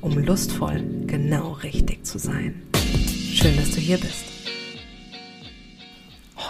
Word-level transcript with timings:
um 0.00 0.18
lustvoll 0.18 0.82
genau 1.06 1.52
richtig 1.62 2.04
zu 2.04 2.18
sein. 2.18 2.62
Schön, 3.32 3.56
dass 3.56 3.70
du 3.70 3.80
hier 3.80 3.98
bist. 3.98 4.24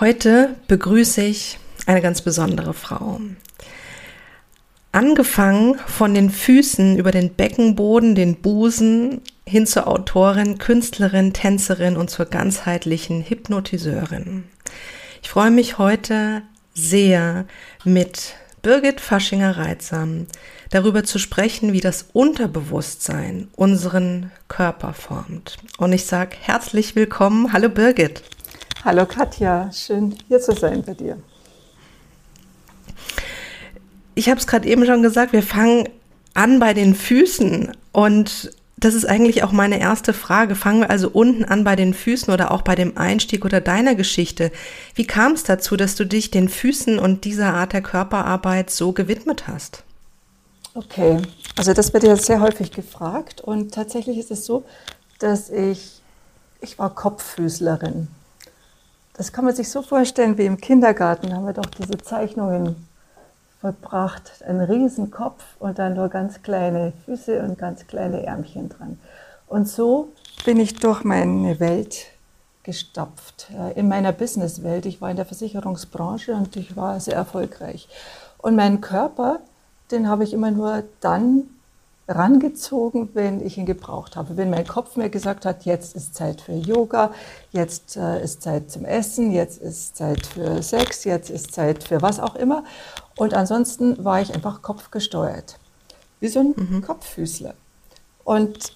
Heute 0.00 0.56
begrüße 0.68 1.22
ich 1.22 1.58
eine 1.86 2.00
ganz 2.00 2.22
besondere 2.22 2.74
Frau. 2.74 3.20
Angefangen 4.92 5.78
von 5.86 6.14
den 6.14 6.30
Füßen 6.30 6.96
über 6.96 7.12
den 7.12 7.34
Beckenboden, 7.34 8.14
den 8.14 8.36
Busen 8.36 9.20
hin 9.46 9.66
zur 9.66 9.86
Autorin, 9.86 10.58
Künstlerin, 10.58 11.32
Tänzerin 11.32 11.96
und 11.96 12.10
zur 12.10 12.26
ganzheitlichen 12.26 13.22
Hypnotiseurin. 13.22 14.44
Ich 15.22 15.28
freue 15.28 15.50
mich 15.50 15.78
heute 15.78 16.42
sehr 16.74 17.44
mit 17.84 18.34
Birgit 18.62 19.00
Faschinger-Reitsam 19.00 20.26
darüber 20.70 21.04
zu 21.04 21.18
sprechen, 21.18 21.72
wie 21.72 21.80
das 21.80 22.06
Unterbewusstsein 22.12 23.48
unseren 23.56 24.30
Körper 24.48 24.94
formt. 24.94 25.58
Und 25.78 25.92
ich 25.92 26.06
sage 26.06 26.36
herzlich 26.40 26.96
willkommen. 26.96 27.52
Hallo 27.52 27.68
Birgit. 27.68 28.22
Hallo 28.84 29.04
Katja, 29.04 29.70
schön 29.72 30.16
hier 30.28 30.40
zu 30.40 30.52
sein 30.52 30.82
bei 30.82 30.94
dir. 30.94 31.18
Ich 34.14 34.28
habe 34.28 34.40
es 34.40 34.46
gerade 34.46 34.68
eben 34.68 34.86
schon 34.86 35.02
gesagt, 35.02 35.32
wir 35.32 35.42
fangen 35.42 35.88
an 36.34 36.60
bei 36.60 36.72
den 36.72 36.94
Füßen 36.94 37.72
und 37.92 38.50
das 38.76 38.94
ist 38.94 39.04
eigentlich 39.04 39.42
auch 39.42 39.52
meine 39.52 39.78
erste 39.78 40.14
Frage. 40.14 40.54
Fangen 40.54 40.80
wir 40.80 40.90
also 40.90 41.10
unten 41.10 41.44
an 41.44 41.64
bei 41.64 41.76
den 41.76 41.92
Füßen 41.92 42.32
oder 42.32 42.50
auch 42.50 42.62
bei 42.62 42.74
dem 42.74 42.96
Einstieg 42.96 43.44
oder 43.44 43.60
deiner 43.60 43.94
Geschichte. 43.94 44.50
Wie 44.94 45.06
kam 45.06 45.32
es 45.32 45.44
dazu, 45.44 45.76
dass 45.76 45.96
du 45.96 46.06
dich 46.06 46.30
den 46.30 46.48
Füßen 46.48 46.98
und 46.98 47.24
dieser 47.24 47.52
Art 47.52 47.74
der 47.74 47.82
Körperarbeit 47.82 48.70
so 48.70 48.92
gewidmet 48.92 49.46
hast? 49.48 49.84
Okay, 50.82 51.20
also 51.58 51.74
das 51.74 51.92
wird 51.92 52.04
ja 52.04 52.16
sehr 52.16 52.40
häufig 52.40 52.72
gefragt 52.72 53.42
und 53.42 53.74
tatsächlich 53.74 54.16
ist 54.16 54.30
es 54.30 54.46
so, 54.46 54.64
dass 55.18 55.50
ich, 55.50 56.00
ich 56.62 56.78
war 56.78 56.94
Kopffüßlerin. 56.94 58.08
Das 59.12 59.30
kann 59.30 59.44
man 59.44 59.54
sich 59.54 59.68
so 59.68 59.82
vorstellen 59.82 60.38
wie 60.38 60.46
im 60.46 60.56
Kindergarten, 60.56 61.34
haben 61.34 61.44
wir 61.44 61.52
doch 61.52 61.66
diese 61.66 61.98
Zeichnungen 61.98 62.88
vollbracht. 63.60 64.42
Ein 64.48 64.62
Riesenkopf 64.62 65.44
und 65.58 65.78
dann 65.78 65.92
nur 65.96 66.08
ganz 66.08 66.42
kleine 66.42 66.94
Füße 67.04 67.42
und 67.42 67.58
ganz 67.58 67.86
kleine 67.86 68.24
Ärmchen 68.24 68.70
dran. 68.70 68.98
Und 69.48 69.68
so 69.68 70.14
bin 70.46 70.58
ich 70.58 70.76
durch 70.76 71.04
meine 71.04 71.60
Welt 71.60 72.06
gestapft. 72.62 73.50
In 73.74 73.88
meiner 73.88 74.12
Businesswelt. 74.12 74.86
Ich 74.86 75.02
war 75.02 75.10
in 75.10 75.16
der 75.16 75.26
Versicherungsbranche 75.26 76.32
und 76.32 76.56
ich 76.56 76.74
war 76.74 76.98
sehr 77.00 77.16
erfolgreich. 77.16 77.86
Und 78.38 78.56
mein 78.56 78.80
Körper, 78.80 79.40
den 79.90 80.08
habe 80.08 80.24
ich 80.24 80.32
immer 80.32 80.50
nur 80.50 80.84
dann 81.00 81.44
rangezogen, 82.10 83.10
wenn 83.14 83.44
ich 83.44 83.56
ihn 83.56 83.66
gebraucht 83.66 84.16
habe. 84.16 84.36
Wenn 84.36 84.50
mein 84.50 84.66
Kopf 84.66 84.96
mir 84.96 85.10
gesagt 85.10 85.46
hat, 85.46 85.64
jetzt 85.64 85.94
ist 85.94 86.14
Zeit 86.14 86.40
für 86.40 86.54
Yoga, 86.54 87.12
jetzt 87.52 87.96
äh, 87.96 88.22
ist 88.22 88.42
Zeit 88.42 88.70
zum 88.70 88.84
Essen, 88.84 89.30
jetzt 89.30 89.62
ist 89.62 89.96
Zeit 89.96 90.26
für 90.26 90.62
Sex, 90.62 91.04
jetzt 91.04 91.30
ist 91.30 91.52
Zeit 91.52 91.84
für 91.84 92.02
was 92.02 92.18
auch 92.18 92.34
immer. 92.34 92.64
Und 93.16 93.34
ansonsten 93.34 94.04
war 94.04 94.20
ich 94.20 94.34
einfach 94.34 94.60
kopfgesteuert. 94.62 95.58
Wie 96.18 96.28
so 96.28 96.40
ein 96.40 96.54
mhm. 96.56 96.82
Kopffüßler. 96.82 97.54
Und 98.24 98.72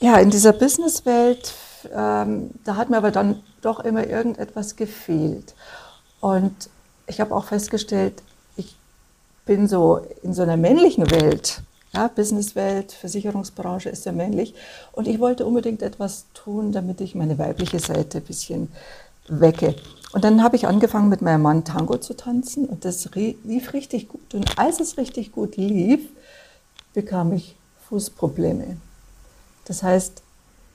ja, 0.00 0.18
in 0.18 0.30
dieser 0.30 0.52
Businesswelt, 0.52 1.54
ähm, 1.94 2.50
da 2.64 2.76
hat 2.76 2.90
mir 2.90 2.96
aber 2.96 3.10
dann 3.10 3.42
doch 3.62 3.80
immer 3.80 4.06
irgendetwas 4.06 4.76
gefehlt. 4.76 5.54
Und 6.20 6.68
ich 7.06 7.20
habe 7.20 7.34
auch 7.34 7.44
festgestellt, 7.44 8.22
bin 9.44 9.68
so 9.68 10.00
in 10.22 10.32
so 10.32 10.42
einer 10.42 10.56
männlichen 10.56 11.10
Welt, 11.10 11.62
ja, 11.92 12.08
Businesswelt, 12.08 12.92
Versicherungsbranche 12.92 13.88
ist 13.88 14.04
ja 14.04 14.12
männlich. 14.12 14.54
Und 14.92 15.06
ich 15.06 15.20
wollte 15.20 15.46
unbedingt 15.46 15.82
etwas 15.82 16.26
tun, 16.34 16.72
damit 16.72 17.00
ich 17.00 17.14
meine 17.14 17.38
weibliche 17.38 17.78
Seite 17.78 18.18
ein 18.18 18.24
bisschen 18.24 18.68
wecke. 19.28 19.76
Und 20.12 20.24
dann 20.24 20.42
habe 20.42 20.56
ich 20.56 20.66
angefangen 20.66 21.08
mit 21.08 21.22
meinem 21.22 21.42
Mann 21.42 21.64
Tango 21.64 21.98
zu 21.98 22.14
tanzen 22.14 22.66
und 22.66 22.84
das 22.84 23.08
lief 23.14 23.72
richtig 23.72 24.08
gut. 24.08 24.34
Und 24.34 24.58
als 24.58 24.80
es 24.80 24.96
richtig 24.96 25.32
gut 25.32 25.56
lief, 25.56 26.00
bekam 26.92 27.32
ich 27.32 27.56
Fußprobleme. 27.88 28.76
Das 29.64 29.82
heißt, 29.82 30.22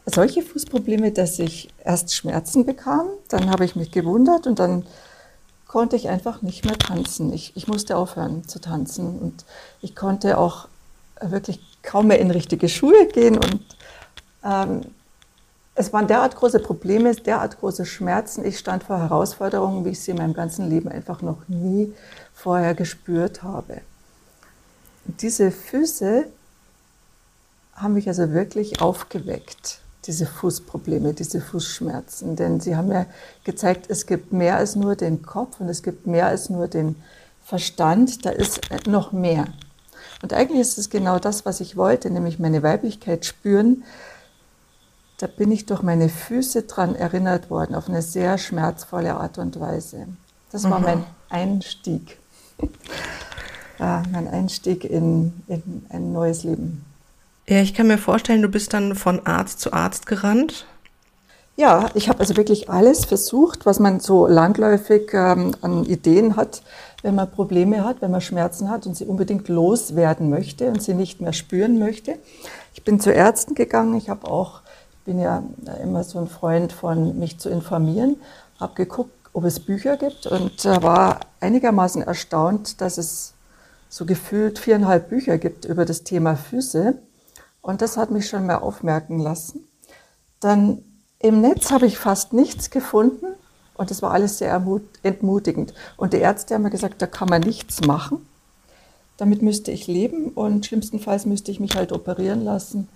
solche 0.06 0.42
Fußprobleme, 0.42 1.12
dass 1.12 1.40
ich 1.40 1.70
erst 1.84 2.14
Schmerzen 2.14 2.66
bekam, 2.66 3.08
dann 3.30 3.50
habe 3.50 3.66
ich 3.66 3.76
mich 3.76 3.92
gewundert 3.92 4.48
und 4.48 4.60
dann 4.60 4.86
konnte 5.70 5.96
ich 5.96 6.10
einfach 6.10 6.42
nicht 6.42 6.66
mehr 6.66 6.78
tanzen. 6.78 7.32
Ich, 7.32 7.56
ich 7.56 7.68
musste 7.68 7.96
aufhören 7.96 8.46
zu 8.48 8.60
tanzen 8.60 9.20
und 9.20 9.46
ich 9.82 9.96
konnte 9.96 10.38
auch 10.40 10.68
wirklich 11.22 11.62
kaum 11.84 12.08
mehr 12.08 12.20
in 12.20 12.32
richtige 12.32 12.68
Schuhe 12.68 13.08
gehen 13.08 13.38
und 13.38 13.64
ähm, 14.44 14.82
es 15.76 15.94
waren 15.94 16.08
derart 16.08 16.36
große 16.36 16.60
Probleme, 16.60 17.16
derart 17.16 17.60
große 17.60 17.86
Schmerzen. 17.86 18.44
Ich 18.44 18.58
stand 18.58 18.84
vor 18.84 18.98
Herausforderungen, 18.98 19.86
wie 19.86 19.90
ich 19.90 20.02
sie 20.02 20.12
in 20.12 20.18
meinem 20.18 20.34
ganzen 20.34 20.70
Leben 20.70 20.90
einfach 20.90 21.22
noch 21.22 21.48
nie 21.48 21.94
vorher 22.34 22.74
gespürt 22.74 23.44
habe. 23.44 23.82
Und 25.06 25.22
diese 25.22 25.52
Füße 25.52 26.26
haben 27.76 27.94
mich 27.94 28.08
also 28.08 28.32
wirklich 28.32 28.82
aufgeweckt, 28.82 29.80
diese 30.06 30.26
Fußprobleme, 30.26 31.14
diese 31.14 31.42
Fußschmerzen. 31.42 32.36
Denn 32.36 32.60
sie 32.60 32.76
haben 32.76 32.88
mir 32.88 33.06
gezeigt, 33.44 33.86
es 33.90 34.06
gibt 34.06 34.32
mehr 34.32 34.58
als 34.58 34.76
nur 34.76 34.96
den 34.96 35.22
Kopf 35.22 35.60
und 35.60 35.70
es 35.70 35.84
gibt 35.84 36.08
mehr 36.08 36.28
als 36.28 36.50
nur 36.50 36.68
den 36.68 36.96
Verstand, 37.44 38.26
da 38.26 38.30
ist 38.30 38.62
noch 38.88 39.12
mehr. 39.12 39.46
Und 40.22 40.34
eigentlich 40.34 40.62
ist 40.62 40.78
es 40.78 40.90
genau 40.90 41.20
das, 41.20 41.46
was 41.46 41.62
ich 41.62 41.78
wollte, 41.78 42.10
nämlich 42.10 42.40
meine 42.40 42.62
Weiblichkeit 42.64 43.26
spüren, 43.26 43.84
da 45.18 45.28
bin 45.28 45.52
ich 45.52 45.66
durch 45.66 45.82
meine 45.82 46.08
Füße 46.08 46.64
dran 46.64 46.96
erinnert 46.96 47.50
worden, 47.50 47.76
auf 47.76 47.90
eine 47.90 48.02
sehr 48.02 48.38
schmerzvolle 48.38 49.16
Art 49.16 49.38
und 49.38 49.60
Weise. 49.60 50.08
Das 50.52 50.64
war 50.70 50.80
mhm. 50.80 50.86
mein 50.86 51.04
Einstieg. 51.30 52.18
ja, 53.80 54.04
mein 54.12 54.28
Einstieg 54.28 54.86
in, 54.86 55.44
in 55.48 55.86
ein 55.90 56.14
neues 56.14 56.44
Leben. 56.44 56.86
Ja, 57.50 57.62
ich 57.62 57.74
kann 57.74 57.88
mir 57.88 57.98
vorstellen, 57.98 58.44
du 58.44 58.48
bist 58.48 58.74
dann 58.74 58.94
von 58.94 59.26
Arzt 59.26 59.60
zu 59.60 59.74
Arzt 59.74 60.06
gerannt. 60.06 60.68
Ja, 61.58 61.90
ich 61.96 62.08
habe 62.08 62.20
also 62.20 62.38
wirklich 62.38 62.70
alles 62.70 63.06
versucht, 63.06 63.66
was 63.66 63.80
man 63.80 64.00
so 64.00 64.28
landläufig 64.28 65.12
ähm, 65.14 65.56
an 65.62 65.84
Ideen 65.84 66.36
hat, 66.36 66.62
wenn 67.02 67.16
man 67.16 67.32
Probleme 67.32 67.84
hat, 67.84 68.04
wenn 68.04 68.12
man 68.12 68.22
Schmerzen 68.22 68.70
hat 68.70 68.86
und 68.86 68.96
sie 68.96 69.06
unbedingt 69.06 69.48
loswerden 69.48 70.30
möchte 70.30 70.68
und 70.68 70.84
sie 70.84 70.94
nicht 70.94 71.22
mehr 71.22 71.34
spüren 71.34 71.80
möchte. 71.80 72.20
Ich 72.76 72.84
bin 72.84 73.00
zu 73.00 73.12
Ärzten 73.12 73.56
gegangen, 73.56 73.96
ich 73.96 74.12
habe 74.12 74.30
auch 74.30 74.62
bin 75.06 75.18
ja 75.20 75.42
immer 75.82 76.04
so 76.04 76.20
ein 76.20 76.28
Freund 76.28 76.72
von 76.72 77.18
mich 77.18 77.40
zu 77.40 77.50
informieren, 77.50 78.18
habe 78.60 78.76
geguckt, 78.76 79.12
ob 79.34 79.44
es 79.44 79.60
Bücher 79.60 79.98
gibt 79.98 80.28
und 80.28 80.66
war 80.66 81.22
einigermaßen 81.40 82.04
erstaunt, 82.04 82.80
dass 82.80 83.00
es 83.00 83.34
so 83.90 84.06
gefühlt 84.06 84.60
viereinhalb 84.60 85.10
Bücher 85.10 85.40
gibt 85.40 85.66
über 85.66 85.86
das 85.86 86.04
Thema 86.04 86.36
Füße. 86.36 87.00
Und 87.62 87.82
das 87.82 87.98
hat 87.98 88.12
mich 88.12 88.28
schon 88.28 88.46
mal 88.46 88.58
aufmerken 88.58 89.20
lassen. 89.20 89.68
Dann 90.40 90.84
im 91.20 91.42
Netz 91.42 91.72
habe 91.72 91.86
ich 91.86 91.98
fast 91.98 92.34
nichts 92.34 92.70
gefunden 92.70 93.26
und 93.76 93.92
das 93.92 94.02
war 94.02 94.12
alles 94.12 94.38
sehr 94.38 94.62
entmutigend. 95.04 95.74
Und 95.98 96.14
die 96.14 96.18
Ärzte 96.18 96.56
haben 96.56 96.64
mir 96.64 96.70
gesagt, 96.70 97.02
da 97.02 97.08
kann 97.08 97.30
man 97.30 97.42
nichts 97.42 97.82
machen. 97.82 98.26
Damit 99.18 99.42
müsste 99.42 99.72
ich 99.72 99.88
leben 99.88 100.30
und 100.30 100.66
schlimmstenfalls 100.66 101.26
müsste 101.26 101.52
ich 101.52 101.60
mich 101.60 101.76
halt 101.76 101.92
operieren 101.92 102.44
lassen. 102.44 102.88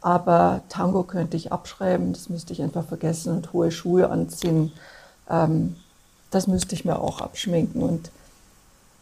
Aber 0.00 0.62
Tango 0.68 1.02
könnte 1.02 1.36
ich 1.36 1.52
abschreiben, 1.52 2.12
das 2.12 2.28
müsste 2.28 2.52
ich 2.52 2.62
einfach 2.62 2.86
vergessen 2.86 3.34
und 3.34 3.52
hohe 3.52 3.70
Schuhe 3.70 4.08
anziehen. 4.08 4.72
Ähm, 5.28 5.76
das 6.30 6.46
müsste 6.46 6.74
ich 6.74 6.84
mir 6.84 6.98
auch 6.98 7.20
abschminken. 7.20 7.82
Und 7.82 8.10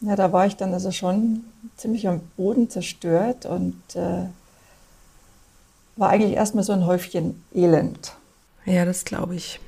ja, 0.01 0.17
da 0.17 0.33
war 0.33 0.47
ich 0.47 0.57
dann 0.57 0.73
also 0.73 0.91
schon 0.91 1.45
ziemlich 1.77 2.09
am 2.09 2.21
Boden 2.37 2.71
zerstört 2.71 3.47
und 3.47 3.77
äh, 3.95 4.27
war 5.97 6.11
eigentlich 6.11 6.35
erstmal 6.35 6.65
so 6.65 6.73
ein 6.73 6.87
Häufchen 6.87 7.43
Elend. 7.55 8.13
Ja, 8.65 8.85
das 8.85 9.05
glaube 9.05 9.35
ich. 9.35 9.61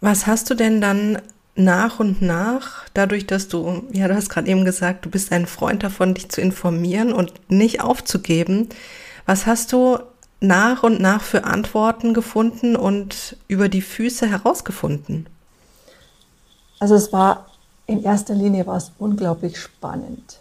Was 0.00 0.26
hast 0.26 0.48
du 0.50 0.54
denn 0.54 0.80
dann 0.80 1.20
nach 1.58 1.98
und 1.98 2.22
nach, 2.22 2.84
dadurch, 2.94 3.26
dass 3.26 3.48
du, 3.48 3.82
ja, 3.92 4.06
du 4.06 4.14
hast 4.14 4.28
gerade 4.30 4.48
eben 4.48 4.64
gesagt, 4.64 5.04
du 5.04 5.10
bist 5.10 5.32
ein 5.32 5.46
Freund 5.46 5.82
davon, 5.82 6.14
dich 6.14 6.28
zu 6.28 6.40
informieren 6.40 7.12
und 7.12 7.32
nicht 7.50 7.80
aufzugeben. 7.80 8.68
Was 9.26 9.44
hast 9.46 9.72
du 9.72 9.98
nach 10.40 10.84
und 10.84 11.00
nach 11.00 11.20
für 11.20 11.44
Antworten 11.44 12.14
gefunden 12.14 12.76
und 12.76 13.36
über 13.48 13.68
die 13.68 13.82
Füße 13.82 14.28
herausgefunden? 14.28 15.26
Also 16.78 16.94
es 16.94 17.12
war 17.12 17.46
in 17.86 18.04
erster 18.04 18.34
Linie 18.34 18.66
war 18.66 18.76
es 18.76 18.92
unglaublich 18.98 19.58
spannend. 19.58 20.38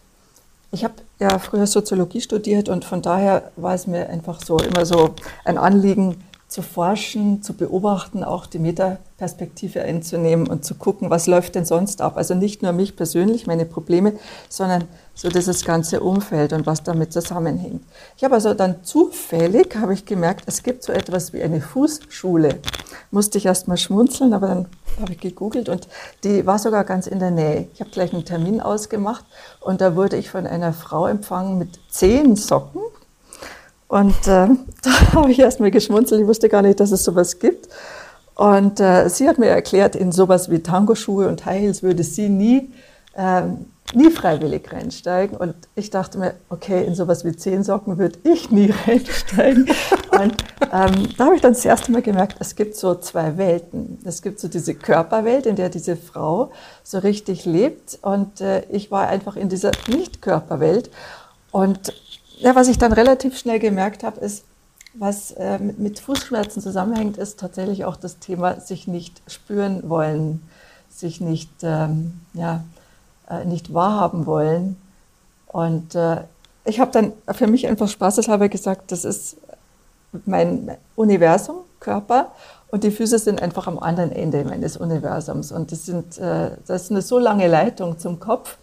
Ich 0.72 0.84
habe 0.84 0.96
ja 1.20 1.40
früher 1.40 1.68
Soziologie 1.68 2.22
studiert 2.22 2.70
und 2.70 2.86
von 2.86 3.02
daher 3.02 3.52
war 3.56 3.74
es 3.74 3.88
mir 3.88 4.10
einfach 4.10 4.42
so 4.42 4.58
immer 4.58 4.86
so 4.86 5.16
ein 5.46 5.58
Anliegen, 5.58 6.24
zu 6.48 6.62
forschen, 6.62 7.44
zu 7.44 7.54
beobachten, 7.54 8.24
auch 8.24 8.46
die 8.46 8.60
Metaperspektive 8.60 9.82
einzunehmen 9.82 10.48
und 10.48 10.64
zu 10.64 10.76
gucken, 10.76 11.10
was 11.10 11.28
läuft 11.28 11.56
denn 11.56 11.66
sonst 11.66 12.02
ab. 12.02 12.16
Also 12.16 12.36
nicht 12.36 12.64
nur 12.64 12.72
mich 12.72 12.96
persönlich, 12.96 13.48
meine 13.48 13.66
Probleme, 13.66 14.14
sondern 14.48 14.86
so 15.14 15.28
dieses 15.28 15.66
ganze 15.66 16.00
Umfeld 16.00 16.54
und 16.54 16.66
was 16.66 16.84
damit 16.84 17.12
zusammenhängt. 17.12 17.84
Ich 18.16 18.24
habe 18.24 18.36
also 18.36 18.54
dann 18.54 18.84
zufällig, 18.84 19.76
habe 19.76 19.94
ich 19.94 20.06
gemerkt, 20.06 20.44
es 20.46 20.64
gibt 20.64 20.84
so 20.84 20.94
etwas 20.94 21.34
wie 21.34 21.44
eine 21.44 21.60
Fußschule. 21.60 22.60
Musste 23.12 23.40
ich 23.40 23.46
erst 23.46 23.68
mal 23.68 23.78
schmunzeln, 23.78 24.34
aber 24.34 24.48
dann 24.48 24.68
habe 25.02 25.12
ich 25.12 25.20
gegoogelt 25.20 25.68
und 25.68 25.90
die 26.24 26.46
war 26.46 26.60
sogar 26.60 26.86
ganz 26.86 27.08
in 27.08 27.20
der 27.20 27.32
Nähe. 27.32 27.68
Ich 27.74 27.82
habe 27.82 27.92
gleich 27.92 28.14
einen 28.14 28.24
Termin 28.24 28.62
ausgemacht 28.62 29.26
und 29.60 29.82
da 29.82 29.98
wurde 29.98 30.16
ich 30.16 30.30
von 30.30 30.48
einer 30.48 30.72
Frau 30.72 31.08
empfangen 31.08 31.58
mit 31.58 31.78
zehn 31.90 32.38
Socken 32.38 32.82
und 33.88 34.28
äh, 34.28 34.48
da 34.84 35.14
habe 35.14 35.32
ich 35.32 35.40
erstmal 35.40 35.72
geschmunzelt, 35.72 36.22
ich 36.22 36.28
wusste 36.28 36.50
gar 36.50 36.62
nicht, 36.62 36.80
dass 36.80 36.92
es 36.92 37.04
sowas 37.04 37.40
gibt. 37.40 37.68
Und 38.36 38.80
äh, 38.80 39.10
sie 39.10 39.28
hat 39.28 39.40
mir 39.40 39.48
erklärt, 39.48 39.96
in 39.96 40.12
sowas 40.12 40.52
wie 40.52 40.60
Tango-Schuhe 40.60 41.28
und 41.28 41.46
High 41.46 41.62
Heels 41.62 41.82
würde 41.82 42.04
sie 42.04 42.30
nie, 42.30 42.72
äh, 43.16 43.42
nie 43.96 44.12
freiwillig 44.12 44.72
reinsteigen. 44.72 45.36
Und 45.36 45.56
ich 45.74 45.90
dachte 45.90 46.20
mir, 46.20 46.36
okay, 46.50 46.86
in 46.86 46.94
sowas 46.94 47.26
wie 47.26 47.36
Zehensocken 47.36 47.98
würde 47.98 48.20
ich 48.24 48.52
nie 48.52 48.72
reinsteigen. 48.88 49.68
und 50.12 50.36
ähm, 50.72 51.10
da 51.18 51.26
habe 51.26 51.36
ich 51.36 51.42
dann 51.42 51.54
das 51.54 51.66
erste 51.66 51.92
Mal 51.92 52.04
gemerkt, 52.04 52.36
es 52.40 52.56
gibt 52.56 52.76
so 52.76 52.94
zwei 52.94 53.38
Welten. 53.38 53.98
Es 54.04 54.22
gibt 54.22 54.40
so 54.40 54.48
diese 54.48 54.76
Körperwelt, 54.76 55.48
in 55.48 55.56
der 55.56 55.70
diese 55.70 55.96
Frau 55.96 56.52
so 56.84 57.00
richtig 57.00 57.46
lebt. 57.46 57.98
Und 58.04 58.40
äh, 58.42 58.66
ich 58.70 58.92
war 58.92 59.08
einfach 59.08 59.36
in 59.36 59.50
dieser 59.50 59.72
Nicht-Körperwelt. 59.88 60.92
Und 61.50 61.92
ja, 62.40 62.56
was 62.56 62.68
ich 62.68 62.78
dann 62.78 62.94
relativ 62.94 63.38
schnell 63.38 63.60
gemerkt 63.60 64.04
habe, 64.04 64.20
ist, 64.20 64.46
was 64.94 65.32
äh, 65.32 65.60
mit, 65.60 66.00
Fußschmerzen 66.00 66.62
zusammenhängt, 66.62 67.18
ist 67.18 67.40
tatsächlich 67.40 67.86
auch 67.86 67.96
das 67.96 68.20
Thema 68.20 68.60
sich 68.60 68.88
nicht 68.88 69.22
spüren 69.28 69.90
wollen, 69.90 70.42
sich 70.90 71.22
nicht, 71.22 71.52
ähm, 71.62 72.20
ja, 72.34 72.64
äh, 73.30 73.46
nicht 73.46 73.74
wahrhaben 73.74 74.26
wollen. 74.26 74.78
Und 75.48 75.96
äh, 75.96 76.22
ich 76.66 76.80
habe 76.80 76.92
dann 76.92 77.14
für 77.32 77.48
mich 77.48 77.68
einfach 77.68 77.88
spaßeshalber 77.88 78.50
gesagt, 78.50 78.92
das 78.92 79.06
ist 79.06 79.38
mein 80.26 80.78
Universum, 80.96 81.58
Körper, 81.80 82.32
und 82.70 82.84
die 82.84 82.92
Füße 82.92 83.20
sind 83.20 83.42
einfach 83.42 83.68
am 83.68 83.80
anderen 83.80 84.12
Ende 84.12 84.44
meines 84.44 84.76
Universums. 84.78 85.52
Und 85.52 85.72
das, 85.72 85.86
sind, 85.86 86.18
äh, 86.18 86.52
das 86.66 86.84
ist 86.84 86.92
eine 86.92 87.02
so 87.02 87.18
lange 87.18 87.48
Leitung 87.48 87.98
zum 87.98 88.20
Kopf, 88.20 88.58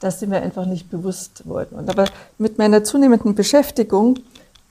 dass 0.00 0.20
sie 0.20 0.26
mir 0.26 0.42
einfach 0.42 0.66
nicht 0.66 0.90
bewusst 0.90 1.46
wurden. 1.46 1.76
Und 1.76 1.90
aber 1.90 2.06
mit 2.38 2.58
meiner 2.58 2.84
zunehmenden 2.84 3.34
Beschäftigung 3.34 4.18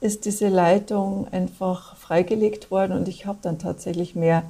ist 0.00 0.24
diese 0.24 0.48
Leitung 0.48 1.26
einfach 1.32 1.96
freigelegt 1.96 2.70
worden 2.70 2.92
und 2.92 3.08
ich 3.08 3.26
habe 3.26 3.38
dann 3.42 3.58
tatsächlich 3.58 4.14
mehr 4.14 4.42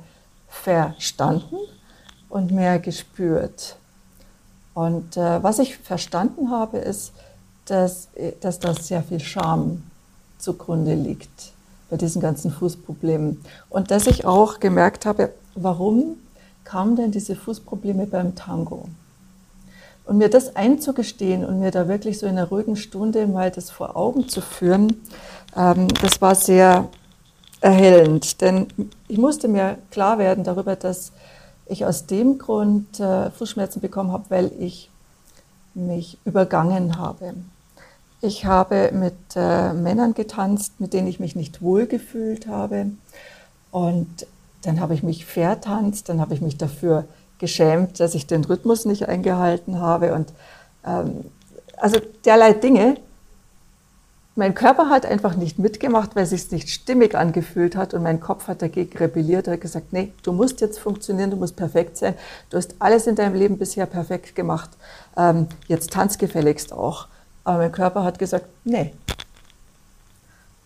verstanden 0.48 1.56
und 2.28 2.50
mehr 2.50 2.78
gespürt. 2.78 3.76
Und 4.74 5.16
äh, 5.16 5.42
was 5.42 5.58
ich 5.58 5.78
verstanden 5.78 6.50
habe, 6.50 6.78
ist, 6.78 7.12
dass, 7.64 8.08
dass 8.40 8.58
da 8.58 8.74
sehr 8.74 9.02
viel 9.02 9.20
Scham 9.20 9.82
zugrunde 10.38 10.94
liegt 10.94 11.52
bei 11.90 11.96
diesen 11.96 12.20
ganzen 12.20 12.50
Fußproblemen. 12.50 13.42
Und 13.70 13.90
dass 13.90 14.06
ich 14.06 14.24
auch 14.24 14.60
gemerkt 14.60 15.06
habe, 15.06 15.32
warum 15.54 16.16
kamen 16.64 16.96
denn 16.96 17.10
diese 17.10 17.36
Fußprobleme 17.36 18.06
beim 18.06 18.34
Tango? 18.34 18.88
Und 20.06 20.18
mir 20.18 20.30
das 20.30 20.56
einzugestehen 20.56 21.44
und 21.44 21.60
mir 21.60 21.72
da 21.72 21.88
wirklich 21.88 22.18
so 22.18 22.26
in 22.26 22.38
einer 22.38 22.48
ruhigen 22.48 22.76
Stunde 22.76 23.26
mal 23.26 23.50
das 23.50 23.70
vor 23.70 23.96
Augen 23.96 24.28
zu 24.28 24.40
führen, 24.40 25.02
ähm, 25.56 25.88
das 26.00 26.20
war 26.20 26.34
sehr 26.34 26.88
erhellend. 27.60 28.40
Denn 28.40 28.68
ich 29.08 29.18
musste 29.18 29.48
mir 29.48 29.78
klar 29.90 30.18
werden 30.18 30.44
darüber, 30.44 30.76
dass 30.76 31.12
ich 31.66 31.84
aus 31.84 32.06
dem 32.06 32.38
Grund 32.38 33.00
äh, 33.00 33.30
Fußschmerzen 33.30 33.82
bekommen 33.82 34.12
habe, 34.12 34.24
weil 34.28 34.52
ich 34.58 34.90
mich 35.74 36.18
übergangen 36.24 36.98
habe. 36.98 37.34
Ich 38.22 38.46
habe 38.46 38.92
mit 38.92 39.14
äh, 39.34 39.72
Männern 39.72 40.14
getanzt, 40.14 40.80
mit 40.80 40.92
denen 40.92 41.06
ich 41.08 41.20
mich 41.20 41.36
nicht 41.36 41.60
wohl 41.60 41.86
gefühlt 41.86 42.46
habe. 42.46 42.92
Und 43.70 44.26
dann 44.62 44.80
habe 44.80 44.94
ich 44.94 45.02
mich 45.02 45.26
vertanzt, 45.26 46.08
dann 46.08 46.20
habe 46.20 46.34
ich 46.34 46.40
mich 46.40 46.56
dafür 46.56 47.04
geschämt, 47.38 48.00
dass 48.00 48.14
ich 48.14 48.26
den 48.26 48.44
Rhythmus 48.44 48.84
nicht 48.84 49.08
eingehalten 49.08 49.80
habe 49.80 50.14
und 50.14 50.32
ähm, 50.84 51.24
also 51.76 52.00
derlei 52.24 52.52
Dinge. 52.52 52.96
Mein 54.38 54.54
Körper 54.54 54.90
hat 54.90 55.06
einfach 55.06 55.34
nicht 55.34 55.58
mitgemacht, 55.58 56.14
weil 56.14 56.24
es 56.24 56.30
sich 56.30 56.50
nicht 56.50 56.68
stimmig 56.68 57.14
angefühlt 57.14 57.74
hat 57.74 57.94
und 57.94 58.02
mein 58.02 58.20
Kopf 58.20 58.48
hat 58.48 58.60
dagegen 58.60 58.96
rebelliert, 58.98 59.48
hat 59.48 59.62
gesagt, 59.62 59.94
nee, 59.94 60.12
du 60.22 60.32
musst 60.32 60.60
jetzt 60.60 60.78
funktionieren, 60.78 61.30
du 61.30 61.38
musst 61.38 61.56
perfekt 61.56 61.96
sein, 61.96 62.14
du 62.50 62.58
hast 62.58 62.74
alles 62.78 63.06
in 63.06 63.14
deinem 63.14 63.34
Leben 63.34 63.56
bisher 63.56 63.86
perfekt 63.86 64.34
gemacht, 64.34 64.70
ähm, 65.16 65.48
jetzt 65.68 65.90
tanz 65.90 66.18
gefälligst 66.18 66.72
auch. 66.72 67.08
Aber 67.44 67.58
mein 67.58 67.72
Körper 67.72 68.04
hat 68.04 68.18
gesagt, 68.18 68.46
nee. 68.64 68.92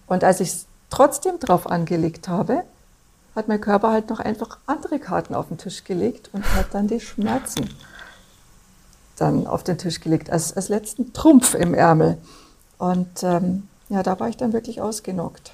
Und 0.09 0.25
als 0.25 0.41
ich 0.41 0.49
es 0.49 0.67
trotzdem 0.89 1.39
drauf 1.39 1.71
angelegt 1.71 2.27
habe, 2.27 2.65
hat 3.41 3.49
mein 3.49 3.61
Körper 3.61 3.91
halt 3.91 4.11
noch 4.11 4.21
einfach 4.21 4.59
andere 4.67 4.99
Karten 4.99 5.35
auf 5.35 5.49
den 5.49 5.59
Tisch 5.59 5.85
gelegt 5.85 6.31
und 6.33 6.45
hat 6.55 6.73
dann 6.73 6.87
die 6.87 7.01
Schmerzen 7.01 7.69
dann 9.17 9.47
auf 9.47 9.65
den 9.65 9.79
Tisch 9.79 10.01
gelegt, 10.01 10.31
als, 10.31 10.57
als 10.57 10.69
letzten 10.69 11.13
Trumpf 11.13 11.55
im 11.55 11.75
Ärmel. 11.75 12.19
Und 12.79 13.23
ähm, 13.23 13.65
ja, 13.89 14.03
da 14.03 14.19
war 14.21 14.29
ich 14.29 14.37
dann 14.37 14.53
wirklich 14.53 14.81
ausgenockt. 14.81 15.53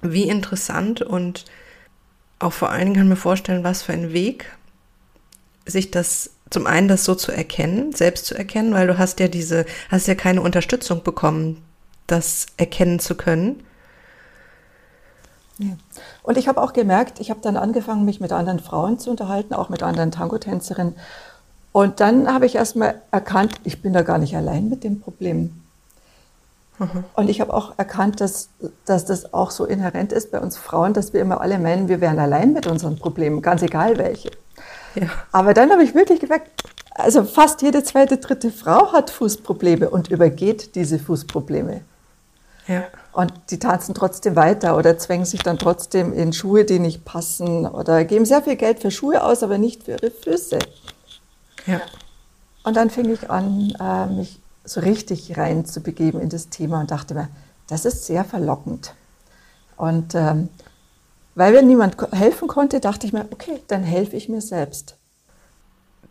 Wie 0.00 0.28
interessant 0.28 1.02
und 1.02 1.44
auch 2.38 2.52
vor 2.52 2.70
allen 2.70 2.84
Dingen 2.84 2.94
kann 2.94 3.04
ich 3.04 3.10
mir 3.10 3.16
vorstellen, 3.16 3.64
was 3.64 3.82
für 3.82 3.92
ein 3.92 4.12
Weg, 4.12 4.56
sich 5.66 5.90
das 5.90 6.30
zum 6.50 6.66
einen 6.66 6.88
das 6.88 7.04
so 7.04 7.14
zu 7.14 7.32
erkennen, 7.32 7.92
selbst 7.92 8.26
zu 8.26 8.34
erkennen, 8.34 8.72
weil 8.72 8.86
du 8.86 8.96
hast 8.96 9.20
ja 9.20 9.28
diese, 9.28 9.66
hast 9.90 10.06
ja 10.06 10.14
keine 10.14 10.40
Unterstützung 10.40 11.02
bekommen, 11.02 11.62
das 12.06 12.46
erkennen 12.56 13.00
zu 13.00 13.16
können. 13.16 13.62
Ja. 15.58 15.70
Und 16.22 16.38
ich 16.38 16.48
habe 16.48 16.62
auch 16.62 16.72
gemerkt, 16.72 17.20
ich 17.20 17.30
habe 17.30 17.40
dann 17.42 17.56
angefangen, 17.56 18.04
mich 18.04 18.20
mit 18.20 18.32
anderen 18.32 18.60
Frauen 18.60 18.98
zu 18.98 19.10
unterhalten, 19.10 19.54
auch 19.54 19.68
mit 19.68 19.82
anderen 19.82 20.10
Tango-Tänzerinnen. 20.10 20.94
Und 21.72 22.00
dann 22.00 22.32
habe 22.32 22.46
ich 22.46 22.54
erstmal 22.54 23.02
erkannt, 23.10 23.54
ich 23.64 23.82
bin 23.82 23.92
da 23.92 24.02
gar 24.02 24.18
nicht 24.18 24.36
allein 24.36 24.68
mit 24.68 24.84
dem 24.84 25.00
Problem. 25.00 25.62
Mhm. 26.78 27.04
Und 27.14 27.28
ich 27.28 27.40
habe 27.40 27.52
auch 27.52 27.74
erkannt, 27.76 28.20
dass, 28.20 28.50
dass 28.84 29.04
das 29.04 29.34
auch 29.34 29.50
so 29.50 29.64
inhärent 29.64 30.12
ist 30.12 30.30
bei 30.30 30.40
uns 30.40 30.56
Frauen, 30.56 30.94
dass 30.94 31.12
wir 31.12 31.20
immer 31.20 31.40
alle 31.40 31.58
meinen, 31.58 31.88
wir 31.88 32.00
wären 32.00 32.18
allein 32.18 32.52
mit 32.52 32.66
unseren 32.66 32.96
Problemen, 32.96 33.42
ganz 33.42 33.62
egal 33.62 33.98
welche. 33.98 34.30
Ja. 34.94 35.08
Aber 35.32 35.54
dann 35.54 35.70
habe 35.70 35.82
ich 35.82 35.94
wirklich 35.94 36.20
gemerkt, 36.20 36.50
also 36.94 37.24
fast 37.24 37.62
jede 37.62 37.82
zweite, 37.82 38.18
dritte 38.18 38.50
Frau 38.50 38.92
hat 38.92 39.10
Fußprobleme 39.10 39.90
und 39.90 40.08
übergeht 40.08 40.74
diese 40.74 40.98
Fußprobleme. 40.98 41.82
Ja. 42.68 42.84
Und 43.12 43.32
die 43.50 43.58
tanzen 43.58 43.94
trotzdem 43.94 44.36
weiter 44.36 44.76
oder 44.76 44.98
zwängen 44.98 45.24
sich 45.24 45.42
dann 45.42 45.58
trotzdem 45.58 46.12
in 46.12 46.32
Schuhe, 46.32 46.64
die 46.64 46.78
nicht 46.78 47.04
passen 47.04 47.66
oder 47.66 48.04
geben 48.04 48.26
sehr 48.26 48.42
viel 48.42 48.56
Geld 48.56 48.80
für 48.80 48.90
Schuhe 48.90 49.24
aus, 49.24 49.42
aber 49.42 49.58
nicht 49.58 49.84
für 49.84 49.92
ihre 49.92 50.10
Füße. 50.10 50.58
Ja. 51.66 51.80
Und 52.62 52.76
dann 52.76 52.90
fing 52.90 53.10
ich 53.10 53.30
an, 53.30 53.72
äh, 53.80 54.06
mich 54.06 54.40
so 54.64 54.80
richtig 54.80 55.36
rein 55.38 55.64
zu 55.64 55.80
begeben 55.80 56.20
in 56.20 56.28
das 56.28 56.50
Thema 56.50 56.80
und 56.80 56.90
dachte 56.90 57.14
mir, 57.14 57.28
das 57.68 57.86
ist 57.86 58.04
sehr 58.04 58.24
verlockend. 58.24 58.94
Und 59.76 60.14
ähm, 60.14 60.50
weil 61.34 61.52
mir 61.52 61.62
niemand 61.62 61.96
helfen 62.12 62.48
konnte, 62.48 62.80
dachte 62.80 63.06
ich 63.06 63.12
mir, 63.12 63.26
okay, 63.30 63.62
dann 63.68 63.82
helfe 63.82 64.16
ich 64.16 64.28
mir 64.28 64.42
selbst. 64.42 64.96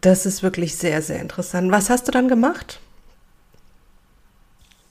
Das 0.02 0.26
ist 0.26 0.42
wirklich 0.42 0.76
sehr, 0.78 1.02
sehr 1.02 1.20
interessant. 1.20 1.72
Was 1.72 1.90
hast 1.90 2.08
du 2.08 2.12
dann 2.12 2.28
gemacht? 2.28 2.80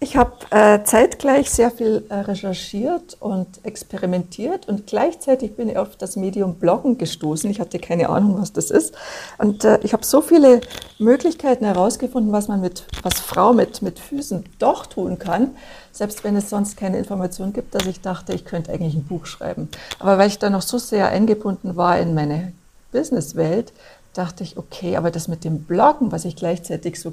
Ich 0.06 0.16
habe 0.16 0.36
äh, 0.50 0.84
zeitgleich 0.84 1.50
sehr 1.50 1.72
viel 1.72 2.04
äh, 2.10 2.14
recherchiert 2.14 3.16
und 3.18 3.64
experimentiert 3.64 4.68
und 4.68 4.86
gleichzeitig 4.86 5.56
bin 5.56 5.68
ich 5.68 5.78
auf 5.78 5.96
das 5.96 6.14
Medium 6.14 6.60
Bloggen 6.60 6.96
gestoßen. 6.96 7.50
Ich 7.50 7.58
hatte 7.58 7.80
keine 7.80 8.08
Ahnung, 8.08 8.40
was 8.40 8.52
das 8.52 8.70
ist. 8.70 8.94
Und 9.38 9.64
äh, 9.64 9.80
ich 9.82 9.92
habe 9.92 10.04
so 10.04 10.20
viele 10.20 10.60
Möglichkeiten 11.00 11.64
herausgefunden, 11.64 12.30
was 12.30 12.46
man 12.46 12.60
mit, 12.60 12.84
was 13.02 13.14
Frau 13.18 13.52
mit, 13.52 13.82
mit 13.82 13.98
Füßen 13.98 14.44
doch 14.60 14.86
tun 14.86 15.18
kann, 15.18 15.56
selbst 15.90 16.22
wenn 16.22 16.36
es 16.36 16.50
sonst 16.50 16.76
keine 16.76 16.98
Informationen 16.98 17.52
gibt, 17.52 17.74
dass 17.74 17.84
ich 17.86 18.00
dachte, 18.00 18.32
ich 18.32 18.44
könnte 18.44 18.72
eigentlich 18.72 18.94
ein 18.94 19.08
Buch 19.08 19.26
schreiben. 19.26 19.68
Aber 19.98 20.18
weil 20.18 20.28
ich 20.28 20.38
da 20.38 20.50
noch 20.50 20.62
so 20.62 20.78
sehr 20.78 21.08
eingebunden 21.08 21.74
war 21.74 21.98
in 21.98 22.14
meine 22.14 22.52
Businesswelt, 22.92 23.72
dachte 24.14 24.44
ich, 24.44 24.56
okay, 24.56 24.96
aber 24.96 25.10
das 25.10 25.26
mit 25.26 25.42
dem 25.42 25.64
Bloggen, 25.64 26.12
was 26.12 26.24
ich 26.24 26.36
gleichzeitig 26.36 27.00
so 27.00 27.12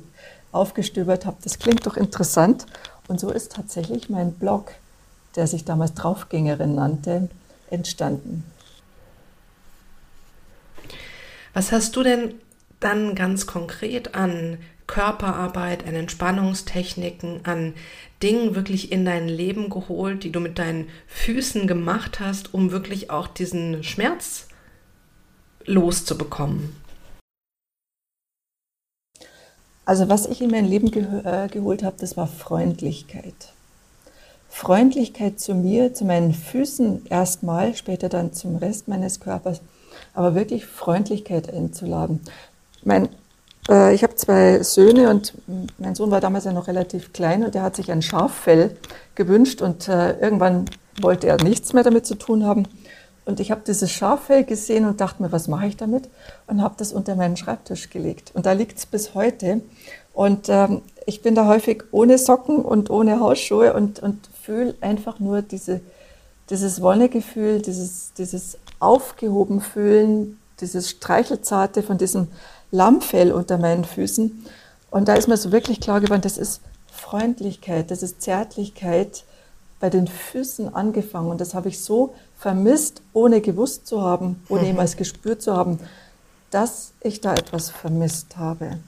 aufgestöbert 0.54 1.26
habe, 1.26 1.38
das 1.44 1.60
klingt 1.60 1.86
doch 1.86 1.98
interessant. 1.98 2.66
Und 3.08 3.20
so 3.20 3.32
ist 3.32 3.52
tatsächlich 3.52 4.10
mein 4.10 4.34
Blog 4.34 4.74
der 5.36 5.48
sich 5.48 5.66
damals 5.66 5.94
Draufgängerin 5.94 6.76
nannte, 6.76 7.30
entstanden. 7.70 8.44
Was 11.54 11.72
hast 11.72 11.96
du 11.96 12.04
denn 12.04 12.36
dann 12.80 13.16
ganz 13.16 13.48
konkret 13.48 14.16
an 14.16 14.58
Körperarbeit, 14.88 15.88
an 15.88 15.96
Entspannungstechniken, 15.96 17.46
an 17.46 17.74
Dingen 18.22 18.56
wirklich 18.56 18.92
in 18.92 19.06
dein 19.06 19.28
Leben 19.28 19.70
geholt, 19.70 20.24
die 20.24 20.32
du 20.32 20.40
mit 20.40 20.60
deinen 20.60 20.90
Füßen 21.08 21.68
gemacht 21.68 22.20
hast, 22.20 22.54
um 22.54 22.72
wirklich 22.72 23.10
auch 23.10 23.28
diesen 23.28 23.84
Schmerz 23.84 24.48
loszubekommen? 25.66 26.76
Also 29.86 30.08
was 30.10 30.26
ich 30.26 30.42
in 30.42 30.52
mein 30.52 30.66
Leben 30.66 30.92
ge 30.92 31.06
äh, 31.24 31.48
geholt 31.50 31.84
habe, 31.84 31.96
das 32.00 32.16
war 32.16 32.28
Freundlichkeit. 32.28 33.54
Freundlichkeit 34.50 35.40
zu 35.40 35.56
mir, 35.56 35.94
zu 35.94 36.06
meinen 36.06 36.34
Füßen 36.34 37.08
erstmal, 37.10 37.76
später 37.76 38.08
dann 38.08 38.34
zum 38.34 38.56
Rest 38.56 38.88
meines 38.88 39.20
Körpers, 39.20 39.62
aber 40.14 40.36
wirklich 40.36 40.66
Freundlichkeit 40.66 41.52
einzuladen. 41.52 42.22
Mein, 42.84 43.10
äh, 43.68 43.94
ich 43.94 44.04
habe 44.04 44.16
zwei 44.16 44.62
Söhne 44.62 45.10
und 45.10 45.34
mein 45.80 45.96
Sohn 45.96 46.12
war 46.12 46.22
damals 46.22 46.46
ja 46.46 46.54
noch 46.54 46.68
relativ 46.68 47.14
klein 47.14 47.44
und 47.44 47.56
der 47.56 47.64
hat 47.64 47.76
sich 47.76 47.92
ein 47.92 48.02
Schaffell 48.02 48.78
gewünscht 49.16 49.62
und 49.62 49.88
äh, 49.90 50.20
irgendwann 50.20 50.66
wollte 51.02 51.28
er 51.28 51.44
nichts 51.44 51.74
mehr 51.74 51.84
damit 51.84 52.06
zu 52.06 52.16
tun 52.16 52.46
haben. 52.46 52.68
Und 53.26 53.40
ich 53.40 53.52
habe 53.52 53.62
dieses 53.66 53.92
Schaffell 53.92 54.44
gesehen 54.44 54.86
und 54.86 55.00
dachte 55.00 55.22
mir, 55.22 55.32
was 55.32 55.48
mache 55.48 55.68
ich 55.68 55.78
damit? 55.78 56.10
Und 56.48 56.62
habe 56.62 56.76
das 56.78 56.92
unter 56.92 57.16
meinen 57.16 57.38
Schreibtisch 57.38 57.90
gelegt. 57.90 58.32
Und 58.34 58.46
da 58.46 58.52
liegt 58.52 58.78
es 58.78 58.86
bis 58.86 59.16
heute. 59.16 59.62
Und 60.14 60.50
ähm, 60.50 60.82
ich 61.06 61.22
bin 61.22 61.36
da 61.36 61.48
häufig 61.48 61.84
ohne 61.92 62.18
Socken 62.18 62.58
und 62.58 62.90
ohne 62.90 63.20
Hausschuhe 63.20 63.74
und, 63.74 64.00
und 64.00 64.30
fühle 64.42 64.76
einfach 64.82 65.20
nur 65.20 65.42
diese, 65.42 65.82
dieses 66.50 66.82
Wonnegefühl, 66.82 67.62
dieses, 67.62 68.14
dieses 68.14 68.58
aufgehoben 68.80 69.62
fühlen, 69.62 70.38
dieses 70.60 70.90
Streichelzarte 70.90 71.82
von 71.82 71.98
diesem 71.98 72.28
Lammfell 72.72 73.32
unter 73.32 73.58
meinen 73.58 73.86
Füßen. 73.86 74.46
Und 74.92 75.08
da 75.08 75.16
ist 75.16 75.28
mir 75.28 75.38
so 75.38 75.52
wirklich 75.52 75.80
klar 75.80 76.02
geworden, 76.02 76.22
das 76.22 76.38
ist 76.38 76.62
Freundlichkeit, 76.92 77.90
das 77.90 78.04
ist 78.04 78.22
Zärtlichkeit 78.22 79.24
bei 79.80 79.90
den 79.90 80.08
Füßen 80.08 80.74
angefangen. 80.74 81.30
Und 81.30 81.42
das 81.42 81.54
habe 81.54 81.70
ich 81.70 81.82
so 81.82 82.14
vermisst, 82.44 83.02
ohne 83.14 83.40
gewusst 83.40 83.88
zu 83.88 84.02
haben, 84.02 84.44
ohne 84.50 84.64
mhm. 84.64 84.68
jemals 84.68 84.98
gespürt 84.98 85.42
zu 85.42 85.56
haben, 85.56 85.80
dass 86.52 86.92
ich 87.00 87.22
da 87.22 87.34
etwas 87.36 87.70
vermisst 87.70 88.36
habe. 88.36 88.80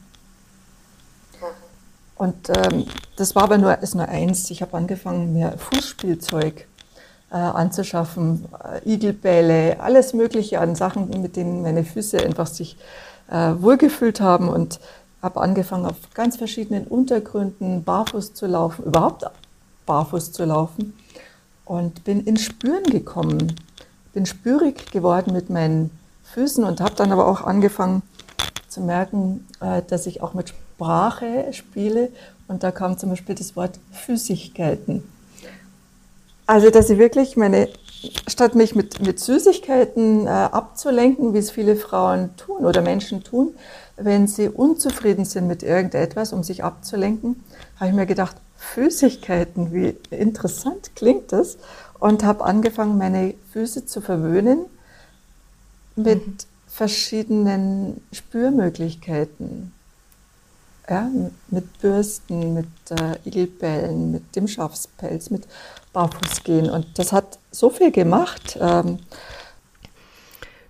Und 2.18 2.50
ähm, 2.50 2.86
das 3.16 3.34
war 3.34 3.44
aber 3.44 3.58
nur, 3.58 3.80
ist 3.80 3.96
nur 3.96 4.10
eins. 4.10 4.52
Ich 4.52 4.62
habe 4.62 4.76
angefangen, 4.76 5.32
mir 5.32 5.58
Fußspielzeug 5.58 6.68
äh, 7.32 7.36
anzuschaffen, 7.36 8.46
äh, 8.62 8.94
Igelbälle, 8.94 9.80
alles 9.80 10.14
Mögliche 10.14 10.60
an 10.60 10.76
Sachen, 10.76 11.10
mit 11.22 11.38
denen 11.38 11.62
meine 11.62 11.86
Füße 11.86 12.20
einfach 12.20 12.48
sich 12.48 12.78
äh, 13.32 13.54
wohlgefühlt 13.58 14.20
haben 14.20 14.50
und 14.50 14.82
habe 15.22 15.40
angefangen, 15.40 15.86
auf 15.86 15.96
ganz 16.14 16.36
verschiedenen 16.36 16.88
Untergründen 16.88 17.86
barfuß 17.86 18.34
zu 18.34 18.48
laufen, 18.48 18.84
überhaupt 18.84 19.26
barfuß 19.86 20.34
zu 20.34 20.44
laufen 20.44 20.94
und 21.66 22.04
bin 22.04 22.22
ins 22.22 22.44
Spüren 22.44 22.84
gekommen, 22.84 23.56
bin 24.14 24.26
spürig 24.26 24.92
geworden 24.92 25.34
mit 25.34 25.50
meinen 25.50 25.92
Füßen 26.34 26.64
und 26.64 26.80
habe 26.80 26.96
dann 26.96 27.12
aber 27.12 27.28
auch 27.28 27.42
angefangen 27.42 28.02
zu 28.70 28.82
merken, 28.82 29.46
äh, 29.60 29.82
dass 29.88 30.06
ich 30.06 30.22
auch 30.22 30.34
mit 30.34 30.50
Sprache 30.50 31.48
spiele. 31.52 32.10
Und 32.48 32.64
da 32.64 32.72
kam 32.72 32.98
zum 32.98 33.10
Beispiel 33.10 33.36
das 33.36 33.56
Wort 33.56 33.80
Füßigkeiten. 33.92 35.04
Also, 36.48 36.70
dass 36.70 36.90
ich 36.90 37.00
wirklich 37.00 37.38
meine, 37.38 37.70
statt 38.28 38.54
mich 38.54 38.76
mit, 38.76 39.02
mit 39.02 39.20
Süßigkeiten 39.20 40.28
äh, 40.28 40.30
abzulenken, 40.30 41.34
wie 41.34 41.40
es 41.40 41.50
viele 41.50 41.76
Frauen 41.76 42.30
tun 42.38 42.66
oder 42.66 42.82
Menschen 42.82 43.24
tun, 43.24 43.56
wenn 43.98 44.28
sie 44.28 44.50
unzufrieden 44.50 45.26
sind 45.26 45.48
mit 45.48 45.64
irgendetwas, 45.64 46.34
um 46.34 46.44
sich 46.44 46.64
abzulenken, 46.64 47.44
habe 47.78 47.90
ich 47.90 47.96
mir 47.96 48.06
gedacht, 48.06 48.36
Füßigkeiten, 48.58 49.74
wie 49.74 49.96
interessant 50.10 50.96
klingt 50.96 51.32
das. 51.32 51.58
Und 52.00 52.24
habe 52.24 52.44
angefangen, 52.44 52.98
meine 52.98 53.36
Füße 53.54 53.86
zu 53.86 54.02
verwöhnen 54.02 54.66
mit 55.96 56.26
mhm. 56.26 56.38
verschiedenen 56.68 58.02
Spürmöglichkeiten 58.12 59.72
ja, 60.90 61.10
mit 61.48 61.80
Bürsten, 61.80 62.54
mit 62.54 62.68
äh, 62.92 63.18
Igelbällen, 63.28 64.12
mit 64.12 64.36
dem 64.36 64.48
Schafspelz, 64.48 65.30
mit 65.30 65.48
Barfußgehen. 65.94 66.70
Und 66.70 67.00
das 67.00 67.12
hat 67.12 67.40
so 67.52 67.70
viel 67.70 67.92
gemacht. 67.92 68.58
Ähm, 68.62 69.00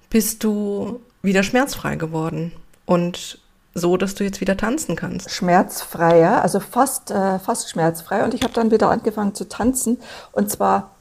Bist 0.09 0.43
du 0.43 1.01
wieder 1.21 1.43
schmerzfrei 1.43 1.95
geworden 1.95 2.53
und 2.85 3.39
so, 3.73 3.97
dass 3.97 4.15
du 4.15 4.23
jetzt 4.23 4.39
wieder 4.39 4.55
tanzen 4.55 4.95
kannst? 4.95 5.31
Schmerzfreier, 5.31 6.41
also 6.41 6.59
fast, 6.59 7.11
äh, 7.11 7.39
fast 7.39 7.69
schmerzfrei. 7.69 8.23
Und 8.23 8.33
ich 8.33 8.43
habe 8.43 8.53
dann 8.53 8.71
wieder 8.71 8.89
angefangen 8.89 9.35
zu 9.35 9.49
tanzen 9.49 9.99
und 10.31 10.49
zwar 10.49 10.91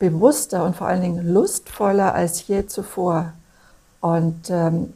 bewusster 0.00 0.64
und 0.64 0.74
vor 0.76 0.88
allen 0.88 1.02
Dingen 1.02 1.32
lustvoller 1.32 2.14
als 2.14 2.46
je 2.48 2.66
zuvor. 2.66 3.32
Und 4.00 4.50
ähm, 4.50 4.92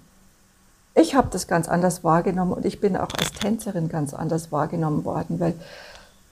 ich 0.94 1.14
habe 1.14 1.28
das 1.30 1.46
ganz 1.46 1.68
anders 1.68 2.02
wahrgenommen 2.02 2.52
und 2.52 2.66
ich 2.66 2.80
bin 2.80 2.96
auch 2.96 3.08
als 3.16 3.30
Tänzerin 3.30 3.88
ganz 3.88 4.12
anders 4.12 4.50
wahrgenommen 4.50 5.04
worden, 5.04 5.38
weil 5.38 5.54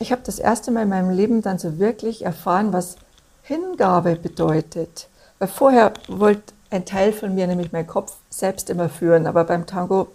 ich 0.01 0.11
habe 0.11 0.23
das 0.25 0.41
erste 0.41 0.73
Mal 0.73 0.83
in 0.83 0.89
meinem 0.89 1.11
Leben 1.11 1.41
dann 1.41 1.59
so 1.59 1.79
wirklich 1.79 2.25
erfahren, 2.25 2.73
was 2.73 2.97
Hingabe 3.43 4.17
bedeutet. 4.17 5.09
Weil 5.39 5.49
vorher 5.49 5.93
wollte 6.09 6.53
ein 6.71 6.85
Teil 6.85 7.13
von 7.13 7.35
mir, 7.35 7.47
nämlich 7.47 7.73
mein 7.73 7.87
Kopf, 7.87 8.17
selbst 8.39 8.71
immer 8.71 8.89
führen, 8.89 9.27
aber 9.27 9.45
beim 9.45 9.67
Tango 9.67 10.09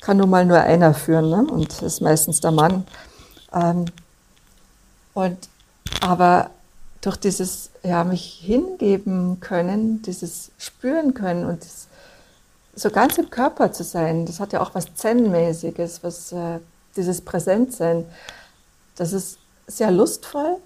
kann 0.00 0.16
nun 0.16 0.30
mal 0.30 0.44
nur 0.44 0.58
einer 0.58 0.94
führen 0.94 1.30
ne? 1.30 1.46
und 1.50 1.70
das 1.70 1.82
ist 1.82 2.00
meistens 2.00 2.40
der 2.40 2.50
Mann. 2.50 2.86
Ähm, 3.52 3.86
und 5.14 5.36
aber 6.00 6.50
durch 7.00 7.16
dieses 7.16 7.70
ja 7.82 8.04
mich 8.04 8.40
hingeben 8.42 9.40
können, 9.40 10.02
dieses 10.02 10.50
spüren 10.58 11.14
können 11.14 11.44
und 11.44 11.62
das 11.62 11.88
so 12.74 12.90
ganz 12.90 13.18
im 13.18 13.28
Körper 13.28 13.72
zu 13.72 13.84
sein, 13.84 14.24
das 14.24 14.40
hat 14.40 14.52
ja 14.52 14.60
auch 14.60 14.74
was 14.74 14.94
Zen-mäßiges, 14.94 16.02
was 16.02 16.32
äh, 16.32 16.58
dieses 16.96 17.20
Präsentsein, 17.20 18.06
das 18.96 19.12
ist 19.12 19.38
sehr 19.66 19.90
lustvoll 19.90 20.56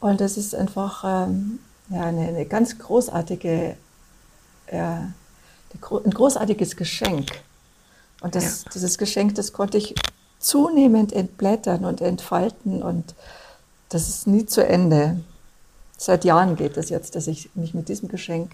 und 0.00 0.20
das 0.20 0.36
ist 0.36 0.54
einfach 0.54 1.04
ähm, 1.04 1.60
ja, 1.88 2.02
eine, 2.02 2.28
eine, 2.28 2.46
ganz 2.46 2.78
großartige, 2.78 3.76
ja, 4.72 5.08
ein 5.82 6.10
großartiges 6.10 6.76
Geschenk. 6.76 7.28
Und 8.20 8.34
das, 8.34 8.64
ja. 8.64 8.70
dieses 8.74 8.98
Geschenk, 8.98 9.34
das 9.34 9.52
konnte 9.52 9.78
ich 9.78 9.94
zunehmend 10.38 11.12
entblättern 11.12 11.84
und 11.84 12.00
entfalten 12.00 12.82
und 12.82 13.14
das 13.88 14.08
ist 14.08 14.26
nie 14.26 14.46
zu 14.46 14.66
Ende. 14.66 15.20
Seit 15.96 16.24
Jahren 16.24 16.56
geht 16.56 16.72
es 16.72 16.76
das 16.76 16.90
jetzt, 16.90 17.14
dass 17.14 17.26
ich 17.26 17.50
mich 17.54 17.72
mit 17.74 17.88
diesem 17.88 18.08
Geschenk 18.08 18.50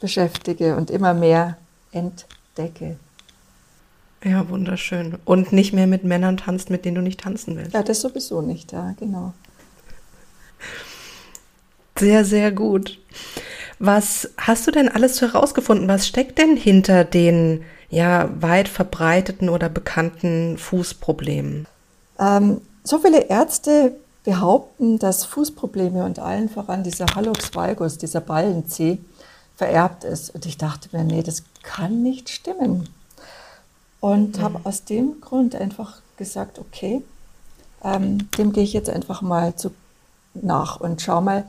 beschäftige 0.00 0.76
und 0.76 0.90
immer 0.90 1.14
mehr 1.14 1.58
entdecke. 1.92 2.96
Ja, 4.24 4.48
wunderschön. 4.48 5.18
Und 5.24 5.52
nicht 5.52 5.72
mehr 5.72 5.86
mit 5.86 6.04
Männern 6.04 6.36
tanzt, 6.36 6.70
mit 6.70 6.84
denen 6.84 6.96
du 6.96 7.02
nicht 7.02 7.20
tanzen 7.20 7.56
willst. 7.56 7.74
Ja, 7.74 7.82
das 7.82 8.00
sowieso 8.00 8.40
nicht, 8.40 8.72
ja, 8.72 8.94
genau. 8.98 9.32
Sehr, 11.96 12.24
sehr 12.24 12.52
gut. 12.52 12.98
Was 13.78 14.30
hast 14.36 14.66
du 14.66 14.70
denn 14.70 14.88
alles 14.88 15.20
herausgefunden? 15.20 15.88
Was 15.88 16.06
steckt 16.06 16.38
denn 16.38 16.56
hinter 16.56 17.04
den 17.04 17.64
ja 17.90 18.28
weit 18.40 18.68
verbreiteten 18.68 19.48
oder 19.48 19.68
bekannten 19.68 20.58
Fußproblemen? 20.58 21.66
Ähm, 22.18 22.60
so 22.82 22.98
viele 22.98 23.24
Ärzte 23.26 23.96
behaupten, 24.24 24.98
dass 24.98 25.24
Fußprobleme 25.24 26.04
und 26.04 26.18
allen 26.18 26.48
voran 26.48 26.82
dieser 26.82 27.06
Hallux 27.14 27.54
valgus, 27.54 27.98
dieser 27.98 28.20
Ballenzeh, 28.20 28.98
vererbt 29.56 30.04
ist. 30.04 30.34
Und 30.34 30.46
ich 30.46 30.56
dachte 30.56 30.88
mir, 30.92 31.04
nee, 31.04 31.22
das 31.22 31.42
kann 31.62 32.02
nicht 32.02 32.28
stimmen. 32.28 32.88
Und 34.00 34.38
mhm. 34.38 34.42
habe 34.42 34.60
aus 34.64 34.84
dem 34.84 35.20
Grund 35.20 35.54
einfach 35.54 36.00
gesagt, 36.16 36.58
okay, 36.58 37.02
ähm, 37.82 38.30
dem 38.38 38.52
gehe 38.52 38.64
ich 38.64 38.72
jetzt 38.72 38.90
einfach 38.90 39.22
mal 39.22 39.54
zu, 39.56 39.70
nach 40.34 40.80
und 40.80 41.00
schau 41.00 41.20
mal, 41.20 41.44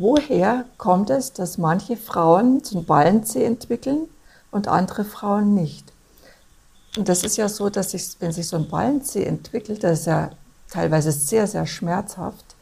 woher 0.00 0.64
kommt 0.78 1.10
es, 1.10 1.34
dass 1.34 1.58
manche 1.58 1.96
Frauen 1.96 2.64
so 2.64 2.78
einen 2.78 2.86
Ballenzeh 2.86 3.44
entwickeln 3.44 4.08
und 4.50 4.66
andere 4.66 5.04
Frauen 5.04 5.54
nicht. 5.54 5.92
Und 6.96 7.08
das 7.08 7.22
ist 7.22 7.36
ja 7.36 7.48
so, 7.48 7.68
dass 7.68 7.90
sich, 7.90 8.16
wenn 8.18 8.32
sich 8.32 8.48
so 8.48 8.56
ein 8.56 8.68
Ballenzeh 8.68 9.24
entwickelt, 9.24 9.84
das 9.84 10.00
ist 10.00 10.06
ja 10.06 10.30
teilweise 10.70 11.12
sehr, 11.12 11.46
sehr 11.46 11.66
schmerzhaft, 11.66 12.56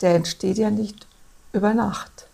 der 0.00 0.16
entsteht 0.16 0.58
ja 0.58 0.70
nicht 0.70 1.06
über 1.52 1.74
Nacht. 1.74 2.26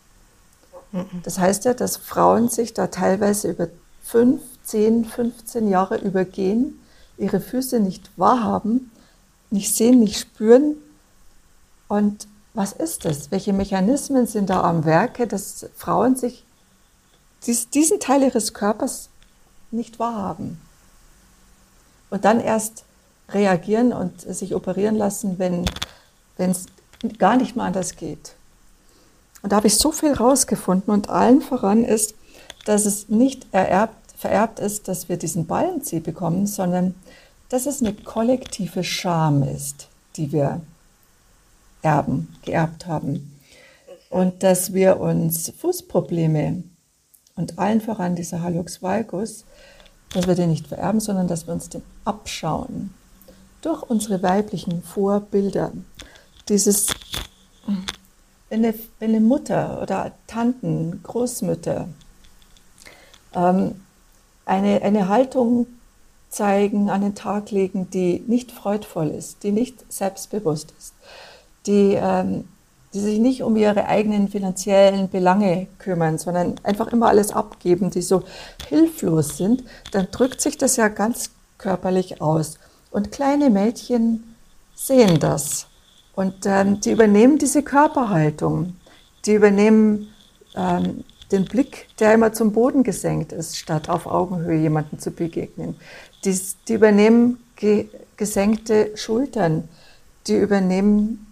Das 1.22 1.38
heißt 1.38 1.66
ja, 1.66 1.74
dass 1.74 1.96
Frauen 1.96 2.48
sich 2.48 2.72
da 2.72 2.86
teilweise 2.86 3.50
über 3.50 3.68
5, 4.04 4.40
10, 4.64 5.04
15 5.04 5.68
Jahre 5.68 5.98
übergehen, 5.98 6.80
ihre 7.18 7.40
Füße 7.40 7.78
nicht 7.80 8.10
wahrhaben, 8.16 8.90
nicht 9.50 9.74
sehen, 9.74 10.00
nicht 10.00 10.18
spüren 10.18 10.76
und 11.88 12.26
was 12.54 12.72
ist 12.72 13.04
das? 13.04 13.30
Welche 13.32 13.52
Mechanismen 13.52 14.26
sind 14.26 14.48
da 14.48 14.62
am 14.62 14.84
Werke, 14.84 15.26
dass 15.26 15.66
Frauen 15.74 16.16
sich 16.16 16.44
dies, 17.46 17.68
diesen 17.68 17.98
Teil 17.98 18.22
ihres 18.22 18.54
Körpers 18.54 19.08
nicht 19.72 19.98
wahrhaben? 19.98 20.60
Und 22.10 22.24
dann 22.24 22.40
erst 22.40 22.84
reagieren 23.28 23.92
und 23.92 24.20
sich 24.20 24.54
operieren 24.54 24.94
lassen, 24.94 25.38
wenn 25.38 25.64
es 26.38 26.66
gar 27.18 27.36
nicht 27.36 27.56
mehr 27.56 27.64
anders 27.64 27.96
geht. 27.96 28.34
Und 29.42 29.50
da 29.50 29.56
habe 29.56 29.66
ich 29.66 29.76
so 29.76 29.90
viel 29.90 30.12
rausgefunden 30.12 30.94
und 30.94 31.10
allen 31.10 31.42
voran 31.42 31.84
ist, 31.84 32.14
dass 32.66 32.86
es 32.86 33.08
nicht 33.08 33.46
ererbt, 33.52 33.96
vererbt 34.16 34.60
ist, 34.60 34.86
dass 34.86 35.08
wir 35.08 35.16
diesen 35.16 35.46
Ballenzieh 35.46 36.00
bekommen, 36.00 36.46
sondern 36.46 36.94
dass 37.48 37.66
es 37.66 37.80
eine 37.80 37.94
kollektive 37.94 38.84
Scham 38.84 39.42
ist, 39.42 39.88
die 40.16 40.32
wir 40.32 40.60
erben, 41.84 42.34
geerbt 42.42 42.86
haben. 42.86 43.38
Und 44.10 44.42
dass 44.42 44.72
wir 44.72 45.00
uns 45.00 45.52
Fußprobleme 45.58 46.64
und 47.36 47.58
allen 47.58 47.80
voran 47.80 48.14
dieser 48.14 48.42
Hallux 48.42 48.82
valgus, 48.82 49.44
dass 50.12 50.26
wir 50.26 50.34
den 50.34 50.50
nicht 50.50 50.68
vererben, 50.68 51.00
sondern 51.00 51.26
dass 51.26 51.46
wir 51.46 51.54
uns 51.54 51.68
den 51.68 51.82
abschauen. 52.04 52.94
Durch 53.60 53.82
unsere 53.82 54.22
weiblichen 54.22 54.82
Vorbilder. 54.82 55.72
Dieses, 56.48 56.86
wenn 58.48 58.64
eine, 58.64 58.74
wenn 58.98 59.10
eine 59.10 59.20
Mutter 59.20 59.82
oder 59.82 60.12
Tanten, 60.26 61.02
Großmütter 61.02 61.88
ähm, 63.34 63.80
eine, 64.44 64.82
eine 64.82 65.08
Haltung 65.08 65.66
zeigen, 66.28 66.90
an 66.90 67.00
den 67.00 67.14
Tag 67.14 67.50
legen, 67.50 67.88
die 67.90 68.22
nicht 68.26 68.52
freudvoll 68.52 69.08
ist, 69.08 69.42
die 69.42 69.52
nicht 69.52 69.90
selbstbewusst 69.92 70.72
ist, 70.78 70.93
die, 71.66 71.94
ähm, 71.94 72.44
die 72.92 73.00
sich 73.00 73.18
nicht 73.18 73.42
um 73.42 73.56
ihre 73.56 73.86
eigenen 73.86 74.28
finanziellen 74.28 75.08
Belange 75.08 75.66
kümmern, 75.78 76.18
sondern 76.18 76.54
einfach 76.62 76.88
immer 76.88 77.08
alles 77.08 77.32
abgeben, 77.32 77.90
die 77.90 78.02
so 78.02 78.22
hilflos 78.68 79.36
sind, 79.36 79.64
dann 79.90 80.08
drückt 80.10 80.40
sich 80.40 80.58
das 80.58 80.76
ja 80.76 80.88
ganz 80.88 81.30
körperlich 81.58 82.20
aus. 82.20 82.58
Und 82.90 83.10
kleine 83.10 83.50
Mädchen 83.50 84.36
sehen 84.74 85.18
das 85.18 85.66
und 86.14 86.46
ähm, 86.46 86.80
die 86.80 86.92
übernehmen 86.92 87.38
diese 87.38 87.62
Körperhaltung, 87.62 88.76
die 89.24 89.34
übernehmen 89.34 90.08
ähm, 90.54 91.04
den 91.32 91.44
Blick, 91.44 91.88
der 91.98 92.14
immer 92.14 92.32
zum 92.32 92.52
Boden 92.52 92.84
gesenkt 92.84 93.32
ist, 93.32 93.56
statt 93.58 93.88
auf 93.88 94.06
Augenhöhe 94.06 94.60
jemandem 94.60 94.98
zu 94.98 95.10
begegnen. 95.10 95.76
Die, 96.24 96.38
die 96.68 96.74
übernehmen 96.74 97.38
ge, 97.56 97.88
gesenkte 98.16 98.96
Schultern, 98.96 99.68
die 100.26 100.36
übernehmen 100.36 101.23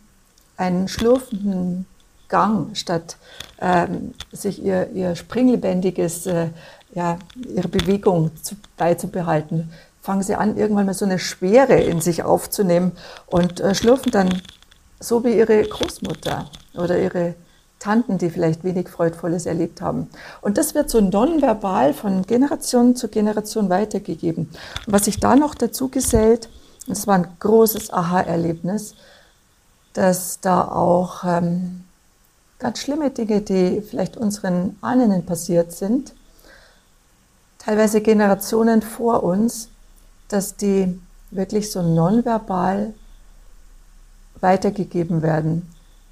einen 0.62 0.88
schlurfenden 0.88 1.86
Gang, 2.28 2.74
statt 2.76 3.16
ähm, 3.60 4.14
sich 4.32 4.62
ihr, 4.62 4.90
ihr 4.92 5.16
springlebendiges, 5.16 6.26
äh, 6.26 6.48
ja, 6.94 7.18
ihre 7.54 7.68
Bewegung 7.68 8.30
zu, 8.42 8.54
beizubehalten. 8.76 9.70
Fangen 10.00 10.22
sie 10.22 10.34
an, 10.34 10.56
irgendwann 10.56 10.86
mal 10.86 10.94
so 10.94 11.04
eine 11.04 11.18
Schwere 11.18 11.74
in 11.74 12.00
sich 12.00 12.22
aufzunehmen 12.22 12.92
und 13.26 13.60
äh, 13.60 13.74
schlürfen 13.74 14.12
dann 14.12 14.40
so 14.98 15.24
wie 15.24 15.36
ihre 15.36 15.62
Großmutter 15.62 16.48
oder 16.74 16.98
ihre 16.98 17.34
Tanten, 17.78 18.18
die 18.18 18.30
vielleicht 18.30 18.62
wenig 18.62 18.88
Freudvolles 18.88 19.46
erlebt 19.46 19.80
haben. 19.80 20.08
Und 20.40 20.56
das 20.56 20.74
wird 20.74 20.88
so 20.88 21.00
nonverbal 21.00 21.92
von 21.92 22.22
Generation 22.22 22.94
zu 22.94 23.08
Generation 23.08 23.68
weitergegeben. 23.68 24.48
Und 24.86 24.92
was 24.92 25.06
sich 25.06 25.18
da 25.18 25.34
noch 25.34 25.56
dazu 25.56 25.88
gesellt, 25.88 26.48
das 26.86 27.06
war 27.06 27.16
ein 27.16 27.26
großes 27.40 27.92
Aha-Erlebnis, 27.92 28.94
dass 29.92 30.40
da 30.40 30.66
auch 30.66 31.24
ähm, 31.24 31.84
ganz 32.58 32.78
schlimme 32.78 33.10
Dinge, 33.10 33.40
die 33.40 33.82
vielleicht 33.82 34.16
unseren 34.16 34.76
Ahnen 34.80 35.26
passiert 35.26 35.72
sind, 35.72 36.14
teilweise 37.58 38.00
Generationen 38.00 38.82
vor 38.82 39.22
uns, 39.22 39.68
dass 40.28 40.56
die 40.56 41.00
wirklich 41.30 41.70
so 41.70 41.82
nonverbal 41.82 42.94
weitergegeben 44.40 45.22
werden. 45.22 45.68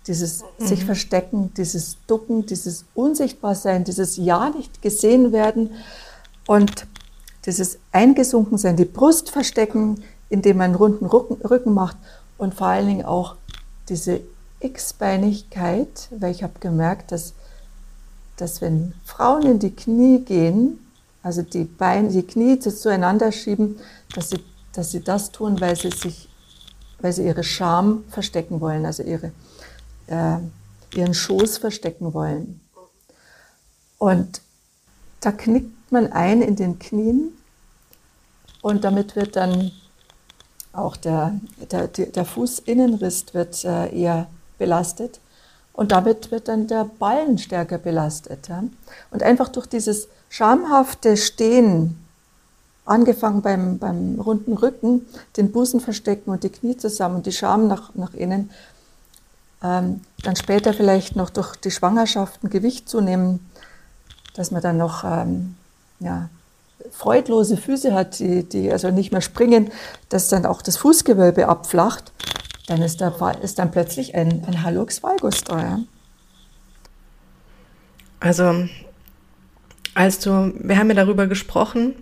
Dieses 0.06 0.42
mhm. 0.58 0.66
sich 0.66 0.84
verstecken, 0.84 1.52
dieses 1.56 1.96
Ducken, 2.06 2.46
dieses 2.46 2.84
Unsichtbarsein, 2.94 3.84
dieses 3.84 4.16
Ja 4.16 4.50
nicht 4.50 4.82
gesehen 4.82 5.32
werden 5.32 5.70
und 6.46 6.86
dieses 7.46 7.78
Eingesunkensein, 7.92 8.76
die 8.76 8.84
Brust 8.84 9.30
verstecken, 9.30 10.02
indem 10.28 10.58
man 10.58 10.66
einen 10.66 10.74
runden 10.74 11.06
Rücken 11.06 11.74
macht 11.74 11.96
und 12.38 12.54
vor 12.54 12.68
allen 12.68 12.86
Dingen 12.86 13.04
auch 13.04 13.36
diese 13.90 14.20
X-Beinigkeit, 14.60 16.08
weil 16.10 16.30
ich 16.30 16.42
habe 16.42 16.58
gemerkt, 16.60 17.12
dass, 17.12 17.34
dass 18.36 18.60
wenn 18.60 18.94
Frauen 19.04 19.42
in 19.42 19.58
die 19.58 19.74
Knie 19.74 20.20
gehen, 20.20 20.78
also 21.22 21.42
die 21.42 21.64
Beine, 21.64 22.08
die 22.08 22.22
Knie 22.22 22.58
zueinander 22.58 23.32
schieben, 23.32 23.78
dass 24.14 24.30
sie, 24.30 24.42
dass 24.72 24.90
sie 24.92 25.02
das 25.02 25.32
tun, 25.32 25.60
weil 25.60 25.76
sie 25.76 25.90
sich, 25.90 26.28
weil 27.00 27.12
sie 27.12 27.26
ihre 27.26 27.44
Scham 27.44 28.04
verstecken 28.08 28.60
wollen, 28.60 28.86
also 28.86 29.02
ihre, 29.02 29.32
äh, 30.06 30.38
ihren 30.94 31.14
Schoß 31.14 31.58
verstecken 31.58 32.14
wollen. 32.14 32.60
Und 33.98 34.40
da 35.20 35.32
knickt 35.32 35.92
man 35.92 36.12
ein 36.12 36.40
in 36.40 36.56
den 36.56 36.78
Knien 36.78 37.32
und 38.62 38.84
damit 38.84 39.16
wird 39.16 39.36
dann 39.36 39.72
auch 40.72 40.96
der, 40.96 41.34
der, 41.70 41.88
der 41.88 42.24
Fußinnenriss 42.24 43.26
wird 43.32 43.64
äh, 43.64 43.88
eher 43.94 44.26
belastet 44.58 45.20
und 45.72 45.92
damit 45.92 46.30
wird 46.30 46.48
dann 46.48 46.66
der 46.66 46.84
Ballen 46.84 47.38
stärker 47.38 47.78
belastet. 47.78 48.48
Und 49.10 49.22
einfach 49.22 49.48
durch 49.48 49.66
dieses 49.66 50.08
schamhafte 50.28 51.16
Stehen, 51.16 51.96
angefangen 52.84 53.42
beim, 53.42 53.78
beim 53.78 54.20
runden 54.20 54.54
Rücken, 54.54 55.06
den 55.36 55.52
Busen 55.52 55.80
verstecken 55.80 56.30
und 56.30 56.42
die 56.42 56.50
Knie 56.50 56.76
zusammen 56.76 57.16
und 57.16 57.26
die 57.26 57.32
Scham 57.32 57.68
nach, 57.68 57.94
nach 57.94 58.14
innen, 58.14 58.50
ähm, 59.62 60.00
dann 60.22 60.36
später 60.36 60.72
vielleicht 60.72 61.16
noch 61.16 61.30
durch 61.30 61.56
die 61.56 61.70
Schwangerschaften 61.70 62.50
Gewicht 62.50 62.88
zunehmen, 62.88 63.46
dass 64.34 64.50
man 64.50 64.62
dann 64.62 64.76
noch 64.76 65.04
ähm, 65.04 65.56
ja, 66.00 66.28
freudlose 66.90 67.56
Füße 67.56 67.94
hat, 67.94 68.18
die, 68.18 68.48
die 68.48 68.70
also 68.70 68.90
nicht 68.90 69.12
mehr 69.12 69.20
springen, 69.20 69.70
dass 70.08 70.28
dann 70.28 70.46
auch 70.46 70.62
das 70.62 70.76
Fußgewölbe 70.76 71.48
abflacht, 71.48 72.12
dann 72.66 72.82
ist, 72.82 73.00
da, 73.00 73.08
ist 73.42 73.58
dann 73.58 73.70
plötzlich 73.70 74.14
ein, 74.14 74.44
ein 74.46 74.62
Hallux 74.62 75.02
valgus 75.02 75.42
da. 75.44 75.58
Ja? 75.58 75.80
Also, 78.20 78.68
als 79.94 80.20
du, 80.20 80.52
wir 80.58 80.78
haben 80.78 80.88
ja 80.88 80.94
darüber 80.94 81.26
gesprochen, 81.26 81.94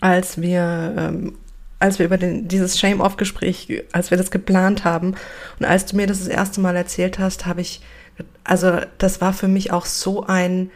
als 0.00 0.40
wir, 0.40 0.94
ähm, 0.96 1.38
als 1.78 1.98
wir 1.98 2.06
über 2.06 2.18
den, 2.18 2.48
dieses 2.48 2.78
Shame-Off-Gespräch, 2.78 3.84
als 3.92 4.10
wir 4.10 4.18
das 4.18 4.30
geplant 4.30 4.84
haben 4.84 5.14
und 5.58 5.66
als 5.66 5.86
du 5.86 5.96
mir 5.96 6.06
das 6.06 6.18
das 6.18 6.28
erste 6.28 6.60
Mal 6.60 6.76
erzählt 6.76 7.18
hast, 7.18 7.46
habe 7.46 7.60
ich, 7.60 7.80
also 8.44 8.80
das 8.98 9.20
war 9.20 9.32
für 9.32 9.48
mich 9.48 9.72
auch 9.72 9.86
so 9.86 10.24
ein 10.26 10.70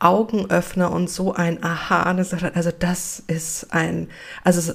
Augenöffner 0.00 0.90
und 0.90 1.08
so 1.08 1.34
ein 1.34 1.62
Aha. 1.62 2.02
Also 2.02 2.70
das 2.76 3.22
ist 3.26 3.68
ein, 3.70 4.08
also 4.42 4.72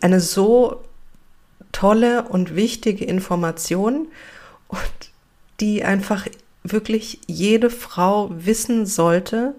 eine 0.00 0.20
so 0.20 0.82
tolle 1.72 2.24
und 2.24 2.54
wichtige 2.54 3.04
Information 3.04 4.08
und 4.68 5.10
die 5.60 5.84
einfach 5.84 6.26
wirklich 6.64 7.20
jede 7.26 7.70
Frau 7.70 8.30
wissen 8.32 8.86
sollte. 8.86 9.54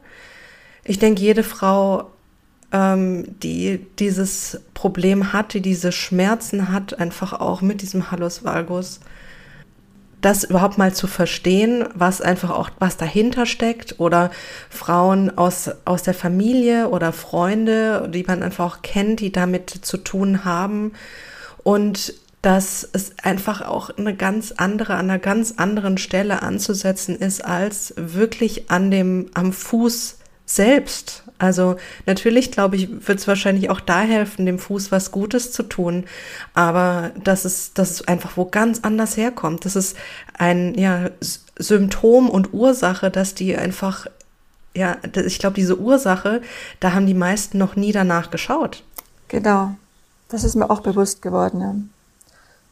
Ich 0.83 0.99
denke, 0.99 1.21
jede 1.21 1.43
Frau, 1.43 2.11
ähm, 2.71 3.39
die 3.41 3.85
dieses 3.99 4.61
Problem 4.73 5.31
hat, 5.33 5.53
die 5.53 5.61
diese 5.61 5.91
Schmerzen 5.91 6.71
hat, 6.71 6.99
einfach 6.99 7.33
auch 7.33 7.61
mit 7.61 7.81
diesem 7.81 8.11
Hallus 8.11 8.43
Valgus, 8.43 8.99
das 10.21 10.43
überhaupt 10.43 10.77
mal 10.77 10.93
zu 10.93 11.07
verstehen, 11.07 11.85
was 11.93 12.21
einfach 12.21 12.49
auch, 12.49 12.69
was 12.79 12.97
dahinter 12.97 13.45
steckt 13.45 13.99
oder 13.99 14.31
Frauen 14.69 15.37
aus, 15.37 15.69
aus 15.85 16.03
der 16.03 16.15
Familie 16.15 16.89
oder 16.89 17.13
Freunde, 17.13 18.09
die 18.11 18.23
man 18.23 18.41
einfach 18.41 18.65
auch 18.65 18.81
kennt, 18.81 19.19
die 19.19 19.31
damit 19.31 19.69
zu 19.69 19.97
tun 19.97 20.43
haben. 20.43 20.93
Und 21.63 22.13
dass 22.41 22.87
es 22.93 23.13
einfach 23.23 23.61
auch 23.61 23.89
eine 23.89 24.15
ganz 24.15 24.53
andere, 24.55 24.93
an 24.93 25.09
einer 25.09 25.19
ganz 25.19 25.55
anderen 25.57 25.97
Stelle 25.97 26.41
anzusetzen 26.41 27.15
ist 27.15 27.43
als 27.43 27.93
wirklich 27.97 28.71
an 28.71 28.89
dem, 28.89 29.29
am 29.33 29.51
Fuß 29.51 30.16
selbst. 30.47 31.23
Also 31.37 31.75
natürlich, 32.07 32.51
glaube 32.51 32.77
ich, 32.77 32.89
wird 33.07 33.19
es 33.19 33.27
wahrscheinlich 33.27 33.69
auch 33.69 33.79
da 33.79 34.01
helfen, 34.01 34.47
dem 34.47 34.57
Fuß 34.57 34.91
was 34.91 35.11
Gutes 35.11 35.51
zu 35.51 35.61
tun. 35.61 36.05
Aber 36.55 37.11
dass 37.23 37.45
es, 37.45 37.73
dass 37.73 37.91
es 37.91 38.07
einfach 38.07 38.37
wo 38.37 38.45
ganz 38.45 38.79
anders 38.81 39.17
herkommt. 39.17 39.65
Das 39.65 39.75
ist 39.75 39.95
ein 40.33 40.73
ja, 40.75 41.11
Symptom 41.59 42.29
und 42.29 42.53
Ursache, 42.53 43.11
dass 43.11 43.35
die 43.35 43.55
einfach, 43.55 44.07
ja, 44.73 44.97
ich 45.13 45.37
glaube, 45.37 45.55
diese 45.55 45.77
Ursache, 45.77 46.41
da 46.79 46.93
haben 46.93 47.05
die 47.05 47.13
meisten 47.13 47.59
noch 47.59 47.75
nie 47.75 47.91
danach 47.91 48.31
geschaut. 48.31 48.83
Genau. 49.27 49.75
Das 50.29 50.43
ist 50.43 50.55
mir 50.55 50.69
auch 50.69 50.79
bewusst 50.79 51.21
geworden. 51.21 51.61
Ja. 51.61 51.75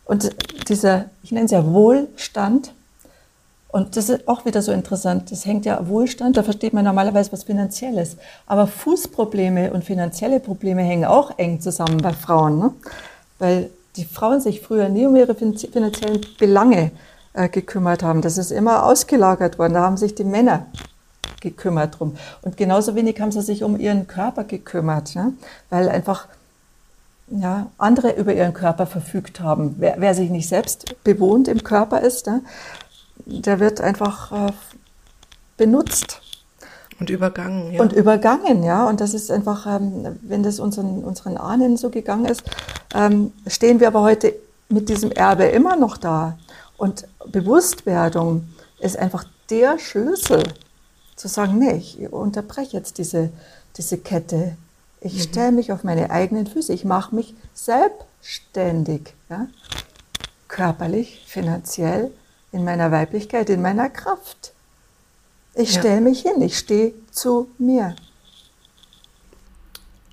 Und 0.06 0.36
dieser, 0.70 1.10
ich 1.24 1.32
nenne 1.32 1.46
es 1.46 1.52
ja 1.52 1.66
Wohlstand, 1.66 2.74
Und 3.76 3.98
das 3.98 4.08
ist 4.08 4.26
auch 4.30 4.46
wieder 4.46 4.62
so 4.62 4.72
interessant. 4.72 5.32
Das 5.32 5.46
hängt 5.46 5.66
ja 5.66 5.86
Wohlstand, 5.90 6.38
da 6.38 6.44
versteht 6.44 6.72
man 6.72 6.86
normalerweise 6.86 7.34
was 7.34 7.44
Finanzielles. 7.44 8.16
Aber 8.48 8.68
Fußprobleme 8.68 9.74
und 9.74 9.84
finanzielle 9.84 10.40
Probleme 10.40 10.82
hängen 10.82 11.04
auch 11.04 11.38
eng 11.38 11.60
zusammen 11.60 11.98
bei 11.98 12.14
Frauen. 12.14 12.58
Ne? 12.58 12.72
Weil 13.38 13.70
die 13.98 14.06
Frauen 14.06 14.40
sich 14.40 14.62
früher 14.62 14.88
nie 14.88 15.06
um 15.06 15.18
ihre 15.18 15.36
finanziellen 15.36 16.22
Belange 16.40 16.92
äh, 17.34 17.50
gekümmert 17.50 18.02
haben. 18.02 18.22
Das 18.22 18.38
ist 18.38 18.52
immer 18.52 18.86
ausgelagert 18.86 19.60
worden. 19.60 19.74
Da 19.74 19.82
haben 19.82 19.98
sich 19.98 20.16
die 20.16 20.24
Männer 20.24 20.68
gekümmert 21.42 22.00
drum. 22.00 22.16
Und 22.44 22.56
genauso 22.56 22.96
wenig 22.96 23.20
haben 23.20 23.34
sie 23.34 23.42
sich 23.42 23.62
um 23.62 23.78
ihren 23.78 24.08
Körper 24.08 24.46
gekümmert, 24.46 25.16
ne? 25.16 25.34
weil 25.70 25.90
einfach 25.90 26.30
ja, 27.28 27.68
andere 27.78 28.12
über 28.12 28.34
ihren 28.34 28.54
Körper 28.54 28.86
verfügt 28.86 29.42
haben. 29.42 29.76
Wer, 29.80 29.96
wer 29.98 30.14
sich 30.14 30.30
nicht 30.30 30.48
selbst 30.48 30.96
bewohnt 31.04 31.50
im 31.50 31.64
Körper 31.64 32.00
ist, 32.00 32.28
ne? 32.28 32.42
Der 33.26 33.60
wird 33.60 33.82
einfach 33.82 34.32
äh, 34.32 34.52
benutzt. 35.58 36.22
Und 37.00 37.10
übergangen, 37.10 37.74
ja. 37.74 37.82
Und 37.82 37.94
übergangen, 37.94 38.64
ja. 38.64 38.88
Und 38.88 39.02
das 39.02 39.14
ist 39.14 39.30
einfach, 39.32 39.66
ähm, 39.68 40.18
wenn 40.22 40.44
das 40.44 40.60
unseren, 40.60 41.04
unseren 41.04 41.38
Ahnen 41.38 41.78
so 41.78 41.90
gegangen 41.90 42.26
ist, 42.26 42.44
ähm, 42.94 43.34
stehen 43.48 43.80
wir 43.80 43.88
aber 43.88 44.02
heute 44.02 44.34
mit 44.70 44.90
diesem 44.90 45.12
Erbe 45.12 45.46
immer 45.46 45.76
noch 45.76 45.98
da. 45.98 46.38
Und 46.78 47.08
Bewusstwerdung 47.28 48.48
ist 48.80 48.98
einfach 48.98 49.26
der 49.50 49.78
Schlüssel, 49.80 50.44
zu 51.16 51.28
sagen, 51.28 51.60
nee, 51.60 51.78
ich 51.78 52.12
unterbreche 52.12 52.76
jetzt 52.76 52.98
diese, 52.98 53.30
diese 53.78 53.98
Kette. 53.98 54.58
Ich 55.00 55.14
mhm. 55.14 55.20
stelle 55.20 55.52
mich 55.54 55.72
auf 55.72 55.84
meine 55.84 56.10
eigenen 56.12 56.48
Füße. 56.48 56.74
Ich 56.74 56.84
mache 56.84 57.16
mich 57.16 57.34
selbstständig. 57.54 59.14
Ja? 59.30 59.48
Körperlich, 60.48 61.24
finanziell, 61.26 62.12
in 62.56 62.64
meiner 62.64 62.92
Weiblichkeit, 62.92 63.50
in 63.50 63.62
meiner 63.62 63.90
Kraft. 63.90 64.54
Ich 65.54 65.74
ja. 65.74 65.82
stelle 65.82 66.02
mich 66.02 66.22
hin, 66.22 66.42
ich 66.42 66.58
stehe 66.58 66.94
zu 67.12 67.50
mir. 67.58 67.96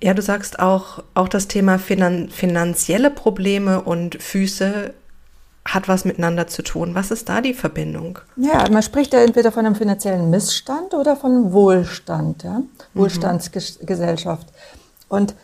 Ja, 0.01 0.13
du 0.13 0.21
sagst 0.21 0.59
auch, 0.59 1.01
auch 1.13 1.29
das 1.29 1.47
Thema 1.47 1.79
finan 1.79 2.29
finanzielle 2.29 3.09
Probleme 3.09 3.81
und 3.81 4.21
Füße 4.21 4.93
hat 5.65 5.87
was 5.87 6.03
miteinander 6.03 6.47
zu 6.47 6.61
tun. 6.61 6.93
Was 6.93 7.09
ist 7.09 7.29
da 7.29 7.39
die 7.39 7.53
Verbindung? 7.53 8.19
Ja, 8.35 8.69
man 8.69 8.83
spricht 8.83 9.13
ja 9.13 9.21
entweder 9.21 9.53
von 9.53 9.65
einem 9.65 9.75
finanziellen 9.75 10.29
Missstand 10.29 10.93
oder 10.93 11.15
von 11.15 11.53
Wohlstand, 11.53 12.43
ja? 12.43 12.59
Mhm. 12.59 12.67
Wohlstandsgesellschaft. 12.93 14.47
Und 15.07 15.35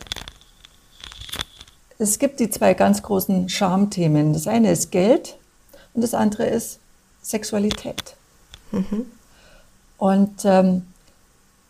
es 1.98 2.18
gibt 2.18 2.40
die 2.40 2.50
zwei 2.50 2.74
ganz 2.74 3.02
großen 3.02 3.48
Schamthemen. 3.48 4.34
Das 4.34 4.46
eine 4.46 4.70
ist 4.70 4.90
Geld 4.90 5.38
und 5.94 6.02
das 6.02 6.12
andere 6.12 6.46
ist 6.46 6.79
Sexualität. 7.22 8.16
Mhm. 8.72 9.06
Und 9.98 10.44
ähm, 10.44 10.86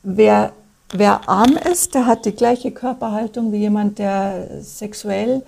wer, 0.03 0.53
wer 0.93 1.29
arm 1.29 1.57
ist, 1.57 1.95
der 1.95 2.07
hat 2.07 2.25
die 2.25 2.35
gleiche 2.35 2.71
Körperhaltung 2.71 3.53
wie 3.53 3.59
jemand, 3.59 3.99
der 3.99 4.63
sexuell 4.63 5.43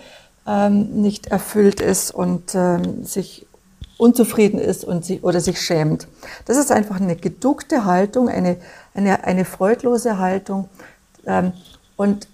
ähm, 0.46 1.02
nicht 1.02 1.28
erfüllt 1.28 1.80
ist 1.80 2.10
und 2.12 2.54
ähm, 2.54 3.04
sich 3.04 3.46
unzufrieden 3.98 4.58
ist 4.58 4.84
und 4.84 5.04
sich, 5.04 5.22
oder 5.22 5.40
sich 5.40 5.60
schämt. 5.60 6.08
Das 6.46 6.56
ist 6.56 6.72
einfach 6.72 7.00
eine 7.00 7.14
geduckte 7.14 7.84
Haltung, 7.84 8.28
eine, 8.28 8.56
eine, 8.94 9.22
eine 9.24 9.44
freudlose 9.44 10.18
Haltung. 10.18 10.68
Ähm, 11.24 11.52
und 11.96 12.26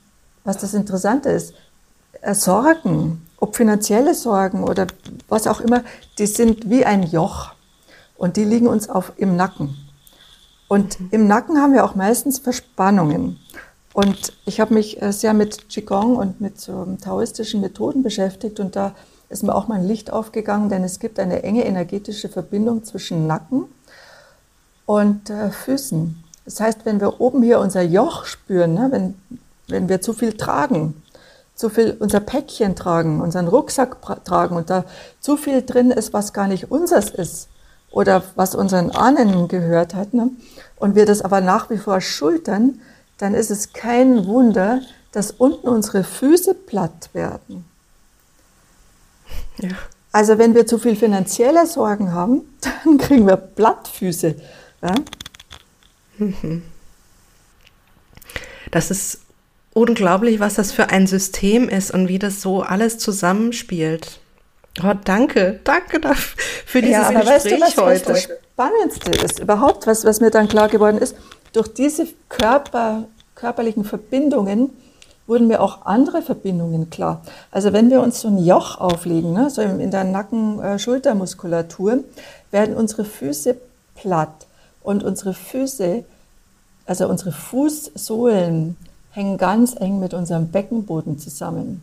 was 0.44 0.56
das 0.56 0.72
Interessante 0.72 1.28
ist, 1.28 1.52
äh, 2.22 2.34
Sorgen, 2.34 3.26
ob 3.38 3.54
finanzielle 3.54 4.14
Sorgen 4.14 4.64
oder 4.64 4.86
was 5.28 5.46
auch 5.46 5.60
immer, 5.60 5.82
die 6.18 6.26
sind 6.26 6.70
wie 6.70 6.86
ein 6.86 7.02
Joch. 7.02 7.52
Und 8.18 8.36
die 8.36 8.44
liegen 8.44 8.66
uns 8.66 8.90
auf, 8.90 9.12
im 9.16 9.36
Nacken. 9.36 9.74
Und 10.68 11.00
mhm. 11.00 11.08
im 11.12 11.26
Nacken 11.26 11.58
haben 11.58 11.72
wir 11.72 11.84
auch 11.84 11.94
meistens 11.94 12.38
Verspannungen. 12.38 13.38
Und 13.94 14.34
ich 14.44 14.60
habe 14.60 14.74
mich 14.74 15.00
äh, 15.00 15.12
sehr 15.12 15.32
mit 15.32 15.70
Qigong 15.70 16.16
und 16.16 16.40
mit 16.40 16.60
so 16.60 16.86
taoistischen 17.02 17.62
Methoden 17.62 18.02
beschäftigt 18.02 18.60
und 18.60 18.76
da 18.76 18.94
ist 19.28 19.42
mir 19.42 19.54
auch 19.54 19.68
mal 19.68 19.80
ein 19.80 19.86
Licht 19.86 20.12
aufgegangen, 20.12 20.68
denn 20.68 20.84
es 20.84 21.00
gibt 21.00 21.18
eine 21.18 21.42
enge 21.42 21.64
energetische 21.64 22.28
Verbindung 22.28 22.84
zwischen 22.84 23.26
Nacken 23.26 23.64
und 24.86 25.30
äh, 25.30 25.50
Füßen. 25.50 26.22
Das 26.44 26.60
heißt, 26.60 26.84
wenn 26.84 27.00
wir 27.00 27.20
oben 27.20 27.42
hier 27.42 27.60
unser 27.60 27.82
Joch 27.82 28.24
spüren, 28.24 28.74
ne, 28.74 28.88
wenn, 28.90 29.14
wenn 29.68 29.88
wir 29.88 30.00
zu 30.00 30.12
viel 30.12 30.32
tragen, 30.34 31.02
zu 31.54 31.68
viel 31.68 31.96
unser 31.98 32.20
Päckchen 32.20 32.76
tragen, 32.76 33.20
unseren 33.20 33.48
Rucksack 33.48 33.96
tragen 34.24 34.56
und 34.56 34.70
da 34.70 34.84
zu 35.20 35.36
viel 35.36 35.62
drin 35.62 35.90
ist, 35.90 36.12
was 36.12 36.32
gar 36.32 36.46
nicht 36.46 36.70
unseres 36.70 37.10
ist, 37.10 37.48
oder 37.90 38.22
was 38.36 38.54
unseren 38.54 38.90
Ahnen 38.90 39.48
gehört 39.48 39.94
hat, 39.94 40.14
ne? 40.14 40.30
und 40.76 40.94
wir 40.94 41.06
das 41.06 41.22
aber 41.22 41.40
nach 41.40 41.70
wie 41.70 41.78
vor 41.78 42.00
schultern, 42.00 42.80
dann 43.18 43.34
ist 43.34 43.50
es 43.50 43.72
kein 43.72 44.26
Wunder, 44.26 44.80
dass 45.12 45.30
unten 45.32 45.68
unsere 45.68 46.04
Füße 46.04 46.54
platt 46.54 47.10
werden. 47.12 47.64
Ja. 49.58 49.70
Also 50.12 50.38
wenn 50.38 50.54
wir 50.54 50.66
zu 50.66 50.78
viel 50.78 50.96
finanzielle 50.96 51.66
Sorgen 51.66 52.12
haben, 52.12 52.42
dann 52.84 52.98
kriegen 52.98 53.26
wir 53.26 53.36
Plattfüße. 53.36 54.36
Ja? 54.82 54.94
Mhm. 56.18 56.62
Das 58.70 58.90
ist 58.90 59.20
unglaublich, 59.72 60.40
was 60.40 60.54
das 60.54 60.72
für 60.72 60.90
ein 60.90 61.06
System 61.06 61.68
ist 61.68 61.90
und 61.90 62.08
wie 62.08 62.18
das 62.18 62.42
so 62.42 62.62
alles 62.62 62.98
zusammenspielt. 62.98 64.20
Oh, 64.82 64.94
danke, 65.04 65.60
danke 65.64 66.00
dafür, 66.00 66.42
für 66.68 66.82
dieses 66.82 66.98
ja, 66.98 67.08
aber 67.08 67.20
Gespräch 67.20 67.34
weißt 67.34 67.50
du, 67.50 67.60
was, 67.60 67.76
heute. 67.78 68.12
Das 68.12 68.22
Spannendste 68.24 69.10
ist 69.12 69.38
überhaupt, 69.38 69.86
was, 69.86 70.04
was 70.04 70.20
mir 70.20 70.30
dann 70.30 70.48
klar 70.48 70.68
geworden 70.68 70.98
ist, 70.98 71.16
durch 71.54 71.68
diese 71.68 72.06
Körper, 72.28 73.04
körperlichen 73.34 73.84
Verbindungen 73.84 74.68
wurden 75.26 75.46
mir 75.46 75.62
auch 75.62 75.86
andere 75.86 76.20
Verbindungen 76.20 76.90
klar. 76.90 77.22
Also 77.50 77.72
wenn 77.72 77.88
wir 77.88 78.02
uns 78.02 78.20
so 78.20 78.28
ein 78.28 78.36
Joch 78.44 78.78
auflegen, 78.78 79.32
ne, 79.32 79.48
so 79.48 79.62
in 79.62 79.90
der 79.90 80.04
Nacken-Schultermuskulatur, 80.04 81.92
äh, 81.92 82.02
werden 82.50 82.76
unsere 82.76 83.06
Füße 83.06 83.56
platt 83.94 84.46
und 84.82 85.02
unsere 85.04 85.32
Füße, 85.32 86.04
also 86.84 87.08
unsere 87.08 87.32
Fußsohlen, 87.32 88.76
hängen 89.12 89.38
ganz 89.38 89.74
eng 89.74 90.00
mit 90.00 90.12
unserem 90.12 90.48
Beckenboden 90.48 91.18
zusammen. 91.18 91.80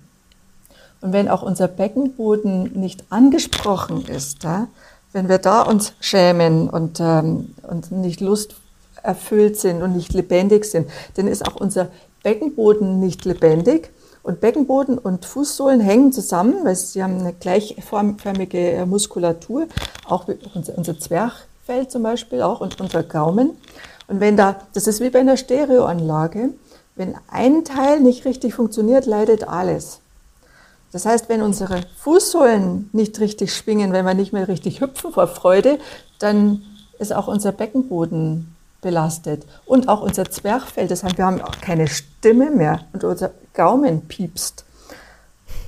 Und 1.05 1.13
wenn 1.13 1.29
auch 1.29 1.43
unser 1.43 1.67
Beckenboden 1.67 2.71
nicht 2.73 3.03
angesprochen 3.11 4.05
ist, 4.07 4.43
ja, 4.43 4.69
wenn 5.13 5.29
wir 5.29 5.37
da 5.37 5.61
uns 5.61 5.93
schämen 5.99 6.67
und, 6.67 6.99
ähm, 6.99 7.53
und 7.61 7.91
nicht 7.91 8.21
lusterfüllt 8.21 9.55
sind 9.55 9.83
und 9.83 9.95
nicht 9.95 10.13
lebendig 10.13 10.65
sind, 10.65 10.89
dann 11.13 11.27
ist 11.27 11.47
auch 11.47 11.57
unser 11.57 11.89
Beckenboden 12.23 12.99
nicht 12.99 13.23
lebendig. 13.23 13.91
Und 14.23 14.41
Beckenboden 14.41 14.97
und 14.97 15.25
Fußsohlen 15.25 15.79
hängen 15.79 16.11
zusammen, 16.11 16.55
weil 16.63 16.75
sie 16.75 17.03
haben 17.03 17.19
eine 17.19 17.33
gleichförmige 17.33 18.71
äh, 18.71 18.85
Muskulatur, 18.87 19.67
auch 20.07 20.25
unser, 20.55 20.75
unser 20.75 20.97
Zwerchfell 20.97 21.87
zum 21.87 22.01
Beispiel 22.01 22.41
auch 22.41 22.61
und 22.61 22.81
unser 22.81 23.03
Gaumen. 23.03 23.51
Und 24.07 24.21
wenn 24.21 24.37
da, 24.37 24.55
das 24.73 24.87
ist 24.87 25.01
wie 25.01 25.11
bei 25.11 25.19
einer 25.19 25.37
Stereoanlage, 25.37 26.49
wenn 26.95 27.13
ein 27.27 27.63
Teil 27.63 27.99
nicht 27.99 28.25
richtig 28.25 28.55
funktioniert, 28.55 29.05
leidet 29.05 29.47
alles. 29.47 29.99
Das 30.95 31.05
heißt, 31.05 31.27
wenn 31.27 31.41
unsere 31.41 31.81
Fußsohlen 31.97 32.89
nicht 32.93 33.19
richtig 33.19 33.53
schwingen, 33.53 33.91
wenn 33.91 34.05
wir 34.05 34.13
nicht 34.13 34.31
mehr 34.31 34.47
richtig 34.47 34.79
hüpfen 34.79 35.11
vor 35.11 35.27
Freude, 35.27 35.77
dann 36.19 36.61
ist 36.99 37.11
auch 37.11 37.27
unser 37.27 37.51
Beckenboden 37.51 38.55
belastet 38.79 39.45
und 39.65 39.89
auch 39.89 40.01
unser 40.01 40.31
Zwerchfell. 40.31 40.87
Das 40.87 41.03
heißt, 41.03 41.17
wir 41.17 41.25
haben 41.25 41.41
auch 41.41 41.59
keine 41.59 41.89
Stimme 41.89 42.49
mehr 42.49 42.85
und 42.93 43.03
unser 43.03 43.31
Gaumen 43.53 44.07
piepst, 44.07 44.63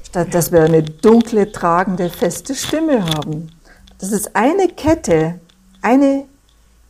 statt 0.07 0.33
dass 0.33 0.53
wir 0.53 0.61
eine 0.61 0.83
dunkle, 0.83 1.51
tragende, 1.51 2.09
feste 2.09 2.55
Stimme 2.55 3.03
haben. 3.03 3.51
Das 3.99 4.13
ist 4.13 4.33
eine 4.33 4.69
Kette, 4.69 5.41
eine 5.81 6.23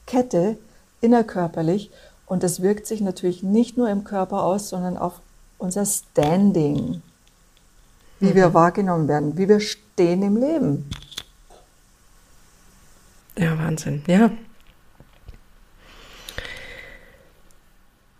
Kette 0.05 0.59
innerkörperlich 1.01 1.89
und 2.27 2.43
das 2.43 2.61
wirkt 2.61 2.85
sich 2.85 3.01
natürlich 3.01 3.41
nicht 3.41 3.77
nur 3.77 3.89
im 3.89 4.03
Körper 4.03 4.43
aus, 4.43 4.69
sondern 4.69 4.95
auf 4.95 5.21
unser 5.57 5.87
Standing 5.87 7.01
wie 8.19 8.29
mhm. 8.29 8.35
wir 8.35 8.53
wahrgenommen 8.53 9.07
werden, 9.07 9.37
wie 9.37 9.47
wir 9.47 9.59
stehen 9.59 10.21
im 10.23 10.37
Leben. 10.37 10.89
Ja, 13.37 13.57
Wahnsinn, 13.57 14.03
ja. 14.07 14.31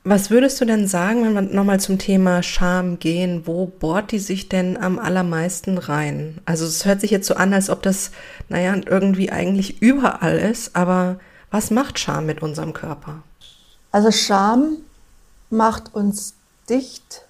Was 0.03 0.29
würdest 0.29 0.61
du 0.61 0.65
denn 0.65 0.87
sagen, 0.87 1.25
wenn 1.25 1.33
wir 1.33 1.41
nochmal 1.41 1.81
zum 1.81 1.99
Thema 1.99 2.41
Scham 2.41 2.97
gehen? 2.97 3.45
Wo 3.45 3.65
bohrt 3.65 4.13
die 4.13 4.19
sich 4.19 4.47
denn 4.47 4.77
am 4.77 4.99
allermeisten 4.99 5.77
rein? 5.77 6.39
Also 6.45 6.65
es 6.65 6.85
hört 6.85 7.01
sich 7.01 7.11
jetzt 7.11 7.27
so 7.27 7.35
an, 7.35 7.53
als 7.53 7.69
ob 7.69 7.83
das, 7.83 8.11
naja, 8.47 8.73
irgendwie 8.85 9.31
eigentlich 9.31 9.81
überall 9.81 10.37
ist, 10.37 10.77
aber 10.77 11.19
was 11.51 11.71
macht 11.71 11.99
Scham 11.99 12.25
mit 12.25 12.41
unserem 12.41 12.71
Körper? 12.71 13.21
Also 13.91 14.11
Scham 14.11 14.77
macht 15.49 15.93
uns 15.93 16.35
dicht 16.69 17.23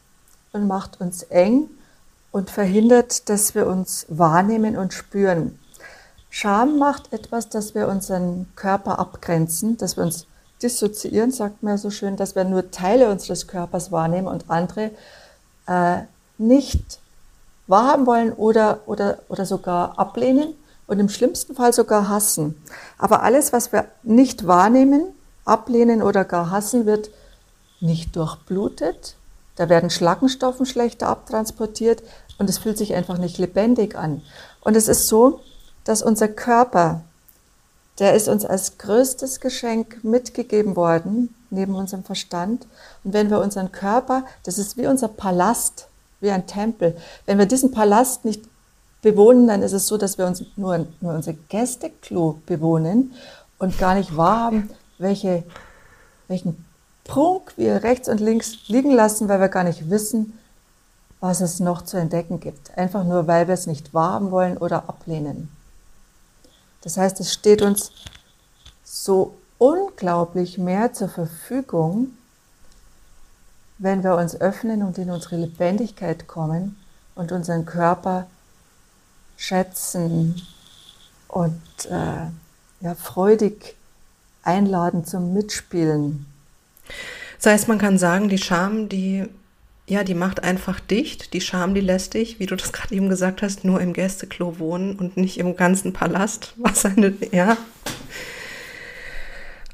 und 0.52 0.68
macht 0.68 1.02
uns 1.02 1.24
eng 1.24 1.70
und 2.32 2.50
verhindert, 2.50 3.30
dass 3.30 3.56
wir 3.56 3.68
uns 3.68 4.06
wahrnehmen 4.10 4.78
und 4.78 4.94
spüren. 4.94 5.60
Scham 6.30 6.78
macht 6.78 7.14
etwas, 7.14 7.50
dass 7.50 7.74
wir 7.74 7.88
unseren 7.88 8.48
Körper 8.56 9.00
abgrenzen, 9.00 9.78
dass 9.78 9.98
wir 9.98 10.04
uns 10.04 10.28
dissoziieren, 10.62 11.32
sagt 11.32 11.64
man 11.64 11.74
ja 11.74 11.78
so 11.78 11.90
schön, 11.90 12.16
dass 12.16 12.36
wir 12.36 12.44
nur 12.44 12.72
Teile 12.72 13.10
unseres 13.10 13.48
Körpers 13.48 13.92
wahrnehmen 13.92 14.28
und 14.28 14.50
andere 14.50 14.92
äh, 15.68 16.00
nicht 16.38 17.00
wahrhaben 17.68 18.06
wollen 18.06 18.34
oder, 18.34 18.82
oder, 18.86 19.20
oder 19.30 19.46
sogar 19.46 19.98
ablehnen 20.00 20.54
und 20.88 21.00
im 21.00 21.10
schlimmsten 21.10 21.56
Fall 21.56 21.74
sogar 21.74 22.10
hassen. 22.10 22.62
Aber 22.98 23.24
alles, 23.24 23.54
was 23.54 23.72
wir 23.72 23.86
nicht 24.04 24.48
wahrnehmen, 24.48 25.14
ablehnen 25.46 26.02
oder 26.02 26.24
gar 26.24 26.50
hassen, 26.50 26.86
wird 26.86 27.10
nicht 27.80 28.16
durchblutet. 28.16 29.16
Da 29.58 29.70
werden 29.70 29.90
Schlackenstoffen 29.90 30.66
schlechter 30.66 31.08
abtransportiert 31.08 32.04
und 32.38 32.50
es 32.50 32.60
fühlt 32.60 32.78
sich 32.78 32.94
einfach 32.94 33.18
nicht 33.18 33.38
lebendig 33.38 33.98
an. 33.98 34.22
Und 34.62 34.78
es 34.78 34.88
ist 34.88 35.08
so, 35.08 35.42
dass 35.84 36.02
unser 36.02 36.28
Körper, 36.28 37.02
der 38.00 38.14
ist 38.14 38.30
uns 38.30 38.46
als 38.46 38.78
größtes 38.78 39.40
Geschenk 39.40 40.04
mitgegeben 40.04 40.76
worden, 40.76 41.34
neben 41.50 41.76
unserem 41.76 42.04
Verstand. 42.04 42.68
Und 43.04 43.14
wenn 43.14 43.30
wir 43.30 43.40
unseren 43.40 43.72
Körper, 43.72 44.26
das 44.44 44.60
ist 44.60 44.78
wie 44.78 44.88
unser 44.88 45.08
Palast, 45.08 45.88
wie 46.20 46.32
ein 46.32 46.46
Tempel, 46.46 46.96
wenn 47.26 47.40
wir 47.40 47.46
diesen 47.46 47.72
Palast 47.72 48.26
nicht 48.26 48.44
bewohnen, 49.02 49.48
dann 49.48 49.64
ist 49.64 49.74
es 49.74 49.88
so, 49.88 49.98
dass 49.98 50.18
wir 50.18 50.28
uns 50.28 50.44
nur, 50.56 50.86
nur 51.02 51.14
unser 51.14 51.34
Gästeklo 51.34 52.40
bewohnen 52.46 53.14
und 53.58 53.80
gar 53.80 53.96
nicht 53.96 54.16
wahrhaben, 54.16 54.70
welche, 55.00 55.44
welchen 56.28 56.67
Prunk 57.08 57.54
wir 57.58 57.84
rechts 57.84 58.08
und 58.10 58.20
links 58.20 58.68
liegen 58.68 58.92
lassen, 58.92 59.28
weil 59.30 59.40
wir 59.40 59.50
gar 59.50 59.64
nicht 59.64 59.90
wissen, 59.90 60.38
was 61.20 61.42
es 61.42 61.60
noch 61.60 61.82
zu 61.82 61.98
entdecken 61.98 62.40
gibt. 62.40 62.78
Einfach 62.78 63.04
nur, 63.04 63.28
weil 63.28 63.48
wir 63.48 63.54
es 63.54 63.66
nicht 63.66 63.94
wahrhaben 63.94 64.30
wollen 64.30 64.58
oder 64.58 64.88
ablehnen. 64.88 65.50
Das 66.82 66.98
heißt, 66.98 67.20
es 67.20 67.34
steht 67.34 67.62
uns 67.62 67.92
so 68.84 69.36
unglaublich 69.58 70.58
mehr 70.58 70.94
zur 70.94 71.10
Verfügung, 71.10 72.12
wenn 73.80 74.04
wir 74.04 74.16
uns 74.16 74.40
öffnen 74.40 74.84
und 74.84 74.98
in 74.98 75.10
unsere 75.10 75.38
Lebendigkeit 75.38 76.28
kommen 76.28 76.78
und 77.16 77.32
unseren 77.32 77.66
Körper 77.66 78.28
schätzen 79.38 80.42
und 81.28 81.62
äh, 81.90 82.28
ja, 82.82 82.96
freudig 82.96 83.76
einladen 84.44 85.06
zum 85.06 85.34
Mitspielen. 85.34 86.27
Das 87.38 87.54
heißt, 87.54 87.68
man 87.68 87.78
kann 87.78 87.98
sagen, 87.98 88.30
die 88.30 88.38
Scham, 88.38 88.90
die, 88.90 89.26
ja, 89.88 90.04
die 90.04 90.16
macht 90.16 90.44
einfach 90.44 90.80
dicht. 90.80 91.34
Die 91.34 91.42
Scham, 91.42 91.74
die 91.74 91.82
lässt 91.82 92.14
dich, 92.14 92.40
wie 92.40 92.46
du 92.46 92.56
das 92.56 92.74
gerade 92.74 92.94
eben 92.96 93.10
gesagt 93.10 93.42
hast, 93.42 93.64
nur 93.64 93.82
im 93.82 93.94
Gästeklo 93.94 94.60
wohnen 94.60 94.96
und 94.96 95.18
nicht 95.18 95.38
im 95.40 95.56
ganzen 95.56 95.94
Palast. 95.94 96.54
Was 96.58 96.86
eine, 96.86 97.14
ja. 97.32 97.58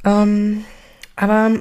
Ähm, 0.05 0.65
aber, 1.15 1.51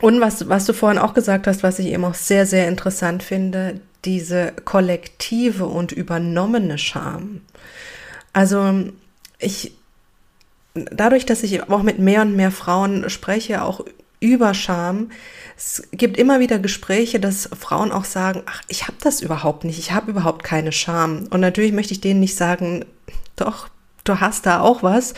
und 0.00 0.20
was, 0.20 0.48
was 0.48 0.66
du 0.66 0.72
vorhin 0.74 0.98
auch 0.98 1.14
gesagt 1.14 1.46
hast, 1.46 1.62
was 1.62 1.78
ich 1.78 1.86
eben 1.86 2.04
auch 2.04 2.14
sehr, 2.14 2.44
sehr 2.44 2.68
interessant 2.68 3.22
finde, 3.22 3.80
diese 4.04 4.52
kollektive 4.64 5.66
und 5.66 5.92
übernommene 5.92 6.76
Scham. 6.76 7.42
Also, 8.32 8.84
ich, 9.38 9.72
dadurch, 10.74 11.26
dass 11.26 11.42
ich 11.42 11.68
auch 11.68 11.82
mit 11.82 11.98
mehr 11.98 12.22
und 12.22 12.36
mehr 12.36 12.50
Frauen 12.50 13.08
spreche, 13.08 13.62
auch 13.62 13.84
über 14.20 14.52
Scham, 14.54 15.10
es 15.56 15.82
gibt 15.92 16.18
immer 16.18 16.40
wieder 16.40 16.58
Gespräche, 16.58 17.20
dass 17.20 17.48
Frauen 17.58 17.90
auch 17.90 18.04
sagen, 18.04 18.42
ach, 18.46 18.62
ich 18.68 18.86
habe 18.86 18.98
das 19.02 19.20
überhaupt 19.22 19.64
nicht, 19.64 19.78
ich 19.78 19.92
habe 19.92 20.10
überhaupt 20.10 20.44
keine 20.44 20.72
Scham. 20.72 21.26
Und 21.30 21.40
natürlich 21.40 21.72
möchte 21.72 21.94
ich 21.94 22.00
denen 22.00 22.20
nicht 22.20 22.36
sagen, 22.36 22.84
doch, 23.36 23.68
du 24.04 24.20
hast 24.20 24.46
da 24.46 24.60
auch 24.60 24.82
was, 24.82 25.14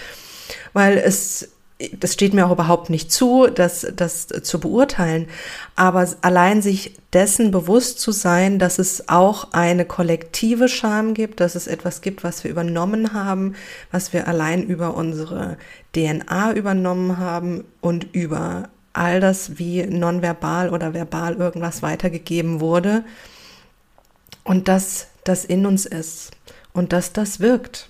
weil 0.72 0.98
es 0.98 1.50
das 1.98 2.12
steht 2.12 2.34
mir 2.34 2.46
auch 2.46 2.52
überhaupt 2.52 2.90
nicht 2.90 3.10
zu, 3.10 3.48
das, 3.52 3.86
das 3.96 4.28
zu 4.28 4.60
beurteilen. 4.60 5.26
Aber 5.74 6.06
allein 6.20 6.62
sich 6.62 6.94
dessen 7.12 7.50
bewusst 7.50 8.00
zu 8.00 8.12
sein, 8.12 8.58
dass 8.58 8.78
es 8.78 9.08
auch 9.08 9.52
eine 9.52 9.84
kollektive 9.84 10.68
Scham 10.68 11.14
gibt, 11.14 11.40
dass 11.40 11.54
es 11.54 11.66
etwas 11.66 12.00
gibt, 12.00 12.24
was 12.24 12.44
wir 12.44 12.50
übernommen 12.50 13.12
haben, 13.12 13.54
was 13.90 14.12
wir 14.12 14.28
allein 14.28 14.62
über 14.62 14.94
unsere 14.94 15.56
DNA 15.94 16.52
übernommen 16.52 17.18
haben 17.18 17.64
und 17.80 18.06
über 18.12 18.68
all 18.92 19.20
das, 19.20 19.58
wie 19.58 19.84
nonverbal 19.84 20.70
oder 20.70 20.94
verbal 20.94 21.34
irgendwas 21.34 21.82
weitergegeben 21.82 22.60
wurde. 22.60 23.04
Und 24.44 24.68
dass 24.68 25.08
das 25.24 25.44
in 25.44 25.66
uns 25.66 25.86
ist 25.86 26.32
und 26.72 26.92
dass 26.92 27.12
das 27.12 27.40
wirkt. 27.40 27.88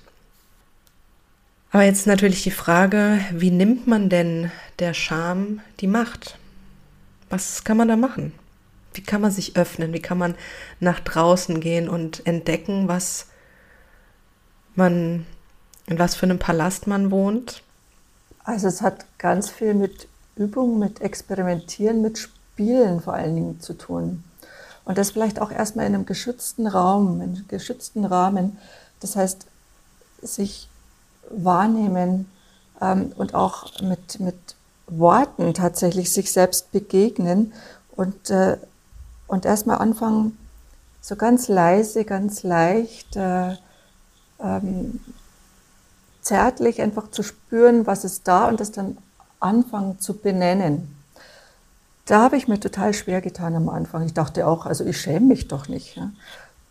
Aber 1.71 1.85
jetzt 1.85 2.07
natürlich 2.07 2.43
die 2.43 2.51
Frage, 2.51 3.19
wie 3.33 3.51
nimmt 3.51 3.87
man 3.87 4.11
denn 4.11 4.51
der 4.79 4.93
Scham 4.93 5.61
die 5.81 5.87
Macht? 5.87 6.39
Was 7.31 7.65
kann 7.65 7.79
man 7.79 7.89
da 7.89 7.97
machen? 7.97 8.33
Wie 8.93 9.03
kann 9.03 9.23
man 9.23 9.31
sich 9.31 9.57
öffnen? 9.57 9.95
Wie 9.95 10.03
kann 10.03 10.19
man 10.19 10.35
nach 10.81 11.01
draußen 11.01 11.61
gehen 11.61 11.89
und 11.89 12.27
entdecken, 12.27 12.89
was 12.89 13.29
man, 14.75 15.25
in 15.87 15.99
was 15.99 16.15
für 16.15 16.27
einem 16.27 16.39
Palast 16.39 16.87
man 16.87 17.11
wohnt? 17.11 17.63
Also 18.45 18.69
es 18.69 18.83
hat 18.83 19.07
ganz 19.17 19.49
viel 19.49 19.73
mit 19.73 20.09
Übung, 20.37 20.79
mit 20.79 21.01
Experimentieren, 21.01 22.03
mit 22.03 22.19
Spielen 22.19 23.01
vor 23.01 23.15
allen 23.15 23.35
Dingen 23.35 23.61
zu 23.61 23.75
tun. 23.75 24.25
Und 24.85 24.99
das 24.99 25.11
vielleicht 25.11 25.41
auch 25.41 25.51
erstmal 25.51 25.87
in 25.87 25.95
einem 25.95 26.07
geschützten 26.07 26.67
Raum, 26.67 27.21
in 27.21 27.35
einem 27.35 27.49
geschützten 27.49 28.05
Rahmen. 28.05 28.59
Das 29.01 29.17
heißt, 29.17 29.47
sich 30.23 30.69
wahrnehmen 31.31 32.31
ähm, 32.81 33.13
und 33.17 33.35
auch 33.35 33.81
mit, 33.81 34.21
mit 34.21 34.37
Worten 34.87 35.55
tatsächlich 35.55 36.13
sich 36.13 36.33
selbst 36.33 36.73
begegnen 36.73 37.53
und, 37.97 38.31
äh, 38.31 38.59
und 39.27 39.45
erstmal 39.45 39.79
anfangen, 39.79 40.37
so 41.01 41.17
ganz 41.17 41.49
leise, 41.49 42.05
ganz 42.05 42.43
leicht, 42.43 43.17
äh, 43.17 43.57
ähm, 44.41 45.01
zärtlich 46.21 46.81
einfach 46.81 47.11
zu 47.11 47.23
spüren, 47.23 47.87
was 47.87 48.05
ist 48.05 48.29
da 48.29 48.49
und 48.49 48.61
das 48.61 48.71
dann 48.71 48.99
anfangen 49.43 49.99
zu 50.01 50.15
benennen. 50.15 50.97
Da 52.07 52.23
habe 52.23 52.37
ich 52.37 52.49
mir 52.49 52.59
total 52.59 52.95
schwer 52.95 53.21
getan 53.21 53.55
am 53.55 53.69
Anfang. 53.69 54.05
Ich 54.05 54.15
dachte 54.15 54.47
auch, 54.47 54.67
also 54.67 54.85
ich 54.85 55.01
schäme 55.01 55.27
mich 55.27 55.49
doch 55.49 55.69
nicht. 55.69 55.97
Ja? 55.97 56.11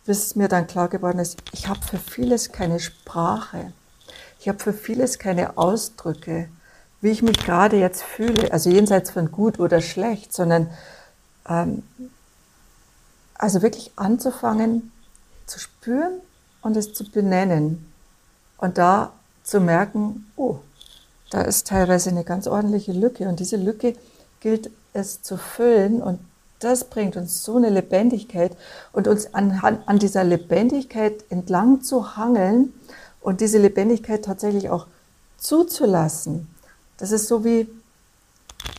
Bis 0.04 0.36
mir 0.36 0.48
dann 0.48 0.66
klar 0.66 0.88
geworden 0.88 1.18
ist, 1.18 1.42
ich 1.52 1.68
habe 1.68 1.80
für 1.80 1.98
vieles 1.98 2.52
keine 2.52 2.80
Sprache. 2.80 3.72
Ich 4.40 4.48
habe 4.48 4.58
für 4.58 4.72
vieles 4.72 5.18
keine 5.18 5.56
Ausdrücke, 5.56 6.48
wie 7.00 7.10
ich 7.10 7.22
mich 7.22 7.38
gerade 7.38 7.76
jetzt 7.78 8.02
fühle, 8.02 8.52
also 8.52 8.70
jenseits 8.70 9.10
von 9.10 9.30
gut 9.30 9.58
oder 9.58 9.80
schlecht, 9.80 10.32
sondern 10.32 10.68
ähm, 11.48 11.82
also 13.34 13.62
wirklich 13.62 13.92
anzufangen 13.96 14.92
zu 15.46 15.58
spüren 15.58 16.20
und 16.60 16.76
es 16.76 16.92
zu 16.94 17.10
benennen 17.10 17.92
und 18.58 18.78
da 18.78 19.12
zu 19.42 19.60
merken, 19.60 20.30
oh, 20.36 20.58
da 21.32 21.40
ist 21.40 21.66
teilweise 21.66 22.10
eine 22.10 22.24
ganz 22.24 22.46
ordentliche 22.46 22.92
Lücke 22.92 23.26
und 23.26 23.40
diese 23.40 23.56
Lücke 23.56 23.94
gilt 24.40 24.70
es 24.92 25.22
zu 25.22 25.38
füllen 25.38 26.02
und 26.02 26.20
das 26.58 26.84
bringt 26.84 27.16
uns 27.16 27.42
so 27.42 27.56
eine 27.56 27.70
Lebendigkeit 27.70 28.54
und 28.92 29.08
uns 29.08 29.32
an, 29.34 29.82
an 29.86 29.98
dieser 29.98 30.24
Lebendigkeit 30.24 31.24
entlang 31.30 31.80
zu 31.80 32.16
hangeln 32.16 32.74
und 33.22 33.40
diese 33.40 33.58
Lebendigkeit 33.58 34.24
tatsächlich 34.24 34.68
auch 34.68 34.86
zuzulassen. 35.38 36.48
Das 36.98 37.12
ist 37.12 37.28
so 37.28 37.44
wie, 37.46 37.66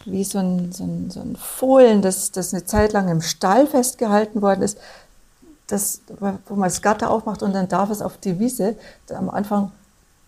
wie 0.05 0.23
so, 0.23 0.37
ein, 0.37 0.71
so, 0.71 0.83
ein, 0.83 1.09
so 1.09 1.21
ein 1.21 1.35
Fohlen, 1.35 2.03
das, 2.03 2.31
das 2.31 2.53
eine 2.53 2.65
Zeit 2.65 2.93
lang 2.93 3.09
im 3.09 3.21
Stall 3.21 3.65
festgehalten 3.65 4.43
worden 4.43 4.61
ist, 4.61 4.77
das, 5.65 6.01
wo 6.19 6.55
man 6.55 6.69
das 6.69 6.83
Gatter 6.83 7.09
aufmacht 7.09 7.41
und 7.41 7.53
dann 7.53 7.67
darf 7.67 7.89
es 7.89 8.03
auf 8.03 8.17
die 8.17 8.37
Wiese. 8.37 8.75
Am 9.09 9.31
Anfang 9.31 9.71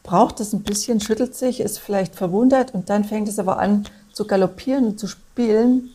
braucht 0.05 0.39
es 0.39 0.53
ein 0.53 0.63
bisschen, 0.63 0.99
schüttelt 0.99 1.35
sich, 1.35 1.59
ist 1.59 1.79
vielleicht 1.79 2.15
verwundert 2.15 2.73
und 2.73 2.89
dann 2.89 3.03
fängt 3.03 3.27
es 3.27 3.39
aber 3.39 3.59
an 3.59 3.85
zu 4.13 4.25
galoppieren 4.25 4.85
und 4.85 4.99
zu 4.99 5.07
spielen. 5.07 5.91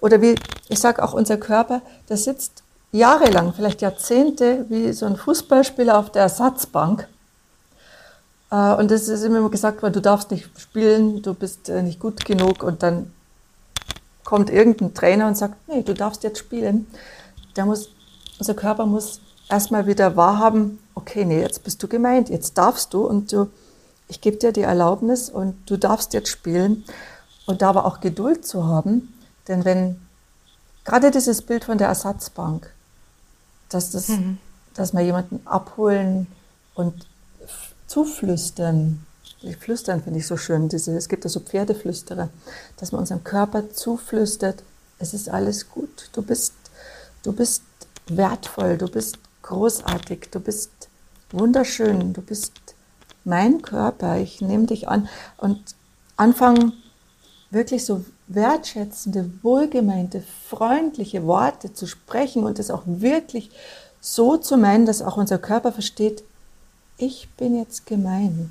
Oder 0.00 0.22
wie, 0.22 0.34
ich 0.68 0.78
sage 0.78 1.02
auch, 1.02 1.12
unser 1.12 1.36
Körper, 1.36 1.82
der 2.08 2.16
sitzt 2.16 2.62
jahrelang, 2.92 3.52
vielleicht 3.52 3.82
Jahrzehnte, 3.82 4.64
wie 4.68 4.92
so 4.92 5.06
ein 5.06 5.16
Fußballspieler 5.16 5.98
auf 5.98 6.10
der 6.10 6.22
Ersatzbank 6.22 7.08
äh, 8.50 8.74
und 8.74 8.90
es 8.90 9.08
ist 9.08 9.24
immer 9.24 9.48
gesagt 9.50 9.82
worden, 9.82 9.94
du 9.94 10.00
darfst 10.00 10.30
nicht 10.30 10.48
spielen, 10.58 11.22
du 11.22 11.34
bist 11.34 11.68
äh, 11.68 11.82
nicht 11.82 12.00
gut 12.00 12.24
genug 12.24 12.62
und 12.62 12.82
dann 12.82 13.12
kommt 14.24 14.50
irgendein 14.50 14.94
Trainer 14.94 15.26
und 15.26 15.36
sagt, 15.36 15.56
nee, 15.68 15.82
du 15.82 15.94
darfst 15.94 16.22
jetzt 16.22 16.38
spielen. 16.38 16.86
Der 17.56 17.64
muss, 17.64 17.90
unser 18.38 18.54
Körper 18.54 18.86
muss 18.86 19.20
erstmal 19.48 19.86
wieder 19.86 20.16
wahrhaben, 20.16 20.78
okay, 20.98 21.24
nee, 21.24 21.40
jetzt 21.40 21.64
bist 21.64 21.82
du 21.82 21.88
gemeint, 21.88 22.28
jetzt 22.28 22.58
darfst 22.58 22.92
du 22.92 23.06
und 23.06 23.32
du, 23.32 23.48
ich 24.08 24.20
gebe 24.20 24.36
dir 24.36 24.52
die 24.52 24.62
Erlaubnis 24.62 25.30
und 25.30 25.54
du 25.70 25.76
darfst 25.76 26.12
jetzt 26.12 26.28
spielen 26.28 26.84
und 27.46 27.62
da 27.62 27.70
aber 27.70 27.84
auch 27.84 28.00
Geduld 28.00 28.44
zu 28.44 28.66
haben, 28.66 29.14
denn 29.46 29.64
wenn 29.64 30.00
gerade 30.84 31.10
dieses 31.10 31.42
Bild 31.42 31.64
von 31.64 31.78
der 31.78 31.88
Ersatzbank, 31.88 32.70
dass 33.68 33.90
das, 33.90 34.08
mhm. 34.08 34.38
dass 34.74 34.92
wir 34.92 35.02
jemanden 35.02 35.40
abholen 35.46 36.26
und 36.74 37.06
zuflüstern. 37.86 39.04
Flüstern 39.60 40.02
finde 40.02 40.18
ich 40.18 40.26
so 40.26 40.36
schön. 40.36 40.68
Diese, 40.68 40.96
es 40.96 41.08
gibt 41.08 41.24
ja 41.24 41.30
so 41.30 41.40
Pferdeflüsterer, 41.40 42.28
dass 42.78 42.92
man 42.92 43.00
unserem 43.00 43.22
Körper 43.22 43.70
zuflüstert, 43.70 44.62
es 44.98 45.14
ist 45.14 45.28
alles 45.28 45.68
gut. 45.68 46.10
Du 46.12 46.22
bist, 46.22 46.54
du 47.22 47.32
bist 47.32 47.62
wertvoll, 48.08 48.78
du 48.78 48.88
bist 48.88 49.18
großartig, 49.42 50.28
du 50.30 50.40
bist 50.40 50.70
wunderschön, 51.30 52.12
du 52.12 52.22
bist 52.22 52.52
mein 53.24 53.62
Körper, 53.62 54.18
ich 54.18 54.40
nehme 54.40 54.66
dich 54.66 54.88
an. 54.88 55.08
Und 55.36 55.74
anfangen 56.16 56.72
wirklich 57.50 57.84
so 57.84 58.04
wertschätzende, 58.26 59.30
wohlgemeinte, 59.42 60.22
freundliche 60.48 61.24
Worte 61.26 61.72
zu 61.72 61.86
sprechen 61.86 62.44
und 62.44 62.58
es 62.58 62.70
auch 62.70 62.82
wirklich 62.86 63.50
so 64.00 64.36
zu 64.36 64.56
meinen, 64.56 64.86
dass 64.86 65.02
auch 65.02 65.16
unser 65.16 65.38
Körper 65.38 65.72
versteht, 65.72 66.22
ich 66.98 67.28
bin 67.36 67.56
jetzt 67.56 67.86
gemein. 67.86 68.50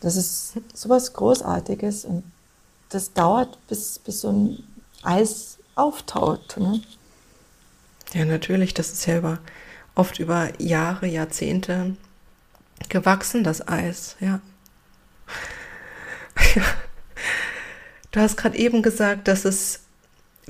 Das 0.00 0.16
ist 0.16 0.54
sowas 0.74 1.12
Großartiges 1.12 2.04
und 2.04 2.24
das 2.88 3.12
dauert, 3.12 3.58
bis, 3.68 3.98
bis 3.98 4.22
so 4.22 4.30
ein 4.30 4.64
Eis 5.02 5.58
auftaut. 5.74 6.56
Ne? 6.56 6.80
Ja, 8.12 8.24
natürlich, 8.24 8.74
das 8.74 8.92
ist 8.92 9.06
ja 9.06 9.18
über, 9.18 9.38
oft 9.94 10.18
über 10.18 10.48
Jahre, 10.58 11.06
Jahrzehnte 11.06 11.96
gewachsen, 12.88 13.44
das 13.44 13.66
Eis, 13.66 14.16
ja. 14.20 14.40
Du 18.10 18.20
hast 18.20 18.36
gerade 18.36 18.58
eben 18.58 18.82
gesagt, 18.82 19.28
dass 19.28 19.44
es, 19.44 19.80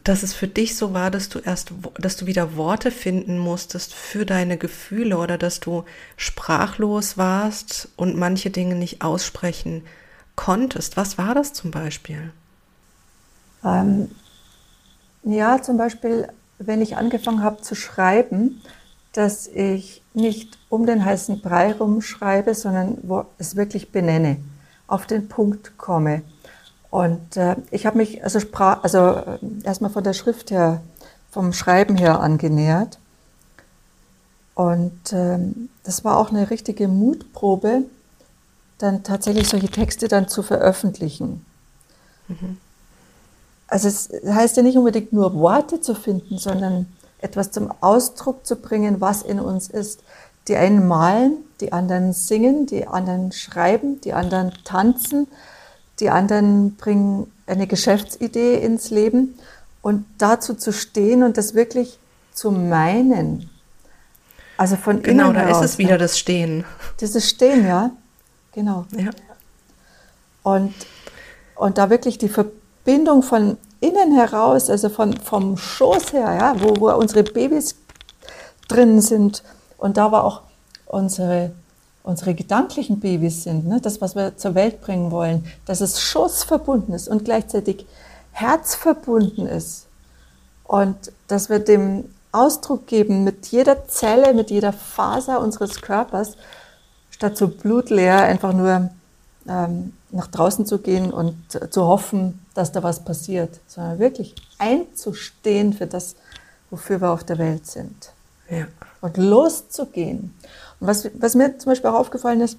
dass 0.04 0.22
es 0.22 0.32
für 0.32 0.48
dich 0.48 0.76
so 0.76 0.94
war, 0.94 1.10
dass 1.10 1.28
du 1.28 1.40
erst, 1.40 1.72
dass 1.98 2.16
du 2.16 2.26
wieder 2.26 2.56
Worte 2.56 2.90
finden 2.90 3.38
musstest 3.38 3.94
für 3.94 4.24
deine 4.24 4.56
Gefühle 4.56 5.18
oder 5.18 5.36
dass 5.36 5.60
du 5.60 5.84
sprachlos 6.16 7.18
warst 7.18 7.88
und 7.96 8.16
manche 8.16 8.50
Dinge 8.50 8.76
nicht 8.76 9.02
aussprechen 9.02 9.84
konntest. 10.36 10.96
Was 10.96 11.18
war 11.18 11.34
das 11.34 11.52
zum 11.52 11.70
Beispiel? 11.70 12.32
Ähm, 13.62 14.10
ja, 15.22 15.60
zum 15.60 15.76
Beispiel, 15.76 16.28
wenn 16.58 16.80
ich 16.80 16.96
angefangen 16.96 17.42
habe 17.42 17.60
zu 17.60 17.74
schreiben, 17.74 18.62
dass 19.12 19.46
ich 19.48 20.02
nicht 20.14 20.58
um 20.68 20.86
den 20.86 21.04
heißen 21.04 21.40
Brei 21.40 21.72
rumschreibe, 21.72 22.54
sondern 22.54 22.98
wo 23.02 23.24
es 23.38 23.56
wirklich 23.56 23.90
benenne, 23.92 24.36
auf 24.86 25.06
den 25.06 25.28
Punkt 25.28 25.76
komme. 25.78 26.22
Und 26.90 27.36
äh, 27.36 27.56
ich 27.70 27.86
habe 27.86 27.98
mich 27.98 28.22
also, 28.22 28.40
sprach, 28.40 28.82
also 28.82 28.98
äh, 28.98 29.38
erstmal 29.64 29.90
von 29.90 30.04
der 30.04 30.12
Schrift 30.12 30.50
her, 30.50 30.82
vom 31.30 31.52
Schreiben 31.52 31.96
her 31.96 32.20
angenähert. 32.20 32.98
Und 34.54 35.12
ähm, 35.12 35.70
das 35.84 36.04
war 36.04 36.16
auch 36.16 36.30
eine 36.30 36.50
richtige 36.50 36.88
Mutprobe, 36.88 37.84
dann 38.78 39.02
tatsächlich 39.04 39.48
solche 39.48 39.68
Texte 39.68 40.08
dann 40.08 40.28
zu 40.28 40.42
veröffentlichen. 40.42 41.44
Mhm. 42.28 42.58
Also 43.68 43.88
es 43.88 44.10
heißt 44.26 44.56
ja 44.56 44.62
nicht 44.64 44.76
unbedingt 44.76 45.12
nur 45.12 45.32
Worte 45.34 45.80
zu 45.80 45.94
finden, 45.94 46.38
sondern 46.38 46.86
etwas 47.22 47.50
zum 47.50 47.72
Ausdruck 47.80 48.46
zu 48.46 48.56
bringen, 48.56 49.00
was 49.00 49.22
in 49.22 49.40
uns 49.40 49.68
ist. 49.68 50.02
Die 50.48 50.56
einen 50.56 50.86
malen, 50.86 51.38
die 51.60 51.72
anderen 51.72 52.12
singen, 52.12 52.66
die 52.66 52.86
anderen 52.86 53.32
schreiben, 53.32 54.00
die 54.00 54.12
anderen 54.12 54.52
tanzen, 54.64 55.28
die 56.00 56.10
anderen 56.10 56.76
bringen 56.76 57.30
eine 57.46 57.66
Geschäftsidee 57.66 58.56
ins 58.56 58.90
Leben 58.90 59.38
und 59.82 60.06
dazu 60.18 60.54
zu 60.54 60.72
stehen 60.72 61.22
und 61.22 61.36
das 61.36 61.54
wirklich 61.54 61.98
zu 62.32 62.50
meinen. 62.50 63.50
Also 64.56 64.76
von 64.76 65.02
genau, 65.02 65.24
innen 65.24 65.34
da 65.34 65.40
heraus, 65.40 65.64
ist 65.64 65.72
es 65.72 65.78
wieder 65.78 65.98
das 65.98 66.18
Stehen. 66.18 66.64
Dieses 67.00 67.28
Stehen, 67.28 67.66
ja, 67.66 67.90
genau. 68.52 68.86
Ja. 68.96 69.10
Und, 70.42 70.74
und 71.54 71.78
da 71.78 71.90
wirklich 71.90 72.18
die 72.18 72.28
Verbindung 72.28 73.22
von 73.22 73.56
innen 73.80 74.12
heraus, 74.14 74.70
also 74.70 74.88
von, 74.88 75.16
vom 75.16 75.56
Schoß 75.56 76.12
her, 76.12 76.34
ja, 76.38 76.54
wo, 76.58 76.80
wo 76.80 76.92
unsere 76.94 77.22
Babys 77.22 77.74
drin 78.68 79.00
sind. 79.00 79.42
Und 79.78 79.96
da 79.96 80.12
war 80.12 80.24
auch 80.24 80.42
unsere 80.86 81.52
unsere 82.02 82.34
gedanklichen 82.34 83.00
Babys 83.00 83.44
sind, 83.44 83.66
ne? 83.66 83.80
das, 83.80 84.00
was 84.00 84.14
wir 84.14 84.36
zur 84.36 84.54
Welt 84.54 84.80
bringen 84.80 85.10
wollen, 85.10 85.46
dass 85.66 85.80
es 85.80 86.00
schoßverbunden 86.00 86.94
ist 86.94 87.08
und 87.08 87.24
gleichzeitig 87.24 87.86
herzverbunden 88.32 89.46
ist. 89.46 89.86
Und 90.64 91.12
dass 91.28 91.50
wir 91.50 91.58
dem 91.58 92.06
Ausdruck 92.32 92.86
geben 92.86 93.24
mit 93.24 93.48
jeder 93.48 93.88
Zelle, 93.88 94.34
mit 94.34 94.50
jeder 94.50 94.72
Faser 94.72 95.40
unseres 95.40 95.82
Körpers, 95.82 96.36
statt 97.10 97.36
so 97.36 97.48
blutleer 97.48 98.22
einfach 98.22 98.52
nur 98.52 98.90
ähm, 99.48 99.92
nach 100.12 100.26
draußen 100.26 100.66
zu 100.66 100.78
gehen 100.78 101.12
und 101.12 101.36
zu 101.70 101.86
hoffen, 101.86 102.44
dass 102.54 102.72
da 102.72 102.82
was 102.82 103.04
passiert, 103.04 103.60
sondern 103.66 103.98
wirklich 103.98 104.34
einzustehen 104.58 105.72
für 105.72 105.86
das, 105.86 106.16
wofür 106.70 107.00
wir 107.00 107.10
auf 107.10 107.24
der 107.24 107.38
Welt 107.38 107.66
sind. 107.66 108.12
Ja. 108.48 108.66
Und 109.00 109.16
loszugehen. 109.16 110.34
Und 110.80 110.86
was, 110.86 111.08
was 111.18 111.34
mir 111.34 111.58
zum 111.58 111.70
Beispiel 111.70 111.90
auch 111.90 111.98
aufgefallen 111.98 112.40
ist, 112.40 112.58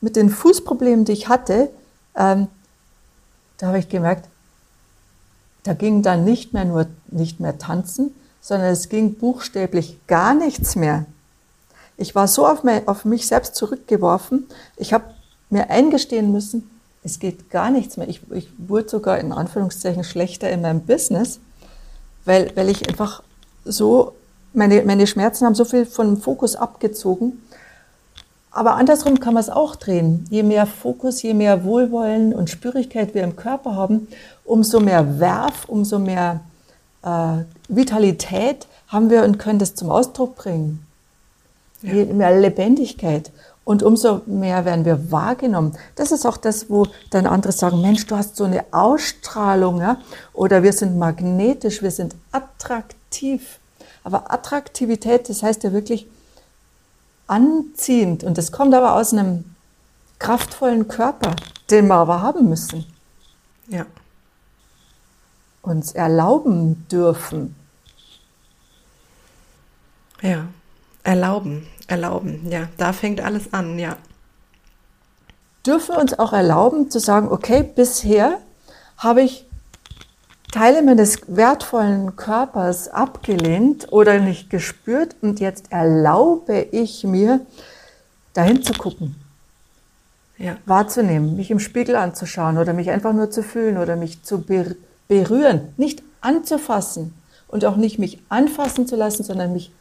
mit 0.00 0.16
den 0.16 0.30
Fußproblemen, 0.30 1.04
die 1.04 1.12
ich 1.12 1.28
hatte, 1.28 1.70
ähm, 2.16 2.48
da 3.58 3.68
habe 3.68 3.78
ich 3.78 3.88
gemerkt, 3.88 4.28
da 5.62 5.72
ging 5.72 6.02
dann 6.02 6.24
nicht 6.24 6.52
mehr 6.52 6.64
nur 6.64 6.86
nicht 7.06 7.40
mehr 7.40 7.58
tanzen, 7.58 8.14
sondern 8.40 8.70
es 8.70 8.88
ging 8.88 9.14
buchstäblich 9.14 9.98
gar 10.06 10.34
nichts 10.34 10.76
mehr. 10.76 11.06
Ich 11.96 12.14
war 12.14 12.28
so 12.28 12.46
auf, 12.46 12.64
mein, 12.64 12.86
auf 12.86 13.04
mich 13.04 13.26
selbst 13.26 13.54
zurückgeworfen, 13.54 14.46
ich 14.76 14.92
habe 14.92 15.04
mir 15.48 15.70
eingestehen 15.70 16.32
müssen, 16.32 16.70
es 17.04 17.18
geht 17.18 17.50
gar 17.50 17.70
nichts 17.70 17.96
mehr. 17.96 18.08
Ich, 18.08 18.20
ich 18.32 18.48
wurde 18.58 18.88
sogar 18.88 19.18
in 19.18 19.30
Anführungszeichen 19.32 20.04
schlechter 20.04 20.50
in 20.50 20.62
meinem 20.62 20.80
Business, 20.80 21.38
weil, 22.24 22.50
weil 22.56 22.70
ich 22.70 22.88
einfach 22.88 23.22
so, 23.64 24.14
meine, 24.54 24.82
meine 24.82 25.06
Schmerzen 25.06 25.46
haben 25.46 25.54
so 25.54 25.64
viel 25.64 25.84
vom 25.86 26.16
Fokus 26.16 26.56
abgezogen, 26.56 27.42
aber 28.50 28.76
andersrum 28.76 29.18
kann 29.18 29.34
man 29.34 29.42
es 29.42 29.50
auch 29.50 29.74
drehen. 29.74 30.26
Je 30.30 30.44
mehr 30.44 30.66
Fokus, 30.66 31.22
je 31.22 31.34
mehr 31.34 31.64
Wohlwollen 31.64 32.32
und 32.32 32.48
Spürigkeit 32.48 33.12
wir 33.12 33.24
im 33.24 33.34
Körper 33.34 33.74
haben, 33.74 34.06
umso 34.44 34.78
mehr 34.78 35.18
Werf, 35.18 35.64
umso 35.66 35.98
mehr 35.98 36.40
äh, 37.02 37.38
Vitalität 37.68 38.68
haben 38.86 39.10
wir 39.10 39.24
und 39.24 39.38
können 39.38 39.58
das 39.58 39.74
zum 39.74 39.90
Ausdruck 39.90 40.36
bringen. 40.36 40.86
Ja. 41.82 41.94
Je 41.94 42.04
mehr 42.04 42.40
Lebendigkeit. 42.40 43.32
Und 43.64 43.82
umso 43.82 44.20
mehr 44.26 44.64
werden 44.66 44.84
wir 44.84 45.10
wahrgenommen. 45.10 45.76
Das 45.96 46.12
ist 46.12 46.26
auch 46.26 46.36
das, 46.36 46.68
wo 46.68 46.86
dann 47.10 47.26
andere 47.26 47.52
sagen, 47.52 47.80
Mensch, 47.80 48.06
du 48.06 48.16
hast 48.16 48.36
so 48.36 48.44
eine 48.44 48.64
Ausstrahlung, 48.72 49.80
ja? 49.80 49.98
oder 50.34 50.62
wir 50.62 50.72
sind 50.72 50.98
magnetisch, 50.98 51.82
wir 51.82 51.90
sind 51.90 52.14
attraktiv. 52.30 53.58
Aber 54.02 54.30
Attraktivität, 54.30 55.30
das 55.30 55.42
heißt 55.42 55.64
ja 55.64 55.72
wirklich, 55.72 56.06
anziehend. 57.26 58.22
Und 58.22 58.36
das 58.36 58.52
kommt 58.52 58.74
aber 58.74 58.96
aus 58.96 59.12
einem 59.12 59.44
kraftvollen 60.18 60.88
Körper, 60.88 61.34
den 61.70 61.86
wir 61.86 61.94
aber 61.94 62.20
haben 62.20 62.48
müssen. 62.48 62.84
Ja. 63.68 63.86
Uns 65.62 65.92
erlauben 65.92 66.86
dürfen. 66.90 67.56
Ja, 70.20 70.48
erlauben, 71.02 71.66
erlauben. 71.88 72.46
Ja, 72.50 72.68
da 72.76 72.92
fängt 72.92 73.20
alles 73.20 73.52
an, 73.52 73.78
ja. 73.78 73.96
Dürfen 75.66 75.94
wir 75.94 76.00
uns 76.00 76.18
auch 76.18 76.32
erlauben 76.32 76.90
zu 76.90 76.98
sagen, 76.98 77.28
okay, 77.28 77.62
bisher 77.62 78.38
habe 78.98 79.22
ich 79.22 79.46
Teile 80.52 80.82
meines 80.82 81.18
wertvollen 81.26 82.14
Körpers 82.16 82.88
abgelehnt 82.88 83.92
oder 83.92 84.20
nicht 84.20 84.50
gespürt 84.50 85.16
und 85.20 85.40
jetzt 85.40 85.72
erlaube 85.72 86.68
ich 86.70 87.02
mir, 87.02 87.40
dahin 88.34 88.62
zu 88.62 88.72
gucken, 88.72 89.16
ja. 90.38 90.56
wahrzunehmen, 90.66 91.36
mich 91.36 91.50
im 91.50 91.60
Spiegel 91.60 91.96
anzuschauen 91.96 92.58
oder 92.58 92.72
mich 92.72 92.90
einfach 92.90 93.12
nur 93.12 93.30
zu 93.30 93.42
fühlen 93.42 93.78
oder 93.78 93.96
mich 93.96 94.22
zu 94.22 94.44
berühren, 95.08 95.72
nicht 95.76 96.02
anzufassen 96.20 97.14
und 97.48 97.64
auch 97.64 97.76
nicht 97.76 97.98
mich 97.98 98.20
anfassen 98.28 98.86
zu 98.86 98.96
lassen, 98.96 99.24
sondern 99.24 99.52
mich 99.52 99.72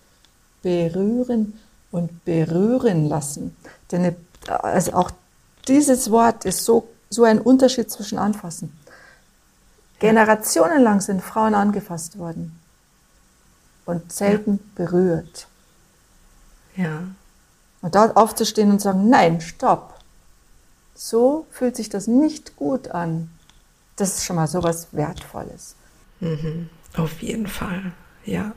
berühren 0.61 1.53
und 1.93 2.25
berühren 2.25 3.07
lassen. 3.07 3.55
Denn 3.93 4.13
also 4.47 4.91
auch 4.93 5.11
dieses 5.69 6.11
Wort 6.11 6.43
ist 6.43 6.65
so, 6.65 6.89
so 7.09 7.23
ein 7.23 7.39
Unterschied 7.39 7.89
zwischen 7.89 8.17
anfassen 8.17 8.73
Generationenlang 10.03 10.99
sind 10.99 11.21
Frauen 11.21 11.55
angefasst 11.55 12.17
worden 12.17 12.59
und 13.85 14.11
selten 14.11 14.59
ja. 14.59 14.59
berührt. 14.75 15.47
Ja. 16.75 17.03
Und 17.81 17.95
da 17.95 18.11
aufzustehen 18.11 18.69
und 18.69 18.81
sagen, 18.81 19.09
nein, 19.09 19.39
stopp. 19.39 19.97
So 20.93 21.47
fühlt 21.51 21.77
sich 21.77 21.87
das 21.87 22.07
nicht 22.07 22.57
gut 22.57 22.89
an. 22.89 23.29
Das 23.95 24.17
ist 24.17 24.25
schon 24.25 24.35
mal 24.35 24.47
so 24.47 24.61
was 24.61 24.89
Wertvolles. 24.91 25.75
Mhm. 26.19 26.69
Auf 26.97 27.21
jeden 27.21 27.47
Fall, 27.47 27.93
ja. 28.25 28.51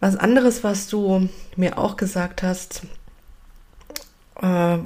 Was 0.00 0.16
anderes, 0.16 0.62
was 0.62 0.88
du 0.88 1.28
mir 1.56 1.78
auch 1.78 1.96
gesagt 1.96 2.42
hast, 2.42 2.82
äh, 4.40 4.78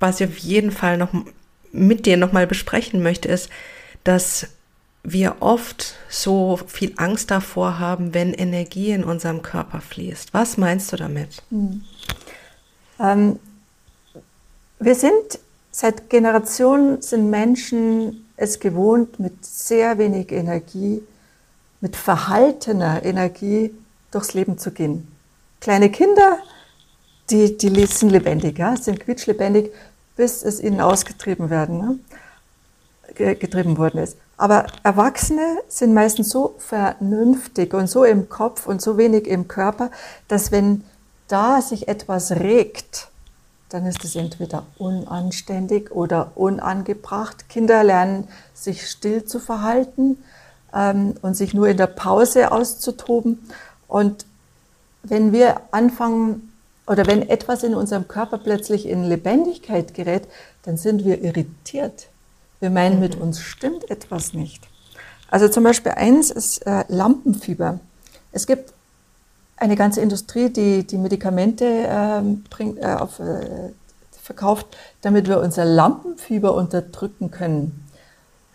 was 0.00 0.20
ich 0.20 0.28
auf 0.28 0.38
jeden 0.38 0.72
Fall 0.72 0.98
noch 0.98 1.10
mit 1.72 2.06
dir 2.06 2.16
nochmal 2.16 2.46
besprechen 2.46 3.02
möchte, 3.02 3.28
ist, 3.28 3.48
dass 4.04 4.48
wir 5.02 5.36
oft 5.40 5.94
so 6.08 6.58
viel 6.66 6.92
Angst 6.96 7.30
davor 7.30 7.78
haben, 7.78 8.12
wenn 8.12 8.34
Energie 8.34 8.90
in 8.90 9.04
unserem 9.04 9.42
Körper 9.42 9.80
fließt. 9.80 10.34
Was 10.34 10.56
meinst 10.56 10.92
du 10.92 10.96
damit? 10.96 11.42
Hm. 11.50 11.84
Ähm, 12.98 13.38
wir 14.80 14.94
sind 14.94 15.38
seit 15.70 16.10
Generationen 16.10 17.02
sind 17.02 17.30
Menschen 17.30 18.26
es 18.36 18.60
gewohnt, 18.60 19.20
mit 19.20 19.44
sehr 19.44 19.98
wenig 19.98 20.32
Energie, 20.32 21.02
mit 21.80 21.96
verhaltener 21.96 23.04
Energie 23.04 23.74
durchs 24.16 24.34
Leben 24.34 24.58
zu 24.58 24.70
gehen. 24.70 25.06
Kleine 25.60 25.90
Kinder, 25.90 26.38
die, 27.30 27.56
die 27.56 27.86
sind 27.86 28.10
lebendig, 28.10 28.58
ja, 28.58 28.76
sind 28.76 29.00
quietschlebendig, 29.00 29.72
bis 30.16 30.42
es 30.42 30.60
ihnen 30.60 30.80
ausgetrieben 30.80 31.50
werden, 31.50 31.78
ne? 31.78 31.98
getrieben 33.36 33.78
worden 33.78 33.98
ist. 33.98 34.16
Aber 34.36 34.66
Erwachsene 34.82 35.58
sind 35.68 35.94
meistens 35.94 36.30
so 36.30 36.54
vernünftig 36.58 37.72
und 37.72 37.88
so 37.88 38.04
im 38.04 38.28
Kopf 38.28 38.66
und 38.66 38.82
so 38.82 38.98
wenig 38.98 39.26
im 39.26 39.48
Körper, 39.48 39.90
dass 40.28 40.52
wenn 40.52 40.84
da 41.28 41.62
sich 41.62 41.88
etwas 41.88 42.32
regt, 42.32 43.08
dann 43.68 43.86
ist 43.86 44.04
es 44.04 44.14
entweder 44.16 44.66
unanständig 44.78 45.90
oder 45.90 46.32
unangebracht. 46.34 47.48
Kinder 47.48 47.82
lernen 47.82 48.28
sich 48.54 48.88
still 48.88 49.24
zu 49.24 49.40
verhalten 49.40 50.22
ähm, 50.72 51.14
und 51.22 51.34
sich 51.34 51.52
nur 51.54 51.68
in 51.68 51.76
der 51.76 51.88
Pause 51.88 52.52
auszutoben. 52.52 53.48
Und 53.88 54.26
wenn 55.02 55.32
wir 55.32 55.60
anfangen 55.70 56.52
oder 56.86 57.06
wenn 57.06 57.28
etwas 57.28 57.62
in 57.62 57.74
unserem 57.74 58.08
Körper 58.08 58.38
plötzlich 58.38 58.86
in 58.88 59.04
Lebendigkeit 59.04 59.94
gerät, 59.94 60.28
dann 60.62 60.76
sind 60.76 61.04
wir 61.04 61.22
irritiert. 61.22 62.08
Wir 62.60 62.70
meinen, 62.70 63.00
mit 63.00 63.16
uns 63.16 63.40
stimmt 63.40 63.90
etwas 63.90 64.32
nicht. 64.32 64.62
Also 65.28 65.48
zum 65.48 65.64
Beispiel 65.64 65.92
eins 65.92 66.30
ist 66.30 66.66
äh, 66.66 66.84
Lampenfieber. 66.88 67.80
Es 68.32 68.46
gibt 68.46 68.72
eine 69.56 69.76
ganze 69.76 70.00
Industrie, 70.00 70.50
die 70.50 70.86
die 70.86 70.98
Medikamente 70.98 71.64
äh, 71.64 72.22
bringt, 72.50 72.78
äh, 72.78 72.86
auf, 72.86 73.18
äh, 73.18 73.70
verkauft, 74.22 74.66
damit 75.02 75.28
wir 75.28 75.40
unser 75.40 75.64
Lampenfieber 75.64 76.54
unterdrücken 76.54 77.30
können. 77.30 77.85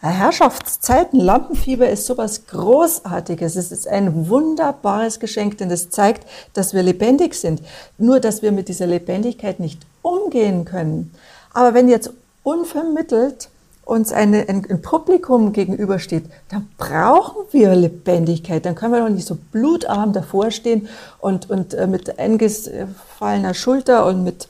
Herrschaftszeiten, 0.09 1.19
Lampenfieber 1.19 1.87
ist 1.87 2.07
sowas 2.07 2.47
Großartiges. 2.47 3.55
Es 3.55 3.71
ist 3.71 3.87
ein 3.87 4.29
wunderbares 4.29 5.19
Geschenk, 5.19 5.59
denn 5.59 5.69
es 5.69 5.91
zeigt, 5.91 6.27
dass 6.53 6.73
wir 6.73 6.81
lebendig 6.81 7.35
sind. 7.35 7.61
Nur, 7.99 8.19
dass 8.19 8.41
wir 8.41 8.51
mit 8.51 8.67
dieser 8.67 8.87
Lebendigkeit 8.87 9.59
nicht 9.59 9.85
umgehen 10.01 10.65
können. 10.65 11.13
Aber 11.53 11.75
wenn 11.75 11.87
jetzt 11.87 12.11
unvermittelt 12.43 13.49
uns 13.85 14.11
eine, 14.11 14.47
ein, 14.47 14.65
ein 14.69 14.81
Publikum 14.81 15.53
gegenübersteht, 15.53 16.25
dann 16.49 16.67
brauchen 16.77 17.43
wir 17.51 17.75
Lebendigkeit. 17.75 18.65
Dann 18.65 18.73
können 18.73 18.93
wir 18.93 19.01
doch 19.01 19.09
nicht 19.09 19.27
so 19.27 19.37
blutarm 19.51 20.13
davor 20.13 20.49
stehen 20.49 20.87
und, 21.19 21.49
und 21.49 21.73
äh, 21.73 21.87
mit 21.87 22.17
eingefallener 22.17 23.53
Schulter 23.53 24.05
und 24.05 24.23
mit 24.23 24.47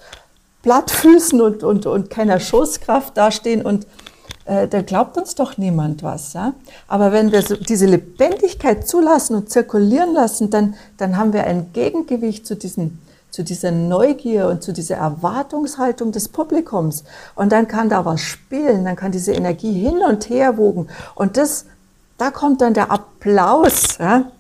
Plattfüßen 0.63 1.41
und, 1.41 1.63
und, 1.63 1.85
und 1.87 2.09
keiner 2.09 2.39
Schusskraft 2.39 3.17
dastehen 3.17 3.65
und 3.65 3.87
äh, 4.51 4.67
da 4.67 4.81
glaubt 4.81 5.17
uns 5.17 5.35
doch 5.35 5.57
niemand 5.57 6.03
was. 6.03 6.33
Ja? 6.33 6.53
Aber 6.89 7.13
wenn 7.13 7.31
wir 7.31 7.41
so 7.41 7.55
diese 7.55 7.85
Lebendigkeit 7.85 8.85
zulassen 8.85 9.35
und 9.35 9.49
zirkulieren 9.49 10.13
lassen, 10.13 10.49
dann, 10.49 10.75
dann 10.97 11.15
haben 11.15 11.31
wir 11.31 11.45
ein 11.45 11.71
Gegengewicht 11.71 12.45
zu, 12.45 12.57
diesem, 12.57 12.99
zu 13.29 13.45
dieser 13.45 13.71
Neugier 13.71 14.49
und 14.49 14.61
zu 14.61 14.73
dieser 14.73 14.97
Erwartungshaltung 14.97 16.11
des 16.11 16.27
Publikums. 16.27 17.05
Und 17.35 17.53
dann 17.53 17.69
kann 17.69 17.87
da 17.87 18.03
was 18.03 18.19
spielen, 18.19 18.83
dann 18.83 18.97
kann 18.97 19.13
diese 19.13 19.31
Energie 19.31 19.71
hin 19.71 20.01
und 20.05 20.29
her 20.29 20.57
wogen. 20.57 20.87
Und 21.15 21.37
das, 21.37 21.65
da 22.17 22.29
kommt 22.29 22.59
dann 22.59 22.73
der 22.73 22.91
Applaus, 22.91 23.99
ja? 23.99 24.31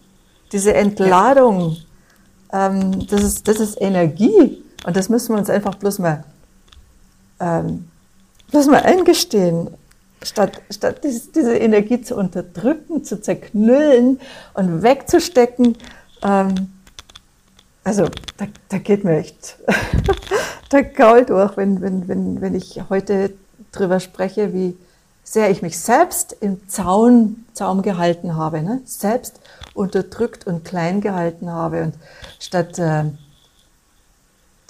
diese 0.51 0.73
Entladung. 0.73 1.77
Ähm, 2.51 3.07
das, 3.07 3.23
ist, 3.23 3.47
das 3.47 3.61
ist 3.61 3.79
Energie. 3.79 4.61
Und 4.85 4.97
das 4.97 5.07
müssen 5.07 5.33
wir 5.33 5.39
uns 5.39 5.49
einfach 5.49 5.75
bloß 5.75 5.99
mal, 5.99 6.25
ähm, 7.39 7.87
bloß 8.49 8.67
mal 8.67 8.81
eingestehen 8.81 9.69
statt, 10.23 10.61
statt 10.69 11.01
diese 11.03 11.57
Energie 11.57 12.01
zu 12.01 12.15
unterdrücken, 12.15 13.03
zu 13.03 13.21
zerknüllen 13.21 14.19
und 14.53 14.83
wegzustecken, 14.83 15.77
ähm, 16.23 16.71
also 17.83 18.05
da, 18.37 18.45
da, 18.69 18.77
geht 18.77 19.03
mir 19.03 19.17
echt 19.17 19.57
der 20.71 20.83
Gaul 20.83 21.25
durch, 21.25 21.57
wenn, 21.57 21.81
wenn, 21.81 22.07
wenn, 22.07 22.41
wenn 22.41 22.55
ich 22.55 22.79
heute 22.89 23.33
drüber 23.71 23.99
spreche, 23.99 24.53
wie 24.53 24.77
sehr 25.23 25.49
ich 25.49 25.61
mich 25.61 25.79
selbst 25.79 26.35
im 26.41 26.67
Zaun, 26.67 27.45
Zaum 27.53 27.81
gehalten 27.81 28.35
habe, 28.35 28.61
ne? 28.61 28.81
selbst 28.85 29.39
unterdrückt 29.73 30.45
und 30.45 30.65
klein 30.65 31.01
gehalten 31.01 31.49
habe 31.49 31.83
und 31.83 31.95
statt 32.39 32.77
äh, 32.77 33.05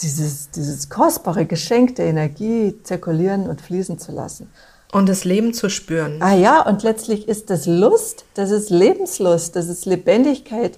dieses, 0.01 0.49
dieses 0.51 0.89
kostbare 0.89 1.45
Geschenk 1.45 1.95
der 1.95 2.07
Energie 2.07 2.75
zirkulieren 2.83 3.47
und 3.49 3.61
fließen 3.61 3.99
zu 3.99 4.11
lassen. 4.11 4.49
Und 4.91 5.07
das 5.07 5.23
Leben 5.23 5.53
zu 5.53 5.69
spüren. 5.69 6.21
Ah 6.21 6.35
ja, 6.35 6.61
und 6.61 6.83
letztlich 6.83 7.27
ist 7.29 7.49
das 7.49 7.65
Lust, 7.65 8.25
das 8.33 8.51
ist 8.51 8.69
Lebenslust, 8.69 9.55
das 9.55 9.67
ist 9.67 9.85
Lebendigkeit. 9.85 10.77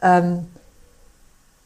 Ähm, 0.00 0.46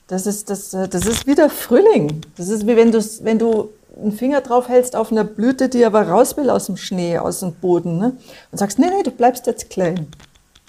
das, 0.09 0.27
ist, 0.27 0.51
das, 0.51 0.75
äh, 0.75 0.89
das 0.89 1.07
ist 1.07 1.27
wieder 1.27 1.49
Frühling. 1.49 2.23
Das 2.37 2.49
ist 2.49 2.67
wie 2.67 2.77
wenn, 2.77 2.93
wenn 2.93 3.39
du 3.39 3.71
einen 3.97 4.13
Finger 4.13 4.41
drauf 4.41 4.69
hältst 4.69 4.97
auf 4.97 5.13
einer 5.13 5.25
Blüte, 5.25 5.69
die 5.69 5.85
aber 5.85 6.09
raus 6.09 6.37
will 6.37 6.51
aus 6.51 6.67
dem 6.67 6.77
Schnee, 6.77 7.19
aus 7.19 7.41
dem 7.41 7.55
Boden. 7.55 7.99
Ne? 7.99 8.17
Und 8.51 8.59
sagst, 8.59 8.79
nee, 8.79 8.89
nee, 8.89 9.03
du 9.05 9.13
bleibst 9.13 9.47
jetzt 9.47 9.71
klein. 9.71 10.09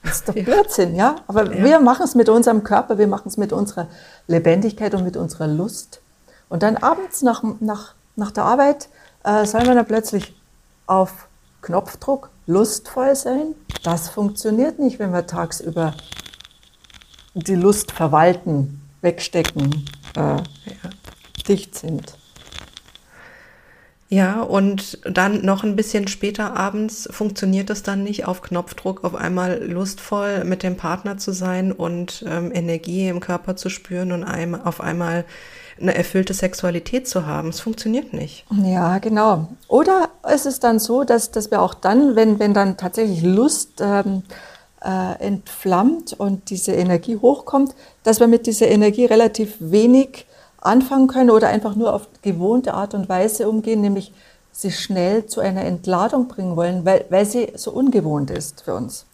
Das 0.03 0.17
ist 0.17 0.29
doch 0.29 0.35
Blödsinn, 0.35 0.95
ja? 0.95 1.15
Aber 1.27 1.51
ja. 1.51 1.63
wir 1.63 1.79
machen 1.79 2.03
es 2.03 2.13
mit 2.13 2.29
unserem 2.29 2.63
Körper, 2.63 2.99
wir 2.99 3.07
machen 3.07 3.27
es 3.27 3.37
mit 3.37 3.51
unserer 3.51 3.87
Lebendigkeit 4.27 4.93
und 4.93 5.03
mit 5.03 5.17
unserer 5.17 5.47
Lust. 5.47 5.99
Und 6.47 6.61
dann 6.61 6.77
abends 6.77 7.23
nach, 7.23 7.43
nach, 7.59 7.95
nach 8.15 8.29
der 8.29 8.43
Arbeit 8.43 8.89
äh, 9.23 9.45
sollen 9.47 9.65
wir 9.65 9.73
dann 9.73 9.87
plötzlich 9.87 10.35
auf 10.87 11.27
Knopfdruck 11.61 12.29
lustvoll 12.47 13.15
sein, 13.15 13.55
das 13.83 14.09
funktioniert 14.09 14.79
nicht, 14.79 14.99
wenn 14.99 15.11
wir 15.11 15.25
tagsüber 15.25 15.95
die 17.33 17.55
Lust 17.55 17.91
verwalten, 17.91 18.81
wegstecken, 19.01 19.85
äh, 20.15 20.19
ja. 20.19 20.43
dicht 21.47 21.75
sind. 21.75 22.17
Ja, 24.07 24.41
und 24.41 24.99
dann 25.03 25.43
noch 25.43 25.63
ein 25.63 25.75
bisschen 25.75 26.07
später 26.07 26.55
abends 26.55 27.09
funktioniert 27.11 27.71
es 27.71 27.81
dann 27.81 28.03
nicht, 28.03 28.25
auf 28.25 28.43
Knopfdruck 28.43 29.03
auf 29.03 29.15
einmal 29.15 29.63
lustvoll 29.63 30.43
mit 30.43 30.61
dem 30.61 30.77
Partner 30.77 31.17
zu 31.17 31.31
sein 31.31 31.71
und 31.71 32.23
ähm, 32.27 32.51
Energie 32.53 33.07
im 33.07 33.19
Körper 33.19 33.55
zu 33.55 33.69
spüren 33.69 34.11
und 34.11 34.23
einem, 34.23 34.53
auf 34.55 34.79
einmal 34.79 35.25
eine 35.79 35.95
erfüllte 35.95 36.33
Sexualität 36.33 37.07
zu 37.07 37.25
haben. 37.25 37.49
Es 37.49 37.59
funktioniert 37.59 38.13
nicht. 38.13 38.45
Ja, 38.63 38.99
genau. 38.99 39.49
Oder 39.67 40.09
ist 40.33 40.45
es 40.45 40.59
dann 40.59 40.79
so, 40.79 41.03
dass, 41.03 41.31
dass 41.31 41.51
wir 41.51 41.61
auch 41.61 41.73
dann, 41.73 42.15
wenn, 42.15 42.39
wenn 42.39 42.53
dann 42.53 42.77
tatsächlich 42.77 43.21
Lust 43.23 43.81
ähm, 43.81 44.23
äh, 44.83 45.19
entflammt 45.19 46.13
und 46.13 46.49
diese 46.49 46.71
Energie 46.73 47.17
hochkommt, 47.17 47.75
dass 48.03 48.19
wir 48.19 48.27
mit 48.27 48.47
dieser 48.47 48.67
Energie 48.67 49.05
relativ 49.05 49.55
wenig 49.59 50.25
anfangen 50.61 51.07
können 51.07 51.29
oder 51.29 51.49
einfach 51.49 51.75
nur 51.75 51.93
auf 51.93 52.07
gewohnte 52.21 52.73
Art 52.73 52.93
und 52.93 53.09
Weise 53.09 53.49
umgehen, 53.49 53.81
nämlich 53.81 54.13
sie 54.51 54.71
schnell 54.71 55.25
zu 55.25 55.41
einer 55.41 55.65
Entladung 55.65 56.27
bringen 56.27 56.55
wollen, 56.55 56.85
weil, 56.85 57.05
weil 57.09 57.25
sie 57.25 57.51
so 57.55 57.71
ungewohnt 57.71 58.31
ist 58.31 58.61
für 58.63 58.75
uns. 58.75 59.05